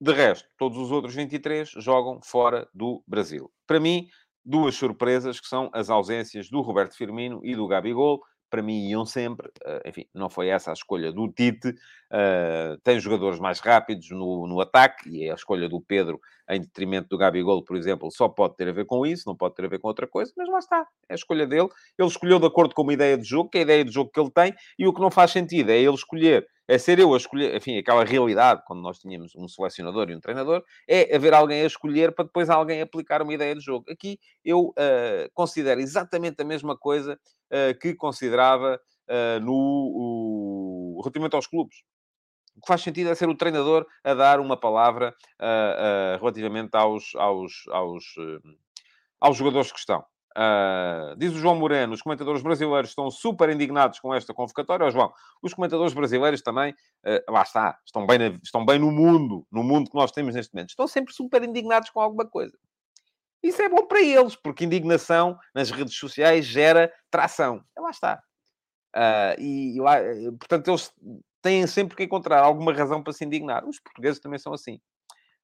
de 0.00 0.12
resto, 0.12 0.48
todos 0.58 0.78
os 0.78 0.90
outros 0.90 1.14
23 1.14 1.70
jogam 1.78 2.20
fora 2.22 2.68
do 2.72 3.02
Brasil. 3.06 3.50
Para 3.66 3.80
mim, 3.80 4.08
duas 4.44 4.76
surpresas 4.76 5.40
que 5.40 5.48
são 5.48 5.70
as 5.72 5.90
ausências 5.90 6.48
do 6.48 6.60
Roberto 6.60 6.96
Firmino 6.96 7.40
e 7.42 7.56
do 7.56 7.66
Gabigol 7.66 8.22
para 8.50 8.62
mim 8.62 8.88
iam 8.88 9.04
sempre. 9.04 9.48
Uh, 9.64 9.88
enfim, 9.88 10.06
não 10.14 10.28
foi 10.28 10.48
essa 10.48 10.70
a 10.70 10.74
escolha 10.74 11.12
do 11.12 11.28
Tite. 11.28 11.68
Uh, 11.68 12.78
tem 12.84 13.00
jogadores 13.00 13.38
mais 13.38 13.60
rápidos 13.60 14.10
no, 14.10 14.46
no 14.46 14.60
ataque 14.60 15.08
e 15.10 15.30
a 15.30 15.34
escolha 15.34 15.68
do 15.68 15.80
Pedro 15.80 16.20
em 16.48 16.60
detrimento 16.60 17.08
do 17.08 17.18
Gabigol, 17.18 17.64
por 17.64 17.76
exemplo, 17.76 18.10
só 18.10 18.28
pode 18.28 18.56
ter 18.56 18.68
a 18.68 18.72
ver 18.72 18.84
com 18.84 19.04
isso, 19.04 19.24
não 19.26 19.34
pode 19.34 19.56
ter 19.56 19.64
a 19.64 19.68
ver 19.68 19.80
com 19.80 19.88
outra 19.88 20.06
coisa, 20.06 20.32
mas 20.36 20.48
lá 20.48 20.58
está, 20.58 20.86
é 21.08 21.12
a 21.12 21.16
escolha 21.16 21.46
dele. 21.46 21.68
Ele 21.98 22.08
escolheu 22.08 22.38
de 22.38 22.46
acordo 22.46 22.74
com 22.74 22.82
uma 22.82 22.92
ideia 22.92 23.18
de 23.18 23.24
jogo, 23.24 23.50
que 23.50 23.58
é 23.58 23.60
a 23.62 23.64
ideia 23.64 23.84
de 23.84 23.90
jogo 23.90 24.10
que 24.12 24.20
ele 24.20 24.30
tem, 24.30 24.54
e 24.78 24.86
o 24.86 24.92
que 24.92 25.00
não 25.00 25.10
faz 25.10 25.32
sentido 25.32 25.70
é 25.70 25.78
ele 25.78 25.94
escolher 25.94 26.46
é 26.68 26.78
ser 26.78 26.98
eu 26.98 27.14
a 27.14 27.16
escolher, 27.16 27.54
enfim, 27.54 27.78
aquela 27.78 28.04
realidade, 28.04 28.62
quando 28.66 28.82
nós 28.82 28.98
tínhamos 28.98 29.34
um 29.36 29.46
selecionador 29.48 30.10
e 30.10 30.16
um 30.16 30.20
treinador, 30.20 30.64
é 30.88 31.14
haver 31.14 31.32
alguém 31.32 31.62
a 31.62 31.66
escolher 31.66 32.12
para 32.14 32.24
depois 32.24 32.50
alguém 32.50 32.80
aplicar 32.80 33.22
uma 33.22 33.32
ideia 33.32 33.54
de 33.54 33.60
jogo. 33.60 33.84
Aqui 33.90 34.18
eu 34.44 34.68
uh, 34.70 35.30
considero 35.32 35.80
exatamente 35.80 36.40
a 36.42 36.44
mesma 36.44 36.76
coisa 36.76 37.14
uh, 37.14 37.78
que 37.78 37.94
considerava 37.94 38.80
uh, 39.08 39.40
no 39.40 39.52
o, 39.54 41.00
relativamente 41.02 41.36
aos 41.36 41.46
clubes. 41.46 41.76
O 42.56 42.60
que 42.60 42.66
faz 42.66 42.80
sentido 42.82 43.10
é 43.10 43.14
ser 43.14 43.28
o 43.28 43.36
treinador 43.36 43.86
a 44.02 44.14
dar 44.14 44.40
uma 44.40 44.58
palavra 44.58 45.14
relativamente 46.18 46.74
aos, 46.74 47.14
aos, 47.14 47.52
aos, 47.68 48.02
aos 49.20 49.36
jogadores 49.36 49.70
que 49.70 49.78
estão. 49.78 50.02
Uh, 50.36 51.16
diz 51.16 51.32
o 51.32 51.38
João 51.38 51.56
Moreno, 51.56 51.94
os 51.94 52.02
comentadores 52.02 52.42
brasileiros 52.42 52.90
estão 52.90 53.10
super 53.10 53.48
indignados 53.48 53.98
com 54.00 54.12
esta 54.12 54.34
convocatória. 54.34 54.84
Oh, 54.84 54.90
João, 54.90 55.10
os 55.40 55.54
comentadores 55.54 55.94
brasileiros 55.94 56.42
também, 56.42 56.72
uh, 56.72 57.32
lá 57.32 57.40
está, 57.40 57.78
estão 57.86 58.06
bem, 58.06 58.18
na, 58.18 58.26
estão 58.42 58.64
bem 58.64 58.78
no 58.78 58.90
mundo, 58.90 59.46
no 59.50 59.62
mundo 59.62 59.90
que 59.90 59.96
nós 59.96 60.12
temos 60.12 60.34
neste 60.34 60.52
momento. 60.52 60.70
Estão 60.70 60.86
sempre 60.86 61.14
super 61.14 61.42
indignados 61.42 61.88
com 61.88 62.00
alguma 62.00 62.26
coisa. 62.26 62.56
Isso 63.42 63.62
é 63.62 63.68
bom 63.68 63.86
para 63.86 64.02
eles, 64.02 64.36
porque 64.36 64.66
indignação 64.66 65.38
nas 65.54 65.70
redes 65.70 65.96
sociais 65.96 66.44
gera 66.44 66.92
tração. 67.10 67.62
E 67.74 67.80
lá 67.80 67.90
está. 67.90 68.22
Uh, 68.94 69.40
e, 69.40 69.80
lá, 69.80 69.96
portanto, 70.38 70.68
eles 70.68 70.92
têm 71.40 71.66
sempre 71.66 71.96
que 71.96 72.04
encontrar 72.04 72.42
alguma 72.42 72.74
razão 72.74 73.02
para 73.02 73.14
se 73.14 73.24
indignar. 73.24 73.66
Os 73.66 73.80
portugueses 73.80 74.20
também 74.20 74.38
são 74.38 74.52
assim. 74.52 74.80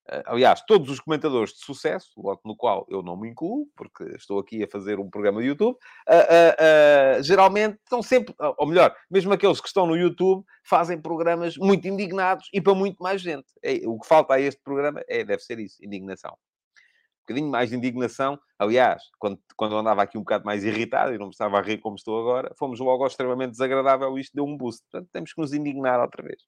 Eh, 0.09 0.23
aliás, 0.27 0.63
todos 0.67 0.91
os 0.91 0.99
comentadores 0.99 1.53
de 1.53 1.65
sucesso, 1.65 2.11
logo 2.17 2.41
no 2.45 2.57
qual 2.57 2.85
eu 2.89 3.03
não 3.03 3.17
me 3.17 3.29
incluo, 3.29 3.69
porque 3.77 4.05
estou 4.17 4.39
aqui 4.41 4.63
a 4.65 4.69
fazer 4.69 4.99
um 4.99 5.09
programa 5.09 5.41
de 5.41 5.49
YouTube, 5.49 5.75
uh, 5.75 6.13
uh, 6.13 7.21
uh, 7.21 7.23
geralmente 7.23 7.79
estão 7.85 8.03
sempre, 8.03 8.35
ou 8.59 8.67
melhor, 8.67 8.95
mesmo 9.11 9.33
aqueles 9.33 9.61
que 9.61 9.69
estão 9.69 9.87
no 9.87 9.97
YouTube, 9.97 10.45
fazem 10.65 11.01
programas 11.01 11.57
muito 11.57 11.87
indignados 11.87 12.49
e 12.53 12.61
para 12.61 12.75
muito 12.75 13.01
mais 13.01 13.21
gente. 13.21 13.47
É, 13.63 13.81
o 13.87 13.99
que 13.99 14.07
falta 14.07 14.35
a 14.35 14.41
este 14.41 14.61
programa 14.63 15.03
é, 15.09 15.25
deve 15.25 15.43
ser 15.43 15.61
isso, 15.61 15.77
indignação. 15.85 16.33
Um 16.33 17.23
bocadinho 17.23 17.51
mais 17.51 17.71
de 17.71 17.77
indignação. 17.77 18.37
Aliás, 18.59 19.01
quando, 19.21 19.39
quando 19.57 19.73
eu 19.73 19.79
andava 19.79 20.03
aqui 20.03 20.19
um 20.19 20.23
bocado 20.23 20.45
mais 20.45 20.65
irritado 20.65 21.15
e 21.15 21.19
não 21.19 21.27
me 21.27 21.33
estava 21.33 21.57
a 21.59 21.63
rir 21.63 21.79
como 21.79 21.95
estou 21.95 22.19
agora, 22.19 22.53
fomos 22.59 22.81
logo 22.81 23.05
ao 23.05 23.09
extremamente 23.09 23.53
desagradável 23.53 24.19
e 24.19 24.21
isto 24.21 24.35
deu 24.35 24.45
um 24.45 24.57
boost. 24.57 24.83
Portanto, 24.91 25.09
temos 25.13 25.33
que 25.33 25.41
nos 25.41 25.53
indignar 25.53 26.01
outra 26.01 26.25
vez. 26.25 26.43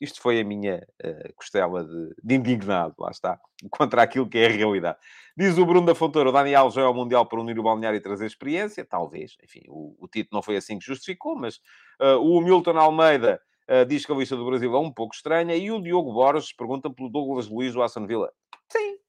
Isto 0.00 0.20
foi 0.20 0.40
a 0.40 0.44
minha 0.44 0.86
uh, 1.04 1.34
costela 1.34 1.84
de, 1.84 2.14
de, 2.22 2.34
indignado, 2.34 2.94
lá 2.98 3.10
está, 3.10 3.38
contra 3.70 4.02
aquilo 4.02 4.28
que 4.28 4.38
é 4.38 4.46
a 4.46 4.50
realidade. 4.50 4.98
Diz 5.36 5.56
o 5.56 5.64
Bruno 5.64 5.86
da 5.86 5.94
Fontoura, 5.94 6.28
o 6.28 6.32
Dani 6.32 6.54
Alves 6.54 6.76
é 6.76 6.82
ao 6.82 6.94
Mundial 6.94 7.26
para 7.26 7.40
unir 7.40 7.58
o 7.58 7.62
balneário 7.62 7.96
e 7.96 8.00
trazer 8.00 8.26
experiência, 8.26 8.84
talvez, 8.84 9.36
enfim, 9.42 9.62
o, 9.68 9.96
o 9.98 10.08
Tito 10.08 10.30
não 10.32 10.42
foi 10.42 10.56
assim 10.56 10.78
que 10.78 10.84
justificou, 10.84 11.36
mas 11.36 11.56
uh, 12.00 12.18
o 12.20 12.40
Milton 12.40 12.78
Almeida 12.78 13.40
uh, 13.70 13.84
diz 13.86 14.04
que 14.04 14.12
a 14.12 14.16
lista 14.16 14.36
do 14.36 14.44
Brasil 14.44 14.74
é 14.74 14.78
um 14.78 14.92
pouco 14.92 15.14
estranha, 15.14 15.54
e 15.54 15.70
o 15.70 15.80
Diogo 15.80 16.12
Borges 16.12 16.52
pergunta 16.52 16.90
pelo 16.90 17.08
Douglas 17.08 17.48
Luiz 17.48 17.72
do 17.72 17.82
Aston 17.82 18.06
Villa. 18.06 18.32
Sim. 18.70 19.03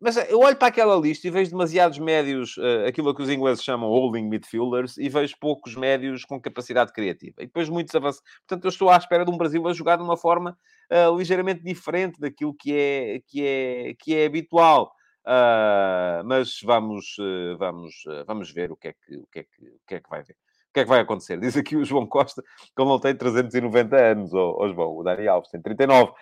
Mas 0.00 0.16
eu 0.16 0.40
olho 0.40 0.56
para 0.56 0.68
aquela 0.68 0.96
lista 0.96 1.28
e 1.28 1.30
vejo 1.30 1.50
demasiados 1.50 1.98
médios, 1.98 2.56
uh, 2.56 2.86
aquilo 2.88 3.14
que 3.14 3.20
os 3.20 3.28
ingleses 3.28 3.62
chamam 3.62 3.90
holding 3.90 4.26
midfielders, 4.28 4.96
e 4.96 5.10
vejo 5.10 5.36
poucos 5.38 5.76
médios 5.76 6.24
com 6.24 6.40
capacidade 6.40 6.90
criativa. 6.90 7.42
E 7.42 7.46
depois 7.46 7.68
muitos 7.68 7.94
avançados. 7.94 8.26
Portanto, 8.48 8.64
eu 8.64 8.70
estou 8.70 8.88
à 8.88 8.96
espera 8.96 9.26
de 9.26 9.30
um 9.30 9.36
Brasil 9.36 9.66
a 9.68 9.74
jogar 9.74 9.96
de 9.96 10.02
uma 10.02 10.16
forma 10.16 10.56
uh, 10.90 11.18
ligeiramente 11.18 11.62
diferente 11.62 12.18
daquilo 12.18 12.54
que 12.54 12.74
é, 12.74 13.20
que 13.26 13.46
é, 13.46 13.94
que 13.98 14.16
é 14.16 14.24
habitual. 14.24 14.90
Uh, 15.20 16.24
mas 16.24 16.58
vamos, 16.64 17.16
vamos, 17.58 17.92
vamos 18.26 18.50
ver 18.50 18.72
o 18.72 18.76
que, 18.76 18.88
é 18.88 18.94
que, 18.94 19.16
o, 19.16 19.26
que 19.30 19.40
é 19.40 19.42
que, 19.42 19.64
o 19.66 19.80
que 19.86 19.94
é 19.96 20.00
que 20.00 20.08
vai 20.08 20.22
ver. 20.22 20.32
O 20.32 20.72
que 20.72 20.80
é 20.80 20.82
que 20.84 20.88
vai 20.88 21.00
acontecer? 21.00 21.36
Diz 21.40 21.58
aqui 21.58 21.76
o 21.76 21.84
João 21.84 22.06
Costa 22.06 22.42
que 22.42 22.80
ele 22.80 22.88
não 22.88 22.98
tem 22.98 23.14
390 23.14 23.96
anos, 23.96 24.32
ou, 24.32 24.62
ou 24.62 24.72
João, 24.72 24.96
o 24.96 25.02
Dani 25.02 25.28
Alves 25.28 25.50
tem 25.50 25.60
39. 25.60 26.12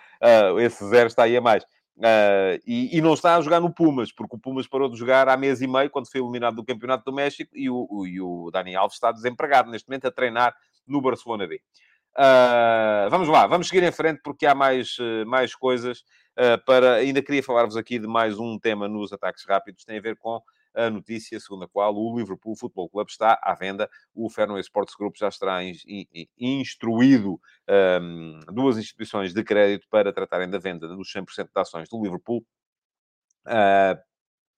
esse 0.59 0.85
zero 0.89 1.07
está 1.07 1.23
aí 1.23 1.37
a 1.37 1.41
mais. 1.41 1.63
Uh, 1.99 2.55
e, 2.65 2.97
e, 2.97 3.01
não 3.01 3.13
está 3.13 3.35
a 3.35 3.41
jogar 3.41 3.59
no 3.59 3.73
Pumas, 3.73 4.09
porque 4.09 4.33
o 4.33 4.39
Pumas 4.39 4.65
parou 4.65 4.89
de 4.89 4.97
jogar 4.97 5.27
há 5.27 5.35
mês 5.35 5.61
e 5.61 5.67
meio, 5.67 5.89
quando 5.89 6.09
foi 6.09 6.21
eliminado 6.21 6.55
do 6.55 6.63
Campeonato 6.63 7.03
do 7.03 7.11
México, 7.11 7.51
e 7.53 7.69
o, 7.69 7.85
o, 7.89 8.07
e 8.07 8.21
o 8.21 8.49
Dani 8.51 8.73
Alves 8.73 8.95
está 8.95 9.11
desempregado 9.11 9.69
neste 9.69 9.89
momento 9.89 10.07
a 10.07 10.11
treinar 10.11 10.55
no 10.87 11.01
Barcelona 11.01 11.45
B. 11.45 11.61
Uh, 12.17 13.09
vamos 13.09 13.27
lá, 13.27 13.45
vamos 13.47 13.67
seguir 13.67 13.83
em 13.83 13.91
frente 13.91 14.21
porque 14.23 14.45
há 14.45 14.55
mais, 14.55 14.97
uh, 14.97 15.25
mais 15.25 15.53
coisas 15.53 16.03
para. 16.65 16.95
Ainda 16.95 17.21
queria 17.21 17.43
falar-vos 17.43 17.75
aqui 17.75 17.99
de 17.99 18.07
mais 18.07 18.39
um 18.39 18.57
tema 18.57 18.87
nos 18.87 19.11
ataques 19.11 19.43
rápidos, 19.45 19.83
tem 19.83 19.97
a 19.97 20.01
ver 20.01 20.15
com 20.15 20.41
a 20.75 20.89
notícia 20.89 21.39
segundo 21.39 21.65
a 21.65 21.67
qual 21.67 21.95
o 21.95 22.17
Liverpool 22.17 22.55
Football 22.55 22.89
Club 22.89 23.07
está 23.09 23.39
à 23.41 23.53
venda. 23.53 23.89
O 24.13 24.29
Fenway 24.29 24.61
Sports 24.61 24.95
Group 24.95 25.15
já 25.17 25.27
estará 25.27 25.63
in, 25.63 25.73
in, 25.85 26.27
instruído 26.37 27.39
um, 28.01 28.39
duas 28.53 28.77
instituições 28.77 29.33
de 29.33 29.43
crédito 29.43 29.87
para 29.89 30.13
tratarem 30.13 30.49
da 30.49 30.59
venda 30.59 30.87
dos 30.87 31.11
100% 31.11 31.45
de 31.45 31.61
ações 31.61 31.89
do 31.89 32.01
Liverpool. 32.01 32.45
Uh, 33.45 33.99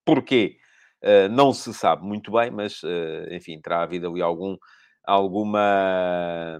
porquê? 0.06 0.58
Uh, 1.04 1.30
não 1.30 1.54
se 1.54 1.74
sabe 1.74 2.04
muito 2.04 2.32
bem, 2.32 2.52
mas, 2.52 2.84
uh, 2.84 3.32
enfim, 3.32 3.60
terá 3.60 3.82
havido 3.82 4.08
ali 4.08 4.22
algum, 4.22 4.56
alguma, 5.04 6.60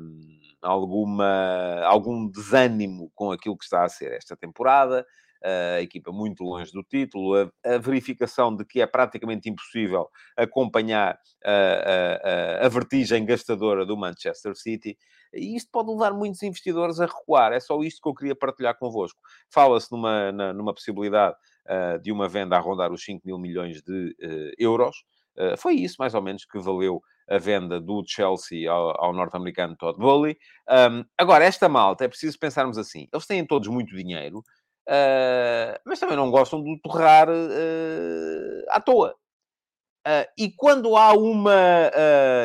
alguma, 0.62 1.82
algum 1.84 2.28
desânimo 2.28 3.12
com 3.14 3.32
aquilo 3.32 3.58
que 3.58 3.66
está 3.66 3.84
a 3.84 3.90
ser 3.90 4.14
esta 4.14 4.36
temporada 4.36 5.06
a 5.44 5.82
equipa 5.82 6.12
muito 6.12 6.44
longe 6.44 6.72
do 6.72 6.84
título, 6.84 7.36
a, 7.36 7.76
a, 7.76 7.78
verificação 7.78 8.56
de 8.56 8.64
que 8.64 8.82
é 8.82 8.86
praticamente 8.86 9.50
impossível 9.50 10.08
acompanhar 10.38 11.20
a, 11.44 12.62
a, 12.62 12.66
a, 12.66 12.70
vertigem 12.70 13.26
gastadora 13.26 13.86
do 13.86 13.98
Manchester 13.98 14.56
City. 14.56 14.98
E 15.34 15.56
isto 15.56 15.70
pode 15.72 15.90
levar 15.90 16.14
muitos 16.14 16.44
investidores 16.44 17.00
a 17.00 17.06
recuar. 17.06 17.54
É 17.54 17.60
só 17.60 17.80
isto 17.82 18.02
que 18.02 18.10
eu 18.10 18.14
queria 18.14 18.36
partilhar 18.36 18.78
convosco. 18.78 19.20
Fala-se 19.50 19.92
numa, 19.92 20.32
numa 20.32 20.74
possibilidade 20.74 21.36
uh, 21.66 22.00
de 22.02 22.12
uma 22.12 22.28
venda 22.28 22.58
a 22.58 22.60
rondar 22.60 22.92
os 22.92 23.04
5 23.04 23.26
mil 23.26 23.38
milhões 23.38 23.82
de 23.82 24.16
uh, 24.22 24.52
euros. 24.58 24.96
Uh, 25.38 25.58
foi 25.58 25.76
isso, 25.76 25.96
mais 26.00 26.14
ou 26.14 26.22
menos, 26.22 26.46
que 26.46 26.60
valeu 26.60 27.02
a 27.30 27.38
venda 27.38 27.80
do 27.80 28.04
Chelsea 28.06 28.70
ao, 28.70 29.02
ao 29.02 29.14
norte-americano 29.14 29.76
Todd 29.78 29.98
Bowley. 29.98 30.38
Um, 30.70 31.06
agora, 31.18 31.46
esta 31.46 31.70
malta, 31.70 32.04
é 32.04 32.08
preciso 32.10 32.38
pensarmos 32.38 32.78
assim. 32.78 33.08
Eles 33.12 33.26
têm 33.26 33.46
todos 33.46 33.70
muito 33.70 33.96
dinheiro, 33.96 34.44
Uh, 34.88 35.78
mas 35.86 36.00
também 36.00 36.18
não 36.18 36.32
gostam 36.32 36.64
de 36.64 36.80
torrar 36.82 37.30
uh, 37.30 38.66
à 38.70 38.82
toa. 38.82 39.16
Uh, 40.08 40.26
e 40.38 40.52
quando 40.56 40.96
há 40.96 41.14
uma. 41.14 41.54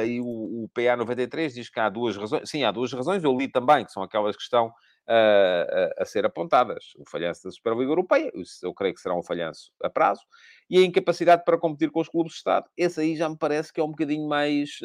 e 0.07 0.21
o, 0.21 0.65
o, 0.65 0.69
PA 0.75 0.97
93 0.97 1.55
diz 1.55 1.71
que 1.71 1.81
há 1.81 1.89
duas 1.89 2.17
razões. 2.17 2.49
Sim, 2.49 2.65
há 2.65 2.71
duas 2.71 2.93
razões. 2.93 3.25
Eu 3.25 3.37
li 3.37 3.49
também, 3.49 3.85
que 3.85 3.93
são 3.93 4.03
aquelas 4.03 4.37
que 4.37 4.43
estão 4.43 4.71
a, 5.09 6.03
a, 6.03 6.05
ser 6.05 6.27
apontadas. 6.27 6.93
O 6.99 7.09
falhanço 7.09 7.45
da 7.45 7.51
Superliga 7.51 7.91
Europeia, 7.91 8.31
eu 8.63 8.75
creio 8.75 8.95
que 8.95 9.01
será 9.01 9.17
um 9.17 9.23
falhanço 9.23 9.73
a 9.83 9.89
prazo, 9.89 10.21
e 10.69 10.79
a 10.79 10.83
incapacidade 10.83 11.45
para 11.45 11.59
competir 11.59 11.91
com 11.91 12.01
os 12.01 12.09
clubes 12.09 12.33
de 12.33 12.39
Estado. 12.39 12.67
Esse 12.77 13.01
aí 13.01 13.17
já 13.17 13.29
me 13.29 13.39
parece 13.39 13.73
que 13.73 13.81
é 13.81 13.85
um 13.85 13.91
bocadinho 13.91 14.29
mais, 14.29 14.79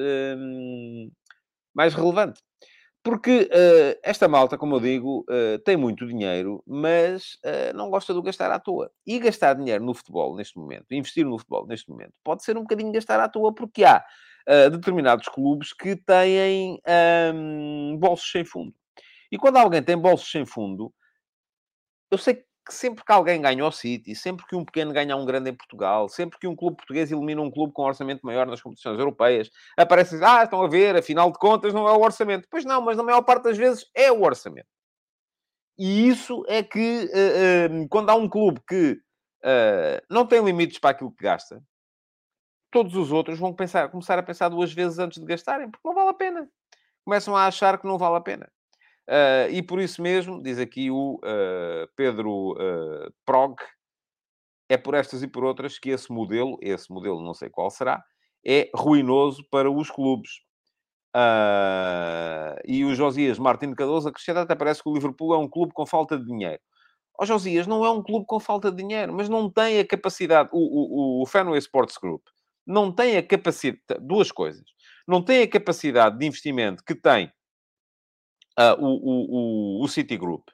mais 1.76 1.94
relevante. 1.94 2.42
Porque 3.04 3.50
uh, 3.52 4.00
esta 4.04 4.28
malta, 4.28 4.58
como 4.58 4.76
eu 4.76 4.80
digo, 4.80 5.26
uh, 5.28 5.58
tem 5.66 5.76
muito 5.76 6.06
dinheiro, 6.06 6.64
mas 6.68 7.34
uh, 7.44 7.76
não 7.76 7.90
gosta 7.90 8.14
de 8.14 8.22
gastar 8.22 8.52
à 8.52 8.60
toa. 8.60 8.92
E 9.06 9.18
gastar 9.18 9.56
dinheiro 9.56 9.84
no 9.84 9.94
futebol 9.94 10.36
neste 10.36 10.58
momento, 10.58 10.94
investir 10.94 11.26
no 11.26 11.40
futebol 11.40 11.66
neste 11.66 11.90
momento, 11.90 12.14
pode 12.24 12.44
ser 12.44 12.56
um 12.58 12.62
bocadinho 12.62 12.92
gastar 12.92 13.20
à 13.20 13.28
toa, 13.28 13.54
porque 13.54 13.84
há 13.84 14.06
determinados 14.72 15.28
clubes 15.28 15.72
que 15.72 15.96
têm 15.96 16.82
um, 17.34 17.96
bolsos 17.98 18.30
sem 18.32 18.44
fundo. 18.44 18.74
E 19.32 19.38
quando 19.38 19.58
alguém 19.58 19.84
tem 19.84 19.96
bolsos 19.96 20.30
sem 20.32 20.46
fundo, 20.46 20.92
eu 22.12 22.18
sei 22.18 22.36
que 22.36 22.46
que 22.66 22.74
sempre 22.74 23.04
que 23.04 23.12
alguém 23.12 23.42
ganha 23.42 23.66
o 23.66 23.72
City, 23.72 24.16
sempre 24.16 24.46
que 24.46 24.56
um 24.56 24.64
pequeno 24.64 24.94
ganha 24.94 25.16
um 25.16 25.26
grande 25.26 25.50
em 25.50 25.54
Portugal, 25.54 26.08
sempre 26.08 26.40
que 26.40 26.48
um 26.48 26.56
clube 26.56 26.78
português 26.78 27.12
elimina 27.12 27.42
um 27.42 27.52
clube 27.52 27.74
com 27.74 27.84
um 27.84 27.88
orçamento 27.88 28.26
maior 28.26 28.46
nas 28.46 28.62
competições 28.62 29.00
europeias, 29.00 29.50
aparece 29.78 30.24
ah, 30.24 30.44
estão 30.44 30.62
a 30.62 30.68
ver, 30.68 30.96
afinal 30.96 31.32
de 31.32 31.40
contas 31.40 31.74
não 31.74 31.88
é 31.88 31.92
o 31.92 32.02
orçamento. 32.02 32.48
Pois 32.50 32.64
não, 32.66 32.82
mas 32.82 32.98
na 32.98 33.04
maior 33.04 33.22
parte 33.24 33.44
das 33.44 33.58
vezes 33.58 33.90
é 33.96 34.12
o 34.12 34.22
orçamento. 34.22 34.68
E 35.78 36.08
isso 36.08 36.44
é 36.48 36.62
que, 36.62 37.06
uh, 37.06 37.84
uh, 37.84 37.90
quando 37.90 38.10
há 38.10 38.16
um 38.16 38.30
clube 38.30 38.62
que 38.68 39.02
uh, 39.44 40.06
não 40.10 40.28
tem 40.28 40.44
limites 40.44 40.78
para 40.78 40.92
aquilo 40.92 41.12
que 41.12 41.24
gasta, 41.24 41.64
todos 42.72 42.96
os 42.96 43.12
outros 43.12 43.40
vão 43.40 43.54
pensar, 43.54 43.90
começar 43.90 44.20
a 44.20 44.24
pensar 44.24 44.50
duas 44.50 44.72
vezes 44.72 45.00
antes 45.00 45.20
de 45.20 45.26
gastarem, 45.26 45.70
porque 45.70 45.88
não 45.88 45.96
vale 45.96 46.10
a 46.10 46.14
pena. 46.14 46.50
Começam 47.04 47.36
a 47.36 47.48
achar 47.48 47.80
que 47.80 47.88
não 47.88 47.98
vale 47.98 48.18
a 48.18 48.22
pena. 48.22 48.48
Uh, 49.12 49.52
e 49.52 49.62
por 49.62 49.82
isso 49.82 50.02
mesmo, 50.02 50.42
diz 50.42 50.58
aqui 50.58 50.90
o 50.90 51.16
uh, 51.16 51.86
Pedro 51.98 52.54
uh, 52.54 53.14
Prog, 53.26 53.56
é 54.70 54.78
por 54.78 54.94
estas 54.94 55.22
e 55.22 55.28
por 55.28 55.44
outras 55.44 55.78
que 55.78 55.90
esse 55.90 56.10
modelo, 56.10 56.58
esse 56.62 56.90
modelo 56.90 57.22
não 57.22 57.34
sei 57.34 57.50
qual 57.50 57.70
será, 57.70 58.02
é 58.46 58.70
ruinoso 58.74 59.44
para 59.52 59.70
os 59.70 59.92
clubes. 59.92 60.32
e 62.66 62.86
o 62.86 62.96
Josias 62.96 63.38
Martins 63.38 63.76
Cardoso 63.76 64.08
acrescenta, 64.08 64.42
até 64.44 64.56
parece 64.56 64.82
que 64.82 64.88
o 64.88 64.94
Liverpool 64.94 65.34
é 65.34 65.38
um 65.38 65.50
clube 65.50 65.74
com 65.74 65.86
falta 65.86 66.18
de 66.18 66.26
dinheiro. 66.26 66.62
Ó 67.20 67.24
oh, 67.24 67.26
Josias, 67.26 67.68
não 67.68 67.86
é 67.86 67.92
um 67.92 68.02
clube 68.02 68.26
com 68.26 68.40
falta 68.40 68.72
de 68.72 68.78
dinheiro, 68.78 69.14
mas 69.14 69.28
não 69.28 69.50
tem 69.50 69.78
a 69.80 69.86
capacidade, 69.86 70.50
o, 70.54 71.20
o, 71.20 71.22
o 71.22 71.26
Fenway 71.26 71.60
Sports 71.60 71.98
Group 71.98 72.24
não 72.66 72.94
tem 72.94 73.18
a 73.18 73.24
capacidade, 73.24 74.00
duas 74.00 74.32
coisas, 74.32 74.64
não 75.06 75.22
tem 75.22 75.44
a 75.44 75.50
capacidade 75.50 76.18
de 76.18 76.26
investimento 76.26 76.82
que 76.82 76.96
tem 76.96 77.30
uh, 78.60 78.76
o, 78.80 79.82
o, 79.82 79.84
o 79.84 79.88
Citigroup, 79.88 80.50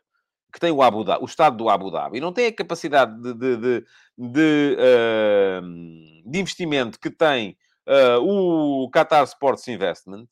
que 0.54 0.60
tem 0.60 0.72
o, 0.72 0.82
Abu 0.82 1.04
Dhabi, 1.04 1.24
o 1.24 1.26
Estado 1.26 1.58
do 1.58 1.70
Abu 1.70 1.92
Dhabi, 1.92 2.20
não 2.20 2.34
tem 2.34 2.48
a 2.48 2.56
capacidade 2.56 3.22
de, 3.22 3.34
de, 3.34 3.58
de, 3.58 3.86
de, 4.18 4.78
uh, 4.80 6.32
de 6.32 6.40
investimento 6.40 7.00
que 7.00 7.12
tem 7.12 7.58
uh, 7.88 8.22
o 8.22 8.90
Qatar 8.90 9.24
Sports 9.24 9.68
Investment, 9.68 10.26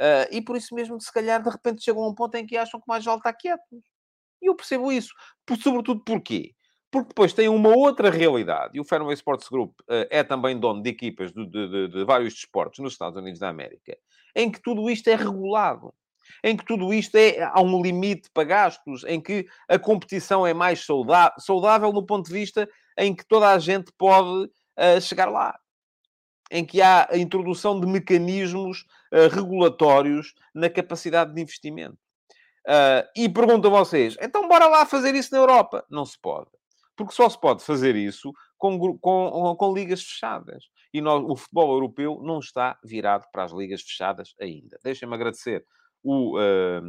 uh, 0.00 0.26
e 0.30 0.42
por 0.42 0.56
isso 0.56 0.74
mesmo, 0.74 1.00
se 1.00 1.12
calhar, 1.12 1.42
de 1.42 1.50
repente 1.50 1.82
chegam 1.82 2.02
a 2.02 2.08
um 2.08 2.14
ponto 2.14 2.34
em 2.34 2.46
que 2.46 2.56
acham 2.56 2.80
que 2.80 2.88
mais 2.88 3.04
vale 3.04 3.18
estar 3.18 3.32
quietos. 3.32 3.80
E 4.42 4.46
eu 4.46 4.54
percebo 4.54 4.90
isso. 4.90 5.12
Por, 5.44 5.56
sobretudo 5.58 6.02
porquê? 6.02 6.54
Porque 6.90 7.08
depois 7.08 7.32
tem 7.32 7.48
uma 7.48 7.68
outra 7.68 8.10
realidade, 8.10 8.76
e 8.76 8.80
o 8.80 8.84
Fenway 8.84 9.14
Sports 9.14 9.48
Group 9.48 9.78
uh, 9.82 10.06
é 10.10 10.24
também 10.24 10.58
dono 10.58 10.82
de 10.82 10.90
equipas 10.90 11.32
de, 11.32 11.46
de 11.46 12.04
vários 12.04 12.34
desportos 12.34 12.80
nos 12.80 12.92
Estados 12.92 13.16
Unidos 13.16 13.38
da 13.38 13.48
América, 13.48 13.96
em 14.34 14.50
que 14.50 14.60
tudo 14.60 14.90
isto 14.90 15.08
é 15.08 15.14
regulado 15.14 15.94
em 16.42 16.56
que 16.56 16.64
tudo 16.64 16.92
isto 16.92 17.16
é, 17.16 17.42
há 17.42 17.60
um 17.60 17.82
limite 17.82 18.30
para 18.32 18.44
gastos, 18.44 19.04
em 19.04 19.20
que 19.20 19.46
a 19.68 19.78
competição 19.78 20.46
é 20.46 20.54
mais 20.54 20.84
saudável, 20.84 21.32
saudável 21.38 21.92
no 21.92 22.04
ponto 22.04 22.26
de 22.26 22.32
vista 22.32 22.68
em 22.96 23.14
que 23.14 23.26
toda 23.26 23.50
a 23.50 23.58
gente 23.58 23.92
pode 23.96 24.44
uh, 24.44 25.00
chegar 25.00 25.28
lá. 25.30 25.58
Em 26.50 26.64
que 26.64 26.82
há 26.82 27.08
a 27.10 27.16
introdução 27.16 27.78
de 27.78 27.86
mecanismos 27.86 28.84
uh, 29.12 29.28
regulatórios 29.32 30.34
na 30.54 30.68
capacidade 30.68 31.32
de 31.32 31.40
investimento. 31.40 31.96
Uh, 32.66 33.06
e 33.16 33.28
pergunto 33.28 33.68
a 33.68 33.70
vocês, 33.70 34.16
então 34.20 34.46
bora 34.46 34.66
lá 34.66 34.84
fazer 34.84 35.14
isso 35.14 35.32
na 35.32 35.38
Europa? 35.38 35.84
Não 35.88 36.04
se 36.04 36.18
pode. 36.20 36.50
Porque 36.96 37.14
só 37.14 37.28
se 37.28 37.40
pode 37.40 37.64
fazer 37.64 37.96
isso 37.96 38.32
com, 38.58 38.98
com, 38.98 39.56
com 39.56 39.74
ligas 39.74 40.02
fechadas. 40.02 40.64
E 40.92 41.00
nós, 41.00 41.24
o 41.26 41.36
futebol 41.36 41.72
europeu 41.72 42.20
não 42.22 42.40
está 42.40 42.78
virado 42.84 43.26
para 43.32 43.44
as 43.44 43.52
ligas 43.52 43.80
fechadas 43.80 44.34
ainda. 44.38 44.78
Deixem-me 44.84 45.14
agradecer 45.14 45.64
o. 46.02 46.38
Uh, 46.38 46.80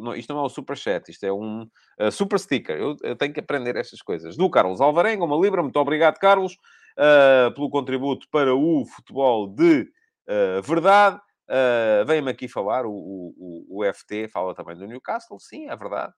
não, 0.00 0.14
isto 0.14 0.32
não 0.32 0.40
é 0.40 0.44
um 0.44 0.48
superchat, 0.48 1.10
isto 1.10 1.24
é 1.24 1.32
um 1.32 1.62
uh, 1.98 2.10
super 2.10 2.38
sticker. 2.38 2.76
Eu, 2.76 2.96
eu, 3.02 3.16
tenho 3.16 3.32
que 3.32 3.40
aprender 3.40 3.76
estas 3.76 4.02
coisas. 4.02 4.36
Do 4.36 4.50
Carlos 4.50 4.80
Alvarenga, 4.80 5.24
uma 5.24 5.36
libra. 5.36 5.62
Muito 5.62 5.78
obrigado, 5.78 6.18
Carlos, 6.18 6.54
uh, 6.54 7.54
pelo 7.54 7.70
contributo 7.70 8.28
para 8.30 8.54
o 8.54 8.84
futebol 8.84 9.46
de 9.46 9.90
uh, 10.28 10.62
verdade. 10.62 11.20
Uh, 11.48 12.04
Vem-me 12.06 12.30
aqui 12.30 12.46
falar, 12.46 12.84
o, 12.84 12.92
o, 12.92 13.80
o, 13.80 13.92
FT 13.94 14.28
fala 14.28 14.54
também 14.54 14.76
do 14.76 14.86
Newcastle. 14.86 15.38
Sim, 15.40 15.68
é 15.68 15.76
verdade. 15.76 16.12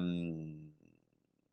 Um, 0.00 0.72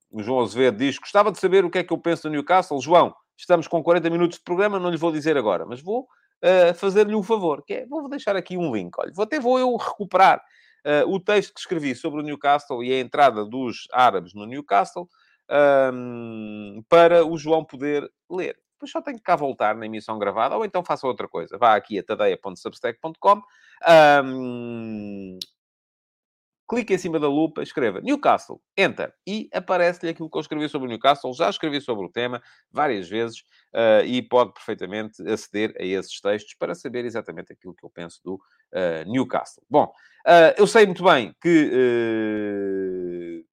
o 0.10 0.24
João 0.24 0.44
Azevedo 0.44 0.78
diz: 0.78 0.98
Gostava 0.98 1.32
de 1.32 1.40
saber 1.40 1.66
o 1.66 1.70
que 1.70 1.80
é 1.80 1.84
que 1.84 1.94
eu 1.94 1.98
penso 1.98 2.24
do 2.24 2.32
Newcastle. 2.32 2.82
João, 2.82 3.14
estamos 3.38 3.68
com 3.68 3.84
40 3.84 4.10
minutos 4.10 4.38
de 4.38 4.44
programa, 4.44 4.80
não 4.80 4.90
lhe 4.90 4.98
vou 4.98 5.12
dizer 5.12 5.38
agora, 5.38 5.66
mas 5.66 5.82
vou 5.82 6.08
uh, 6.46 6.74
fazer-lhe 6.76 7.16
um 7.16 7.24
favor, 7.24 7.64
que 7.66 7.74
é, 7.74 7.86
vou 7.86 8.08
deixar 8.08 8.36
aqui 8.36 8.58
um 8.58 8.74
link. 8.74 8.94
Olha, 8.98 9.12
até 9.18 9.40
vou 9.40 9.60
eu 9.60 9.76
recuperar 9.76 10.42
uh, 10.86 11.10
o 11.12 11.20
texto 11.20 11.54
que 11.54 11.60
escrevi 11.60 11.96
sobre 11.96 12.22
o 12.22 12.24
Newcastle 12.24 12.84
e 12.84 12.94
a 12.94 13.00
entrada 13.00 13.44
dos 13.44 13.88
árabes 13.92 14.34
no 14.34 14.46
Newcastle. 14.46 15.10
um, 15.94 16.84
para 16.90 17.26
o 17.26 17.38
João 17.38 17.64
poder 17.64 18.10
ler. 18.30 18.58
Depois 18.74 18.92
só 18.92 19.02
tenho 19.02 19.18
que 19.18 19.24
cá 19.24 19.36
voltar 19.36 19.76
na 19.76 19.86
emissão 19.86 20.20
gravada, 20.20 20.58
ou 20.58 20.66
então 20.66 20.84
faça 20.84 21.08
outra 21.08 21.28
coisa. 21.28 21.58
Vá 21.58 21.76
aqui 21.76 21.98
a 21.98 22.04
tadeia.substack.com, 22.04 23.42
um, 24.24 25.40
clique 26.68 26.94
em 26.94 26.98
cima 26.98 27.20
da 27.20 27.28
lupa, 27.28 27.62
escreva 27.62 28.02
Newcastle, 28.02 28.60
enter, 28.78 29.14
e 29.26 29.50
aparece-lhe 29.54 30.12
aquilo 30.12 30.30
que 30.30 30.38
eu 30.38 30.42
escrevi 30.42 30.68
sobre 30.68 30.88
o 30.88 30.90
Newcastle. 30.90 31.34
Já 31.34 31.50
escrevi 31.50 31.80
sobre 31.80 32.06
o 32.06 32.12
tema 32.12 32.42
várias 32.72 33.08
vezes 33.08 33.40
uh, 33.74 34.06
e 34.06 34.22
pode 34.22 34.54
perfeitamente 34.54 35.22
aceder 35.28 35.74
a 35.80 35.84
esses 35.84 36.20
textos 36.20 36.56
para 36.58 36.74
saber 36.74 37.06
exatamente 37.06 37.54
aquilo 37.54 37.76
que 37.76 37.86
eu 37.86 37.90
penso 37.90 38.20
do 38.24 38.36
uh, 38.36 39.08
Newcastle. 39.08 39.64
Bom, 39.70 39.86
uh, 40.28 40.54
eu 40.58 40.66
sei 40.66 40.86
muito 40.86 41.04
bem 41.04 41.34
que, 41.42 43.46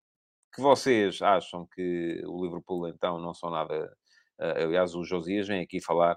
que 0.55 0.61
vocês 0.61 1.21
acham 1.21 1.67
que 1.75 2.23
o 2.27 2.45
Liverpool, 2.45 2.89
então, 2.89 3.19
não 3.19 3.35
são 3.35 3.51
nada 3.51 3.93
aliás, 4.39 4.93
o 4.97 5.05
Josias 5.05 5.47
vem 5.47 5.61
aqui 5.61 5.81
falar 5.81 6.17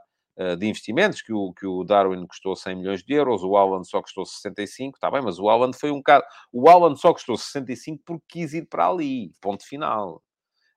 de 0.58 0.68
investimentos, 0.68 1.22
que 1.22 1.32
o, 1.32 1.54
que 1.54 1.66
o 1.66 1.84
Darwin 1.84 2.26
custou 2.28 2.56
100 2.56 2.76
milhões 2.76 3.04
de 3.04 3.14
euros, 3.14 3.44
o 3.44 3.56
Alan 3.56 3.84
só 3.84 4.02
custou 4.02 4.26
65, 4.26 4.98
está 4.98 5.10
bem, 5.10 5.22
mas 5.22 5.40
o 5.40 5.50
Alan 5.50 5.72
foi 5.74 5.92
um 5.92 6.02
caso... 6.02 6.24
O 6.52 6.70
Alan 6.70 6.96
só 6.96 7.14
custou 7.14 7.38
65 7.38 8.04
porque 8.06 8.26
quis 8.28 8.54
ir 8.54 8.68
para 8.68 8.90
ali, 8.90 9.32
ponto 9.42 9.66
final. 9.66 10.22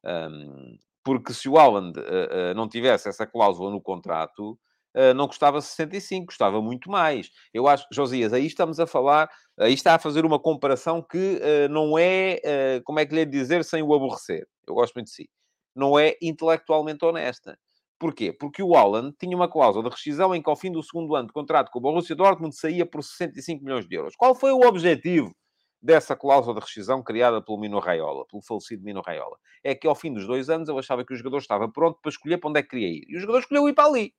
Um, 0.05 0.79
porque 1.03 1.35
se 1.35 1.49
o 1.49 1.59
Alan 1.59 1.91
uh, 1.91 2.55
não 2.55 2.69
tivesse 2.69 3.09
essa 3.09 3.27
cláusula 3.27 3.71
no 3.71 3.81
contrato, 3.81 4.59
Uh, 4.97 5.13
não 5.15 5.29
custava 5.29 5.61
65, 5.61 6.27
custava 6.27 6.63
muito 6.63 6.91
mais. 6.91 7.31
Eu 7.53 7.69
acho, 7.69 7.87
Josias, 7.93 8.33
aí 8.33 8.47
estamos 8.47 8.81
a 8.81 8.87
falar, 8.87 9.29
aí 9.61 9.75
está 9.75 9.95
a 9.95 9.99
fazer 9.99 10.25
uma 10.25 10.41
comparação 10.41 11.03
que 11.03 11.37
uh, 11.37 11.69
não 11.71 11.97
é, 11.99 12.41
uh, 12.79 12.83
como 12.83 12.99
é 12.99 13.07
que 13.07 13.15
lhe 13.15 13.21
é 13.21 13.25
dizer, 13.25 13.63
sem 13.65 13.83
o 13.83 13.95
aborrecer. 13.95 14.49
Eu 14.67 14.75
gosto 14.75 14.95
muito 14.95 15.07
de 15.09 15.13
si 15.13 15.31
não 15.79 15.99
é 15.99 16.17
intelectualmente 16.21 17.05
honesta. 17.05 17.57
Porquê? 17.99 18.33
Porque 18.33 18.63
o 18.63 18.77
Haaland 18.77 19.15
tinha 19.19 19.37
uma 19.37 19.51
cláusula 19.51 19.85
de 19.85 19.91
rescisão 19.91 20.35
em 20.35 20.41
que, 20.41 20.49
ao 20.49 20.57
fim 20.57 20.71
do 20.71 20.83
segundo 20.83 21.17
ano 21.17 21.27
de 21.27 21.33
contrato 21.33 21.71
com 21.71 21.81
o 21.81 21.83
Borussia 21.83 22.15
Dortmund, 22.15 22.55
saía 22.55 22.87
por 22.87 23.03
65 23.03 23.65
milhões 23.65 23.89
de 23.89 23.97
euros. 23.97 24.15
Qual 24.17 24.35
foi 24.37 24.53
o 24.53 24.61
objetivo 24.61 25.35
dessa 25.83 26.15
cláusula 26.15 26.55
de 26.55 26.61
rescisão 26.61 27.03
criada 27.03 27.43
pelo 27.43 27.59
Mino 27.59 27.81
Raiola, 27.81 28.25
pelo 28.27 28.43
falecido 28.43 28.85
Mino 28.85 29.03
Raiola? 29.05 29.37
É 29.65 29.75
que, 29.75 29.89
ao 29.89 29.97
fim 29.97 30.13
dos 30.13 30.27
dois 30.27 30.49
anos, 30.49 30.69
eu 30.69 30.79
achava 30.79 31.05
que 31.05 31.13
o 31.13 31.17
jogador 31.17 31.39
estava 31.39 31.69
pronto 31.69 31.99
para 32.01 32.11
escolher 32.11 32.39
para 32.39 32.51
onde 32.51 32.61
é 32.61 32.63
que 32.63 32.69
queria 32.69 32.89
ir. 32.89 33.05
E 33.09 33.17
o 33.17 33.21
jogador 33.21 33.41
escolheu 33.41 33.69
ir 33.69 33.75
para 33.75 33.89
ali. 33.89 34.15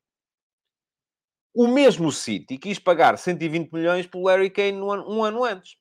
O 1.53 1.65
mesmo 1.67 2.11
City 2.11 2.57
quis 2.57 2.79
pagar 2.79 3.17
120 3.17 3.71
milhões 3.71 4.05
pelo 4.05 4.25
Larry 4.25 4.49
Kane 4.49 4.81
um 4.81 5.23
ano 5.23 5.43
antes. 5.43 5.77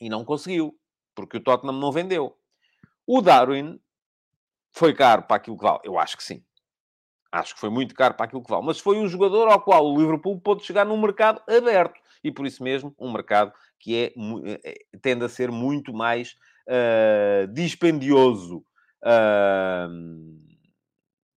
E 0.00 0.08
não 0.08 0.24
conseguiu, 0.24 0.74
porque 1.14 1.36
o 1.36 1.42
Tottenham 1.42 1.78
não 1.78 1.92
vendeu. 1.92 2.36
O 3.06 3.20
Darwin 3.20 3.78
foi 4.72 4.94
caro 4.94 5.22
para 5.24 5.36
aquilo 5.36 5.56
que 5.56 5.64
vale? 5.64 5.80
Eu 5.84 5.98
acho 5.98 6.16
que 6.16 6.24
sim. 6.24 6.42
Acho 7.32 7.54
que 7.54 7.60
foi 7.60 7.70
muito 7.70 7.94
caro 7.94 8.12
para 8.12 8.26
aquilo 8.26 8.42
que 8.42 8.50
vale. 8.50 8.66
Mas 8.66 8.78
foi 8.78 8.98
um 8.98 9.08
jogador 9.08 9.48
ao 9.48 9.62
qual 9.62 9.86
o 9.86 9.98
Liverpool 9.98 10.38
pôde 10.38 10.64
chegar 10.64 10.84
num 10.84 11.00
mercado 11.00 11.42
aberto. 11.48 11.98
E 12.22 12.30
por 12.30 12.46
isso 12.46 12.62
mesmo, 12.62 12.94
um 12.98 13.10
mercado 13.10 13.52
que 13.80 13.96
é, 13.96 14.12
é 14.62 14.74
tende 15.00 15.24
a 15.24 15.28
ser 15.28 15.50
muito 15.50 15.94
mais 15.94 16.36
uh, 16.68 17.46
dispendioso. 17.52 18.58
Uh, 19.02 20.38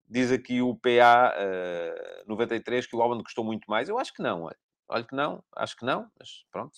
diz 0.07 0.31
aqui 0.31 0.61
o 0.61 0.75
PA 0.75 1.33
uh, 1.33 2.27
93 2.29 2.85
que 2.85 2.95
o 2.95 3.01
Alban 3.01 3.23
custou 3.23 3.45
muito 3.45 3.65
mais. 3.69 3.87
Eu 3.87 3.97
acho 3.97 4.13
que 4.13 4.21
não. 4.21 4.49
Olha 4.87 5.03
que 5.03 5.15
não, 5.15 5.43
acho 5.55 5.75
que 5.77 5.85
não, 5.85 6.07
mas 6.19 6.45
pronto. 6.51 6.73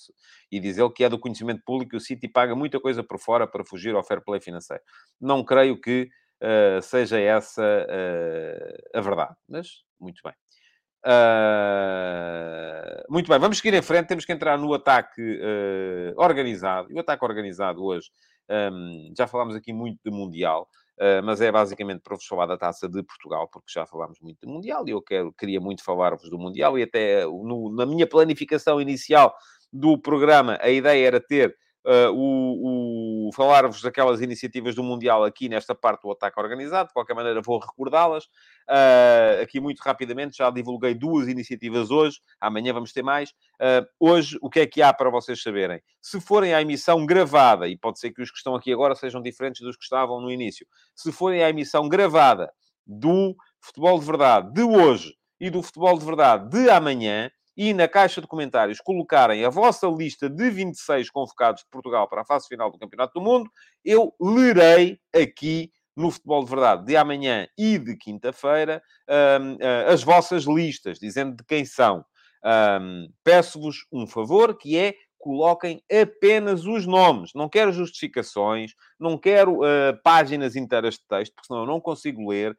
E 0.50 0.60
diz 0.60 0.78
ele 0.78 0.90
que 0.92 1.04
é 1.04 1.10
do 1.10 1.20
conhecimento 1.20 1.62
público 1.66 1.92
que 1.92 1.98
o 1.98 2.00
City 2.00 2.28
paga 2.28 2.56
muita 2.56 2.80
coisa 2.80 3.04
por 3.04 3.20
fora 3.20 3.46
para 3.46 3.66
fugir 3.66 3.96
ao 3.96 4.04
fair 4.04 4.24
play 4.24 4.40
financeiro. 4.40 4.82
Não 5.20 5.44
creio 5.44 5.80
que 5.80 6.10
uh, 6.42 6.82
seja 6.82 7.20
essa 7.20 7.62
uh, 7.62 8.98
a 8.98 9.02
verdade. 9.02 9.36
Mas, 9.48 9.84
muito 10.00 10.22
bem. 10.24 10.34
Uh, 11.06 13.04
muito 13.10 13.30
bem, 13.30 13.40
vamos 13.40 13.58
seguir 13.58 13.74
em 13.74 13.82
frente. 13.82 14.08
Temos 14.08 14.26
que 14.26 14.34
entrar 14.34 14.58
no 14.58 14.74
ataque 14.74 15.22
organizado. 16.18 16.92
E 16.92 16.96
o 16.96 17.00
ataque 17.00 17.24
organizado 17.24 17.84
hoje, 17.84 18.10
um, 18.50 19.14
já 19.18 19.28
falámos 19.28 19.56
aqui 19.56 19.72
muito 19.72 20.00
de 20.04 20.12
Mundial. 20.12 20.68
Uh, 21.00 21.22
mas 21.24 21.40
é 21.42 21.52
basicamente 21.52 22.02
para 22.02 22.16
vos 22.16 22.26
falar 22.26 22.48
da 22.48 22.58
Taça 22.58 22.90
de 22.90 23.04
Portugal, 23.04 23.48
porque 23.54 23.72
já 23.72 23.86
falámos 23.86 24.20
muito 24.20 24.40
do 24.42 24.50
Mundial 24.52 24.84
e 24.88 24.90
eu 24.90 25.00
quero, 25.00 25.32
queria 25.32 25.62
muito 25.62 25.84
falar-vos 25.84 26.28
do 26.28 26.40
Mundial 26.40 26.76
e 26.80 26.82
até 26.82 27.24
no, 27.24 27.72
na 27.72 27.86
minha 27.86 28.08
planificação 28.08 28.82
inicial 28.82 29.32
do 29.72 30.02
programa 30.02 30.58
a 30.60 30.72
ideia 30.72 31.06
era 31.06 31.20
ter 31.20 31.56
uh, 31.88 32.12
o, 32.14 33.30
o 33.30 33.34
falar-vos 33.34 33.82
daquelas 33.82 34.22
iniciativas 34.22 34.76
do 34.76 34.84
Mundial 34.84 35.24
aqui 35.24 35.48
nesta 35.48 35.74
parte 35.74 36.04
do 36.04 36.12
ataque 36.12 36.40
organizado. 36.40 36.90
De 36.90 36.94
qualquer 36.94 37.14
maneira, 37.14 37.42
vou 37.42 37.58
recordá-las. 37.58 38.26
Uh, 38.26 39.42
aqui 39.42 39.60
muito 39.60 39.80
rapidamente, 39.80 40.38
já 40.38 40.50
divulguei 40.52 40.94
duas 40.94 41.28
iniciativas 41.28 41.90
hoje. 41.90 42.20
Amanhã 42.40 42.74
vamos 42.74 42.92
ter 42.92 43.02
mais. 43.02 43.30
Uh, 43.62 43.88
hoje, 44.00 44.38
o 44.42 44.50
que 44.50 44.60
é 44.60 44.68
que 44.68 44.82
há 44.82 44.94
para 44.94 45.10
vocês 45.10 45.42
saberem? 45.42 45.82
Se 46.02 46.20
forem 46.20 46.54
à 46.54 46.62
emissão 46.62 47.06
gravada, 47.06 47.68
e 47.68 47.78
pode 47.78 48.00
ser 48.00 48.12
que 48.12 48.22
os 48.22 48.30
que 48.30 48.38
estão 48.38 48.56
aqui 48.56 48.72
agora 48.74 48.96
sejam 48.96 49.22
diferentes 49.22 49.62
dos 49.62 49.78
que 49.78 49.84
estavam 49.84 50.20
no 50.20 50.30
início, 50.30 50.68
se 50.94 51.12
forem 51.12 51.44
à 51.44 51.50
emissão 51.50 51.88
gravada 51.88 52.52
do 52.86 53.36
Futebol 53.62 54.00
de 54.00 54.06
Verdade 54.06 54.54
de 54.54 54.64
hoje 54.64 55.16
e 55.40 55.50
do 55.50 55.62
Futebol 55.62 55.98
de 55.98 56.06
Verdade 56.06 56.50
de 56.50 56.70
amanhã, 56.70 57.30
e 57.58 57.74
na 57.74 57.88
caixa 57.88 58.22
de 58.22 58.28
comentários 58.28 58.80
colocarem 58.80 59.44
a 59.44 59.50
vossa 59.50 59.88
lista 59.88 60.30
de 60.30 60.50
26 60.50 61.10
convocados 61.10 61.64
de 61.64 61.70
Portugal 61.72 62.08
para 62.08 62.22
a 62.22 62.26
fase 62.26 62.48
final 62.48 62.72
do 62.72 62.78
Campeonato 62.78 63.20
do 63.20 63.26
Mundo, 63.26 63.50
eu 63.84 64.14
lerei 64.22 65.00
aqui 65.14 65.72
no 65.96 66.12
Futebol 66.12 66.44
de 66.44 66.52
Verdade 66.52 66.86
de 66.86 66.96
amanhã 66.96 67.48
e 67.58 67.80
de 67.80 67.98
quinta-feira 67.98 68.84
um, 69.10 69.54
uh, 69.54 69.58
ah, 69.60 69.92
as 69.92 70.04
vossas 70.04 70.44
listas, 70.44 71.00
dizendo 71.00 71.36
de 71.36 71.44
quem 71.44 71.66
são. 71.66 72.06
Um, 72.80 73.10
Peço-vos 73.24 73.88
um 73.92 74.06
favor, 74.06 74.56
que 74.56 74.78
é 74.78 74.94
coloquem 75.18 75.82
apenas 75.92 76.66
os 76.66 76.86
nomes. 76.86 77.32
Não 77.34 77.50
quero 77.50 77.74
justificações, 77.74 78.74
não 79.00 79.18
quero 79.18 79.62
uh, 79.62 80.00
páginas 80.04 80.56
inteiras 80.56 80.94
de 80.94 81.02
texto, 81.08 81.34
porque 81.34 81.48
senão 81.48 81.62
eu 81.62 81.68
não 81.68 81.82
consigo 81.82 82.30
ler. 82.30 82.56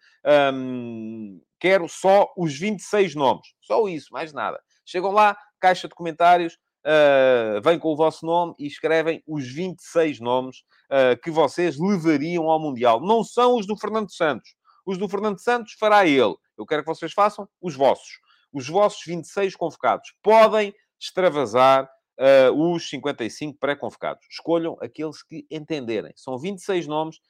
Um, 0.52 1.40
quero 1.60 1.88
só 1.88 2.30
os 2.36 2.58
26 2.58 3.14
nomes. 3.14 3.46
Só 3.60 3.86
isso, 3.88 4.12
mais 4.12 4.32
nada. 4.32 4.60
Chegam 4.88 5.10
lá, 5.10 5.36
caixa 5.60 5.86
de 5.86 5.94
comentários, 5.94 6.54
uh, 6.54 7.60
vêm 7.62 7.78
com 7.78 7.92
o 7.92 7.96
vosso 7.96 8.24
nome 8.24 8.54
e 8.58 8.66
escrevem 8.66 9.22
os 9.26 9.46
26 9.46 10.18
nomes 10.18 10.60
uh, 10.90 11.20
que 11.22 11.30
vocês 11.30 11.78
levariam 11.78 12.48
ao 12.48 12.58
Mundial. 12.58 12.98
Não 12.98 13.22
são 13.22 13.56
os 13.56 13.66
do 13.66 13.76
Fernando 13.76 14.10
Santos. 14.10 14.54
Os 14.86 14.96
do 14.96 15.06
Fernando 15.06 15.38
Santos 15.40 15.74
fará 15.78 16.06
ele. 16.06 16.34
Eu 16.56 16.64
quero 16.64 16.82
que 16.82 16.88
vocês 16.88 17.12
façam 17.12 17.46
os 17.60 17.74
vossos. 17.74 18.18
Os 18.50 18.66
vossos 18.66 19.02
26 19.04 19.54
convocados. 19.56 20.14
Podem 20.22 20.74
extravasar 20.98 21.84
uh, 21.84 22.72
os 22.72 22.88
55 22.88 23.58
pré-convocados. 23.58 24.26
Escolham 24.30 24.74
aqueles 24.80 25.22
que 25.22 25.46
entenderem. 25.50 26.14
São 26.16 26.38
26 26.38 26.86
nomes 26.86 27.20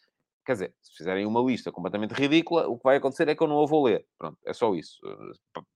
Quer 0.49 0.55
dizer, 0.55 0.75
se 0.81 0.97
fizerem 0.97 1.27
uma 1.27 1.43
lista 1.43 1.71
completamente 1.71 2.15
ridícula, 2.15 2.67
o 2.67 2.79
que 2.79 2.83
vai 2.83 2.97
acontecer 2.97 3.29
é 3.29 3.35
que 3.35 3.43
eu 3.43 3.47
não 3.47 3.63
a 3.63 3.67
vou 3.67 3.85
ler. 3.85 4.07
Pronto, 4.19 4.39
é 4.47 4.55
só 4.55 4.75
isso. 4.75 4.99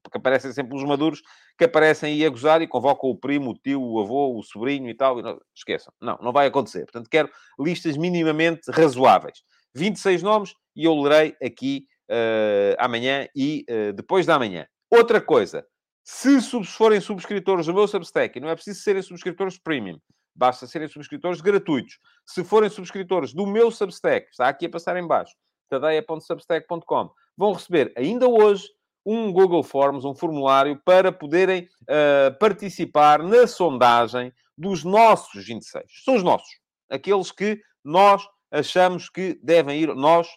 Porque 0.03 0.16
aparecem 0.16 0.51
sempre 0.51 0.75
os 0.75 0.83
maduros 0.83 1.20
que 1.59 1.64
aparecem 1.64 2.14
aí 2.14 2.25
a 2.25 2.31
gozar 2.31 2.62
e 2.62 2.66
convocam 2.66 3.11
o 3.11 3.14
primo, 3.14 3.51
o 3.51 3.55
tio, 3.55 3.83
o 3.83 4.01
avô, 4.01 4.35
o 4.35 4.43
sobrinho 4.43 4.89
e 4.89 4.95
tal. 4.95 5.18
E 5.18 5.23
não... 5.23 5.39
Esqueçam. 5.55 5.93
Não, 6.01 6.18
não 6.23 6.33
vai 6.33 6.47
acontecer. 6.47 6.87
Portanto, 6.87 7.11
quero 7.11 7.29
listas 7.61 7.99
minimamente 7.99 8.70
razoáveis. 8.70 9.43
26 9.75 10.23
nomes 10.23 10.55
e 10.75 10.87
eu 10.87 10.99
lerei 10.99 11.37
aqui 11.45 11.85
uh, 12.11 12.75
amanhã 12.79 13.29
e 13.37 13.66
uh, 13.68 13.93
depois 13.93 14.25
da 14.25 14.39
manhã. 14.39 14.66
Outra 14.91 15.20
coisa, 15.20 15.66
se 16.03 16.41
forem 16.64 16.99
subscritores 16.99 17.66
do 17.66 17.75
meu 17.75 17.87
Substack, 17.87 18.41
não 18.41 18.49
é 18.49 18.55
preciso 18.55 18.81
serem 18.81 19.03
subscritores 19.03 19.59
premium, 19.59 19.99
Basta 20.35 20.66
serem 20.66 20.89
subscritores 20.89 21.41
gratuitos. 21.41 21.99
Se 22.24 22.43
forem 22.43 22.70
subscritores 22.70 23.33
do 23.33 23.47
meu 23.47 23.70
Substack, 23.70 24.28
está 24.30 24.49
aqui 24.49 24.66
a 24.66 24.70
passar 24.70 24.97
em 24.97 25.07
baixo, 25.07 25.35
tadeia.substack.com, 25.68 27.11
vão 27.37 27.53
receber 27.53 27.93
ainda 27.97 28.28
hoje 28.28 28.68
um 29.05 29.33
Google 29.33 29.62
Forms, 29.62 30.05
um 30.05 30.14
formulário, 30.14 30.80
para 30.85 31.11
poderem 31.11 31.68
uh, 31.83 32.39
participar 32.39 33.22
na 33.22 33.47
sondagem 33.47 34.33
dos 34.57 34.85
nossos 34.85 35.45
26. 35.45 35.85
São 36.05 36.14
os 36.16 36.22
nossos. 36.22 36.49
Aqueles 36.89 37.33
que 37.33 37.61
nós 37.83 38.26
achamos 38.51 39.09
que 39.09 39.39
devem 39.43 39.80
ir, 39.80 39.95
nós, 39.95 40.28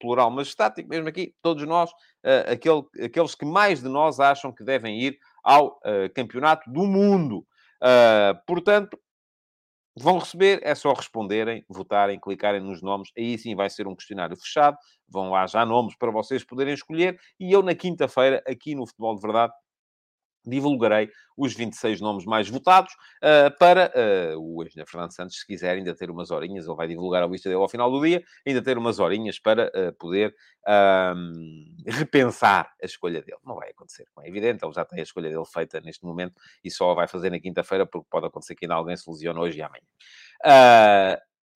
plural 0.00 0.30
majestático, 0.30 0.88
mesmo 0.88 1.08
aqui, 1.08 1.34
todos 1.42 1.66
nós, 1.66 1.90
uh, 1.90 2.52
aquele, 2.52 2.82
aqueles 3.04 3.34
que 3.34 3.44
mais 3.44 3.82
de 3.82 3.88
nós 3.88 4.20
acham 4.20 4.52
que 4.52 4.64
devem 4.64 5.00
ir 5.00 5.18
ao 5.42 5.78
uh, 5.78 6.12
campeonato 6.14 6.70
do 6.70 6.86
mundo. 6.86 7.46
Uh, 7.82 8.38
portanto, 8.46 8.98
vão 9.98 10.18
receber, 10.18 10.60
é 10.62 10.74
só 10.74 10.92
responderem, 10.92 11.64
votarem, 11.68 12.20
clicarem 12.20 12.60
nos 12.60 12.82
nomes, 12.82 13.10
aí 13.16 13.38
sim 13.38 13.54
vai 13.54 13.70
ser 13.70 13.86
um 13.86 13.94
questionário 13.94 14.36
fechado, 14.36 14.76
vão 15.08 15.30
lá 15.30 15.46
já 15.46 15.64
nomes 15.64 15.96
para 15.96 16.10
vocês 16.10 16.44
poderem 16.44 16.74
escolher, 16.74 17.18
e 17.40 17.50
eu 17.52 17.62
na 17.62 17.74
quinta-feira, 17.74 18.42
aqui 18.46 18.74
no 18.74 18.86
Futebol 18.86 19.14
de 19.14 19.22
Verdade, 19.22 19.52
divulgarei 20.46 21.10
os 21.36 21.54
26 21.54 22.00
nomes 22.00 22.24
mais 22.24 22.48
votados 22.48 22.92
uh, 23.22 23.56
para 23.58 23.92
uh, 23.94 24.40
o 24.40 24.62
engenheiro 24.62 24.90
Fernando 24.90 25.12
Santos, 25.12 25.38
se 25.38 25.46
quiser 25.46 25.76
ainda 25.76 25.94
ter 25.94 26.10
umas 26.10 26.30
horinhas, 26.30 26.66
ele 26.66 26.76
vai 26.76 26.88
divulgar 26.88 27.22
a 27.22 27.26
lista 27.26 27.48
dele 27.48 27.60
ao 27.60 27.68
final 27.68 27.90
do 27.90 28.00
dia, 28.00 28.22
ainda 28.46 28.62
ter 28.62 28.78
umas 28.78 28.98
horinhas 28.98 29.38
para 29.38 29.70
uh, 29.74 29.92
poder 29.98 30.34
repensar 31.86 32.72
a 32.82 32.86
escolha 32.86 33.22
dele. 33.22 33.38
Não 33.44 33.54
vai 33.54 33.70
acontecer, 33.70 34.04
é 34.20 34.28
evidente, 34.28 34.64
ele 34.64 34.72
já 34.72 34.84
tem 34.84 34.98
a 34.98 35.02
escolha 35.02 35.28
dele 35.30 35.44
feita 35.44 35.80
neste 35.80 36.04
momento 36.04 36.34
e 36.64 36.70
só 36.70 36.92
vai 36.94 37.06
fazer 37.06 37.30
na 37.30 37.38
quinta-feira, 37.38 37.86
porque 37.86 38.08
pode 38.10 38.26
acontecer 38.26 38.56
que 38.56 38.64
ainda 38.64 38.74
alguém 38.74 38.96
se 38.96 39.08
lesione 39.08 39.38
hoje 39.38 39.58
e 39.58 39.62
amanhã. 39.62 39.84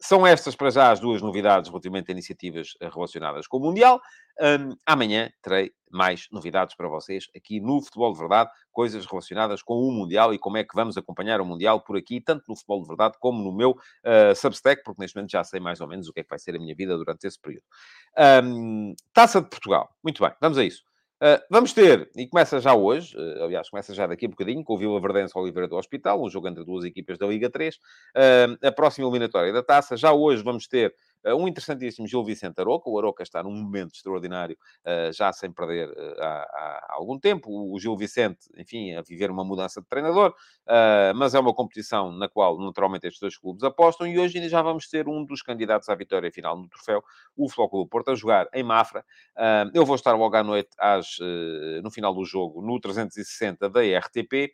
São 0.01 0.25
estas, 0.25 0.55
para 0.55 0.69
já, 0.69 0.91
as 0.91 0.99
duas 0.99 1.21
novidades 1.21 1.69
relativamente 1.69 2.09
a 2.09 2.13
iniciativas 2.13 2.69
eh, 2.79 2.87
relacionadas 2.87 3.47
com 3.47 3.57
o 3.57 3.59
Mundial. 3.59 3.99
Um, 4.41 4.73
amanhã 4.85 5.29
terei 5.41 5.73
mais 5.91 6.27
novidades 6.31 6.73
para 6.73 6.87
vocês 6.87 7.25
aqui 7.35 7.59
no 7.59 7.81
Futebol 7.81 8.13
de 8.13 8.19
Verdade, 8.19 8.49
coisas 8.71 9.05
relacionadas 9.05 9.61
com 9.61 9.73
o 9.73 9.91
Mundial 9.91 10.33
e 10.33 10.39
como 10.39 10.55
é 10.55 10.63
que 10.63 10.73
vamos 10.73 10.95
acompanhar 10.95 11.41
o 11.41 11.45
Mundial 11.45 11.81
por 11.81 11.97
aqui, 11.97 12.21
tanto 12.21 12.45
no 12.47 12.55
Futebol 12.55 12.81
de 12.81 12.87
Verdade 12.87 13.17
como 13.19 13.43
no 13.43 13.51
meu 13.51 13.71
uh, 13.71 14.33
Substack, 14.33 14.83
porque 14.83 15.01
neste 15.01 15.17
momento 15.17 15.31
já 15.31 15.43
sei 15.43 15.59
mais 15.59 15.81
ou 15.81 15.87
menos 15.87 16.07
o 16.07 16.13
que 16.13 16.21
é 16.21 16.23
que 16.23 16.29
vai 16.29 16.39
ser 16.39 16.55
a 16.55 16.59
minha 16.59 16.73
vida 16.73 16.95
durante 16.97 17.27
esse 17.27 17.39
período. 17.39 17.65
Um, 18.43 18.95
Taça 19.13 19.41
de 19.41 19.49
Portugal. 19.49 19.89
Muito 20.01 20.23
bem, 20.23 20.31
vamos 20.39 20.57
a 20.57 20.63
isso. 20.63 20.88
Uh, 21.21 21.43
vamos 21.49 21.73
ter, 21.73 22.09
e 22.15 22.25
começa 22.25 22.61
já 22.61 22.73
hoje, 22.73 23.13
uh, 23.17 23.43
aliás, 23.43 23.69
começa 23.69 23.93
já 23.93 24.07
daqui 24.07 24.25
a 24.25 24.29
bocadinho, 24.29 24.63
com 24.63 24.73
o 24.73 24.77
Vila 24.77 25.01
Verdense 25.01 25.37
Oliveira 25.37 25.67
do 25.67 25.75
Hospital, 25.75 26.23
um 26.23 26.29
jogo 26.29 26.47
entre 26.47 26.63
duas 26.63 26.85
equipas 26.85 27.17
da 27.17 27.27
Liga 27.27 27.49
3. 27.49 27.75
Uh, 27.75 28.65
a 28.65 28.71
próxima 28.71 29.05
eliminatória 29.05 29.51
da 29.51 29.61
taça. 29.61 29.97
Já 29.97 30.13
hoje 30.13 30.41
vamos 30.41 30.65
ter 30.65 30.95
um 31.27 31.47
interessantíssimo 31.47 32.07
Gil 32.07 32.23
Vicente 32.23 32.59
Aroca. 32.59 32.89
O 32.89 32.97
Aroca 32.97 33.23
está 33.23 33.43
num 33.43 33.51
momento 33.51 33.93
extraordinário, 33.95 34.57
uh, 34.85 35.11
já 35.13 35.31
sem 35.33 35.51
perder 35.51 35.89
uh, 35.89 36.21
há, 36.21 36.25
há, 36.25 36.87
algum 36.91 37.19
tempo. 37.19 37.49
O 37.49 37.79
Gil 37.79 37.95
Vicente, 37.97 38.49
enfim, 38.57 38.93
a 38.93 39.01
viver 39.01 39.29
uma 39.29 39.43
mudança 39.43 39.81
de 39.81 39.87
treinador, 39.87 40.33
mas 41.15 41.33
é 41.33 41.39
uma 41.39 41.53
competição 41.53 42.11
na 42.11 42.27
qual, 42.29 42.57
naturalmente, 42.59 43.07
estes 43.07 43.19
dois 43.19 43.37
clubes 43.37 43.63
apostam. 43.63 44.07
E 44.07 44.19
hoje 44.19 44.37
ainda 44.37 44.49
já 44.49 44.61
vamos 44.61 44.87
ter 44.87 45.07
um 45.07 45.25
dos 45.25 45.41
candidatos 45.41 45.89
à 45.89 45.95
vitória 45.95 46.31
final 46.31 46.57
no 46.57 46.67
troféu, 46.67 47.03
o 47.35 47.49
Flóculo 47.49 47.87
Porto, 47.87 48.11
a 48.11 48.15
jogar 48.15 48.47
em 48.53 48.63
Mafra. 48.63 49.03
eu 49.73 49.85
vou 49.85 49.95
estar 49.95 50.13
logo 50.13 50.35
à 50.35 50.43
noite, 50.43 50.69
às, 50.77 51.17
no 51.83 51.91
final 51.91 52.13
do 52.13 52.23
jogo, 52.25 52.61
no 52.61 52.79
360 52.79 53.69
da 53.69 53.81
RTP. 53.81 54.53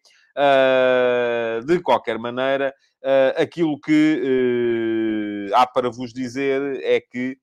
de 1.66 1.80
qualquer 1.82 2.18
maneira, 2.18 2.74
Uh, 3.06 3.40
aquilo 3.40 3.80
que 3.80 5.50
uh, 5.52 5.56
há 5.56 5.68
para 5.68 5.92
vos 5.92 6.12
dizer 6.12 6.80
é 6.84 7.00
que. 7.00 7.38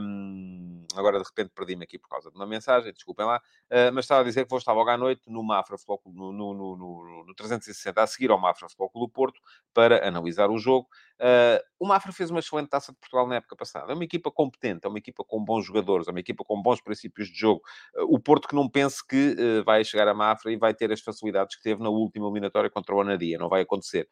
Um, 0.00 0.77
agora 0.98 1.20
de 1.20 1.24
repente 1.24 1.52
perdi-me 1.54 1.84
aqui 1.84 1.98
por 1.98 2.08
causa 2.08 2.28
de 2.30 2.36
uma 2.36 2.46
mensagem, 2.46 2.92
desculpem 2.92 3.24
lá, 3.24 3.38
uh, 3.38 3.92
mas 3.92 4.04
estava 4.04 4.22
a 4.22 4.24
dizer 4.24 4.44
que 4.44 4.50
vou 4.50 4.58
estar 4.58 4.72
logo 4.72 4.90
à 4.90 4.96
noite 4.96 5.22
no 5.30 5.42
Mafra 5.44 5.76
no, 6.06 6.32
no, 6.32 6.54
no, 6.54 7.24
no, 7.24 7.34
360, 7.34 8.02
a 8.02 8.06
seguir 8.06 8.30
ao 8.30 8.38
Mafra 8.38 8.68
Futebol 8.68 9.06
do 9.06 9.08
Porto, 9.08 9.40
para 9.72 10.06
analisar 10.06 10.50
o 10.50 10.58
jogo. 10.58 10.88
Uh, 11.20 11.62
o 11.78 11.86
Mafra 11.86 12.12
fez 12.12 12.30
uma 12.30 12.40
excelente 12.40 12.68
taça 12.68 12.92
de 12.92 12.98
Portugal 12.98 13.28
na 13.28 13.36
época 13.36 13.54
passada. 13.54 13.92
É 13.92 13.94
uma 13.94 14.02
equipa 14.02 14.30
competente, 14.30 14.86
é 14.86 14.88
uma 14.88 14.98
equipa 14.98 15.24
com 15.24 15.44
bons 15.44 15.64
jogadores, 15.64 16.08
é 16.08 16.10
uma 16.10 16.20
equipa 16.20 16.44
com 16.44 16.60
bons 16.60 16.80
princípios 16.80 17.28
de 17.28 17.38
jogo. 17.38 17.62
Uh, 17.96 18.14
o 18.14 18.18
Porto 18.18 18.48
que 18.48 18.56
não 18.56 18.68
pense 18.68 19.06
que 19.06 19.36
vai 19.64 19.84
chegar 19.84 20.08
a 20.08 20.14
Mafra 20.14 20.52
e 20.52 20.56
vai 20.56 20.74
ter 20.74 20.90
as 20.90 21.00
facilidades 21.00 21.56
que 21.56 21.62
teve 21.62 21.80
na 21.80 21.88
última 21.88 22.26
eliminatória 22.26 22.68
contra 22.68 22.94
o 22.94 23.00
Anadia. 23.00 23.38
Não 23.38 23.48
vai 23.48 23.62
acontecer. 23.62 24.08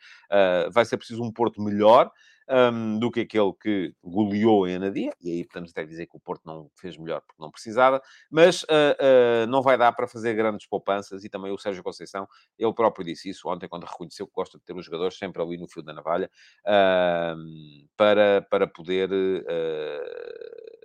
vai 0.72 0.84
ser 0.84 0.96
preciso 0.96 1.22
um 1.22 1.32
Porto 1.32 1.60
melhor 1.60 2.10
um, 2.48 2.98
do 2.98 3.10
que 3.10 3.20
aquele 3.20 3.52
que 3.60 3.94
goleou 4.02 4.66
em 4.68 4.76
Anadia, 4.76 5.12
e 5.20 5.30
aí 5.30 5.44
podemos 5.44 5.70
até 5.70 5.84
dizer 5.84 6.06
que 6.06 6.16
o 6.16 6.20
Porto 6.20 6.42
não 6.44 6.70
fez 6.76 6.96
melhor 6.96 7.20
porque 7.26 7.42
não 7.42 7.50
precisava, 7.50 8.00
mas 8.30 8.62
uh, 8.64 8.66
uh, 8.66 9.46
não 9.48 9.62
vai 9.62 9.76
dar 9.76 9.92
para 9.92 10.06
fazer 10.06 10.34
grandes 10.34 10.66
poupanças, 10.66 11.24
e 11.24 11.28
também 11.28 11.52
o 11.52 11.58
Sérgio 11.58 11.82
Conceição, 11.82 12.26
ele 12.58 12.72
próprio 12.74 13.04
disse 13.04 13.28
isso 13.28 13.48
ontem, 13.48 13.68
quando 13.68 13.84
reconheceu 13.84 14.26
que 14.26 14.32
gosta 14.32 14.58
de 14.58 14.64
ter 14.64 14.76
os 14.76 14.84
jogadores 14.84 15.16
sempre 15.18 15.42
ali 15.42 15.56
no 15.56 15.68
fio 15.68 15.82
da 15.82 15.92
navalha, 15.92 16.30
uh, 16.64 17.36
para, 17.96 18.46
para 18.50 18.66
poder 18.66 19.10
ah, 19.48 20.76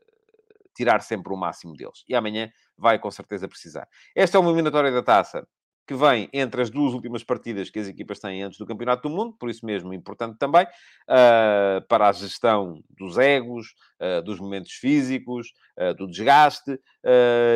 tirar 0.76 1.02
sempre 1.02 1.34
o 1.34 1.38
máximo 1.38 1.76
deles. 1.76 2.04
E 2.08 2.16
amanhã 2.16 2.52
vai 2.78 2.98
com 3.00 3.12
certeza 3.12 3.48
precisar. 3.48 3.88
Esta 4.16 4.38
é 4.38 4.40
uma 4.40 4.50
eliminatória 4.50 4.92
da 4.92 5.04
taça 5.04 5.48
que 5.88 5.96
vem 5.96 6.30
entre 6.32 6.62
as 6.62 6.70
duas 6.70 6.94
últimas 6.94 7.24
partidas 7.24 7.70
que 7.70 7.80
as 7.80 7.88
equipas 7.88 8.20
têm 8.20 8.44
antes 8.44 8.58
do 8.58 8.66
Campeonato 8.66 9.10
do 9.10 9.16
Mundo, 9.16 9.36
por 9.38 9.50
isso 9.50 9.66
mesmo 9.66 9.94
importante 9.94 10.38
também, 10.38 10.64
uh, 10.64 11.86
para 11.88 12.08
a 12.08 12.12
gestão 12.12 12.82
dos 12.90 13.18
egos, 13.18 13.74
uh, 14.00 14.22
dos 14.22 14.40
momentos 14.40 14.72
físicos, 14.74 15.54
uh, 15.78 15.94
do 15.94 16.08
desgaste, 16.08 16.80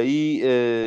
e, 0.05 0.41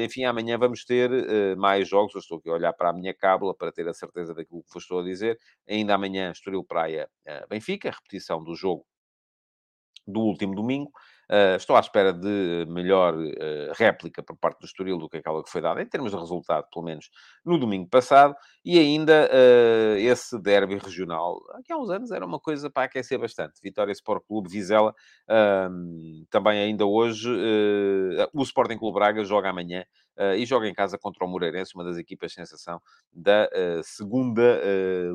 enfim, 0.05 0.24
amanhã 0.24 0.59
vamos 0.59 0.84
ter 0.84 1.11
mais 1.57 1.89
jogos, 1.89 2.14
eu 2.14 2.20
estou 2.20 2.39
aqui 2.39 2.49
a 2.51 2.53
olhar 2.53 2.72
para 2.72 2.91
a 2.91 2.93
minha 2.93 3.14
cábula 3.14 3.55
para 3.55 3.72
ter 3.72 3.86
a 3.89 3.95
certeza 3.95 4.34
daquilo 4.34 4.62
que 4.62 4.74
vos 4.74 4.82
estou 4.82 5.01
a 5.01 5.05
dizer, 5.05 5.39
ainda 5.68 5.95
amanhã 5.95 6.30
Estoril 6.30 6.64
Praia 6.64 7.09
Benfica, 7.49 7.91
repetição 7.91 8.43
do 8.43 8.55
jogo 8.55 8.84
do 10.07 10.20
último 10.20 10.55
domingo, 10.55 10.91
Uh, 11.31 11.57
estou 11.57 11.76
à 11.76 11.81
espera 11.81 12.11
de 12.11 12.64
melhor 12.70 13.14
uh, 13.14 13.72
réplica 13.74 14.22
por 14.22 14.35
parte 14.39 14.61
do 14.61 14.64
Estoril 14.64 14.97
do 14.97 15.11
que 15.11 15.18
aquela 15.18 15.45
que 15.45 15.51
foi 15.51 15.61
dada, 15.61 15.83
em 15.83 15.87
termos 15.87 16.11
de 16.11 16.16
resultado, 16.16 16.66
pelo 16.72 16.87
menos 16.87 17.11
no 17.45 17.59
domingo 17.59 17.87
passado, 17.87 18.35
e 18.64 18.79
ainda 18.79 19.29
uh, 19.29 19.99
esse 19.99 20.41
derby 20.41 20.79
regional, 20.79 21.39
que 21.66 21.72
há 21.72 21.76
uns 21.76 21.91
anos 21.91 22.11
era 22.12 22.24
uma 22.24 22.41
coisa 22.41 22.70
para 22.70 22.85
aquecer 22.85 23.18
bastante. 23.18 23.61
Vitória 23.62 23.93
Sport 23.93 24.24
Clube 24.26 24.49
Vizela, 24.49 24.95
também 26.31 26.61
ainda 26.61 26.87
hoje, 26.87 27.29
o 28.33 28.43
Sporting 28.43 28.79
Clube 28.79 28.95
Braga 28.95 29.22
joga 29.24 29.51
amanhã 29.51 29.85
e 30.37 30.47
joga 30.47 30.66
em 30.66 30.74
casa 30.74 30.97
contra 30.99 31.24
o 31.24 31.29
Moreirense, 31.29 31.74
uma 31.74 31.85
das 31.85 31.99
equipas 31.99 32.33
sensação 32.33 32.81
da 33.12 33.49
segunda 33.83 34.61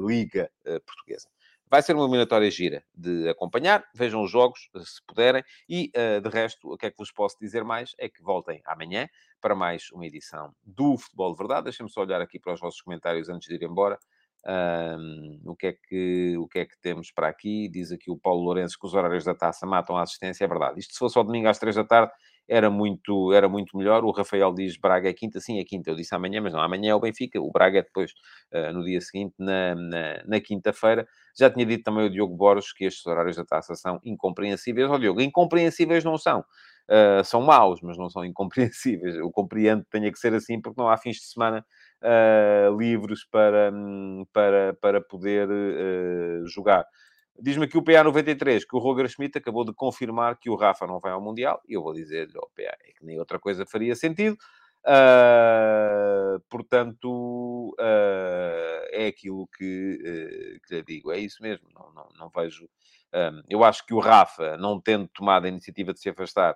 Liga 0.05 0.49
Portuguesa. 0.86 1.28
Vai 1.74 1.82
ser 1.82 1.95
uma 1.95 2.03
eliminatória 2.03 2.51
gira 2.51 2.84
de 2.93 3.28
acompanhar. 3.28 3.84
Vejam 3.95 4.21
os 4.21 4.30
jogos, 4.30 4.69
se 4.84 5.01
puderem. 5.07 5.43
E, 5.67 5.91
uh, 5.97 6.21
de 6.21 6.30
resto, 6.30 6.71
o 6.71 6.78
que 6.78 6.86
é 6.86 6.91
que 6.91 6.97
vos 6.99 7.11
posso 7.11 7.36
dizer 7.41 7.63
mais? 7.63 7.95
É 7.97 8.07
que 8.07 8.21
voltem 8.21 8.61
amanhã 8.63 9.09
para 9.41 9.55
mais 9.55 9.89
uma 9.91 10.05
edição 10.05 10.53
do 10.63 10.95
Futebol 10.99 11.32
de 11.32 11.39
Verdade. 11.39 11.63
Deixem-me 11.63 11.91
só 11.91 12.01
olhar 12.01 12.21
aqui 12.21 12.38
para 12.38 12.53
os 12.53 12.59
vossos 12.59 12.80
comentários 12.80 13.28
antes 13.28 13.47
de 13.47 13.55
ir 13.55 13.63
embora. 13.63 13.97
Um, 14.45 15.41
o, 15.45 15.55
que 15.55 15.65
é 15.65 15.74
que, 15.74 16.38
o 16.38 16.47
que 16.47 16.59
é 16.59 16.65
que 16.67 16.78
temos 16.80 17.09
para 17.09 17.28
aqui? 17.28 17.67
Diz 17.69 17.91
aqui 17.91 18.11
o 18.11 18.19
Paulo 18.19 18.43
Lourenço 18.43 18.78
que 18.78 18.86
os 18.86 18.93
horários 18.93 19.24
da 19.24 19.34
taça 19.34 19.65
matam 19.65 19.97
a 19.97 20.03
assistência. 20.03 20.45
É 20.45 20.47
verdade. 20.47 20.80
Isto 20.80 20.93
se 20.93 20.99
fosse 20.99 21.17
ao 21.17 21.24
domingo 21.24 21.47
às 21.47 21.57
três 21.57 21.76
da 21.76 21.84
tarde, 21.84 22.13
era 22.48 22.70
muito, 22.70 23.32
era 23.34 23.48
muito 23.48 23.78
melhor. 23.78 24.04
O 24.04 24.12
Rafael 24.12 24.54
diz 24.54 24.78
Braga 24.78 25.10
é 25.10 25.14
quinta, 25.14 25.39
sim, 25.39 25.60
é 25.60 25.64
quinta. 25.64 25.89
Eu 25.91 25.96
disse 25.96 26.14
amanhã, 26.14 26.41
mas 26.41 26.54
não, 26.54 26.60
amanhã 26.60 26.91
é 26.91 26.96
o 26.96 27.00
Benfica. 27.00 27.39
O 27.41 27.52
Braga 27.52 27.80
é 27.80 27.82
depois, 27.82 28.12
uh, 28.54 28.74
no 28.74 28.84
dia 28.84 29.00
seguinte, 29.02 29.34
na, 29.39 29.76
na, 29.76 30.24
na 30.26 30.39
quinta-feira. 30.41 31.08
Já 31.38 31.50
tinha 31.50 31.66
dito 31.66 31.84
também 31.84 32.06
o 32.06 32.10
Diogo 32.10 32.36
Borges 32.36 32.74
que 32.74 32.86
estes 32.86 33.06
horários 33.06 33.36
da 33.36 33.46
taça 33.46 33.76
são 33.76 34.00
incompreensíveis. 34.04 34.89
Ó, 34.89 34.96
oh, 34.96 35.00
Diogo, 35.00 35.22
incompreensíveis 35.22 36.04
não 36.04 36.18
são. 36.18 36.44
Uh, 36.89 37.24
são 37.24 37.41
maus, 37.41 37.80
mas 37.82 37.98
não 37.98 38.10
são 38.10 38.24
incompreensíveis. 38.26 39.16
Eu 39.16 39.32
compreendo 39.32 39.84
que 39.84 39.89
tenha 39.89 40.12
que 40.12 40.20
ser 40.20 40.34
assim, 40.34 40.62
porque 40.62 40.80
não 40.80 40.89
há 40.89 40.98
fins 40.98 41.18
de 41.18 41.26
semana 41.26 41.66
uh, 42.02 42.78
livres 42.78 43.26
para, 43.26 43.72
hum, 43.74 44.26
para, 44.34 44.74
para 44.82 45.02
poder 45.02 45.48
jogar. 46.46 46.86
Diz-me 47.39 47.65
aqui 47.65 47.77
o 47.77 47.84
PA93 47.84 48.61
que 48.67 48.75
o 48.75 48.79
Roger 48.79 49.07
Schmidt 49.09 49.38
acabou 49.38 49.65
de 49.65 49.73
confirmar 49.73 50.38
que 50.38 50.49
o 50.49 50.55
Rafa 50.55 50.86
não 50.86 50.99
vai 50.99 51.11
ao 51.11 51.21
Mundial. 51.21 51.61
E 51.67 51.73
eu 51.73 51.81
vou 51.81 51.93
dizer-lhe 51.93 52.34
PA 52.34 52.49
é 52.57 52.91
que 52.97 53.03
nem 53.03 53.19
outra 53.19 53.39
coisa 53.39 53.65
faria 53.65 53.95
sentido. 53.95 54.38
Uh, 54.86 56.41
portanto, 56.49 57.73
uh, 57.79 58.86
é 58.91 59.07
aquilo 59.07 59.47
que, 59.47 59.97
uh, 59.99 60.67
que 60.67 60.75
lhe 60.75 60.84
digo. 60.84 61.11
É 61.11 61.17
isso 61.17 61.41
mesmo. 61.41 61.67
Não, 61.73 61.91
não, 61.93 62.09
não 62.19 62.29
vejo. 62.29 62.69
eu 63.49 63.63
acho 63.63 63.86
que 63.86 63.93
o 63.93 63.99
Rafa, 63.99 64.57
não 64.57 64.79
tendo 64.79 65.07
tomado 65.07 65.45
a 65.45 65.49
iniciativa 65.49 65.93
de 65.93 65.99
se 65.99 66.09
afastar, 66.09 66.55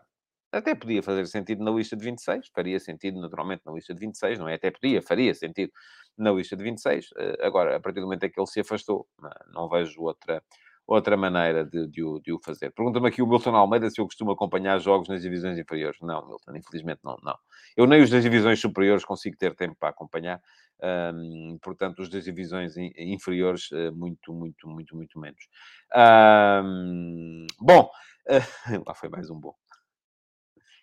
até 0.52 0.76
podia 0.76 1.04
fazer 1.04 1.26
sentido 1.28 1.64
na 1.64 1.72
lista 1.72 1.96
de 1.96 2.04
26. 2.04 2.50
Faria 2.54 2.80
sentido, 2.80 3.20
naturalmente, 3.20 3.64
na 3.66 3.72
lista 3.74 3.94
de 3.94 4.00
26. 4.00 4.40
Não 4.40 4.48
é? 4.48 4.56
Até 4.56 4.72
podia, 4.72 5.02
faria 5.02 5.34
sentido 5.34 5.72
na 6.18 6.32
lista 6.32 6.56
de 6.56 6.64
26. 6.64 7.10
agora, 7.42 7.78
a 7.78 7.80
partir 7.80 8.00
do 8.00 8.06
momento 8.06 8.26
em 8.26 8.32
que 8.32 8.40
ele 8.40 8.48
se 8.48 8.60
afastou, 8.60 9.08
não 9.54 9.70
vejo 9.70 10.02
outra 10.02 10.44
outra 10.88 11.18
maneira 11.18 11.66
de, 11.66 11.86
de, 11.88 12.02
o, 12.02 12.20
de 12.20 12.32
o 12.32 12.40
fazer. 12.40 12.72
Pergunta-me 12.72 13.10
aqui 13.10 13.22
o 13.22 13.28
Milton 13.28 13.56
Almeida 13.56 13.90
se 13.90 14.00
eu 14.00 14.06
costumo 14.06 14.32
acompanhar 14.32 14.80
jogos 14.80 15.10
nas 15.10 15.22
divisões 15.22 15.58
inferiores. 15.60 16.00
Não, 16.02 16.26
Milton, 16.26 16.56
infelizmente 16.56 17.02
não, 17.04 17.18
não. 17.22 17.38
Eu 17.76 17.86
nem 17.86 18.02
os 18.02 18.10
das 18.10 18.24
divisões 18.24 18.60
superiores 18.60 19.04
consigo 19.04 19.38
ter 19.38 19.54
tempo 19.54 19.76
para 19.78 19.90
acompanhar. 19.90 20.42
Um, 20.82 21.58
portanto, 21.62 22.00
os 22.00 22.10
das 22.10 22.24
divisões 22.24 22.76
inferiores, 22.78 23.70
uh, 23.72 23.92
muito, 23.94 24.34
muito, 24.34 24.70
muito, 24.70 24.96
muito 24.96 25.20
menos. 25.20 25.48
Um, 25.94 27.46
bom, 27.60 27.90
uh, 28.30 28.84
lá 28.88 28.96
foi 28.96 29.10
mais 29.10 29.30
um 29.30 29.38
bom. 29.38 29.54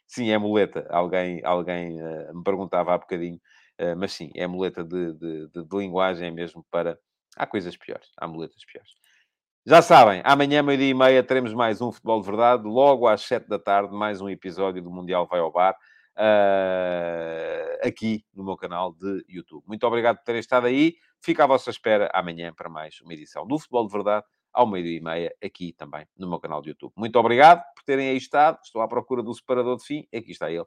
Sim, 0.07 0.31
é 0.31 0.37
muleta. 0.39 0.87
Alguém, 0.91 1.43
alguém 1.45 2.01
uh, 2.03 2.37
me 2.37 2.45
perguntava 2.45 2.93
há 2.93 2.99
bocadinho, 2.99 3.41
mas 3.97 4.13
sim, 4.13 4.31
é 4.37 4.47
muleta 4.47 4.85
de, 4.85 5.15
de, 5.15 5.49
de, 5.49 5.65
de 5.65 5.77
linguagem 5.77 6.31
mesmo 6.31 6.65
para... 6.71 6.97
Há 7.37 7.45
coisas 7.45 7.77
piores, 7.77 8.09
há 8.17 8.29
muletas 8.29 8.65
piores. 8.65 8.93
Já 9.67 9.81
sabem, 9.81 10.21
amanhã, 10.27 10.63
meio-dia 10.63 10.91
e 10.91 10.95
meia, 10.95 11.23
teremos 11.23 11.55
mais 11.55 11.81
um 11.81 11.91
Futebol 11.91 12.21
de 12.21 12.27
Verdade. 12.27 12.65
Logo 12.65 13.09
às 13.09 13.23
sete 13.23 13.49
da 13.49 13.59
tarde, 13.59 13.95
mais 13.95 14.21
um 14.21 14.29
episódio 14.29 14.83
do 14.83 14.91
Mundial 14.91 15.27
Vai 15.27 15.41
ao 15.41 15.51
Bar. 15.51 15.75
uh, 16.19 17.89
aqui 17.89 18.23
no 18.35 18.45
meu 18.45 18.59
canal 18.59 18.93
de 18.93 19.25
YouTube. 19.27 19.65
Muito 19.67 19.87
obrigado 19.87 20.19
por 20.19 20.25
terem 20.25 20.41
estado 20.41 20.67
aí. 20.67 20.97
Fica 21.19 21.45
à 21.45 21.47
vossa 21.47 21.71
espera 21.71 22.11
amanhã 22.13 22.53
para 22.55 22.69
mais 22.69 23.01
uma 23.01 23.15
edição 23.15 23.47
do 23.47 23.59
Futebol 23.59 23.87
de 23.87 23.93
Verdade, 23.95 24.27
ao 24.53 24.67
meio-dia 24.67 24.99
e 24.99 25.01
meia, 25.01 25.35
aqui 25.43 25.73
também 25.73 26.07
no 26.15 26.29
meu 26.29 26.39
canal 26.39 26.61
de 26.61 26.69
YouTube. 26.69 26.93
Muito 26.95 27.19
obrigado 27.19 27.63
por 27.75 27.85
terem 27.85 28.11
aí 28.11 28.19
estado. 28.19 28.59
Estou 28.63 28.83
à 28.83 28.87
procura 28.87 29.23
do 29.23 29.33
separador 29.33 29.79
de 29.79 29.85
fim. 29.87 30.07
Aqui 30.15 30.33
está 30.33 30.51
ele. 30.51 30.67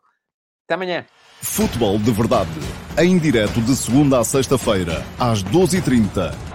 Até 0.66 0.74
amanhã. 0.74 1.06
Futebol 1.44 2.00
de 2.00 2.12
Verdade, 2.12 2.50
em 2.98 3.20
direto 3.20 3.62
de 3.62 3.76
segunda 3.76 4.18
a 4.18 4.24
sexta-feira, 4.24 5.04
às 5.20 5.44
12h30 5.44 6.47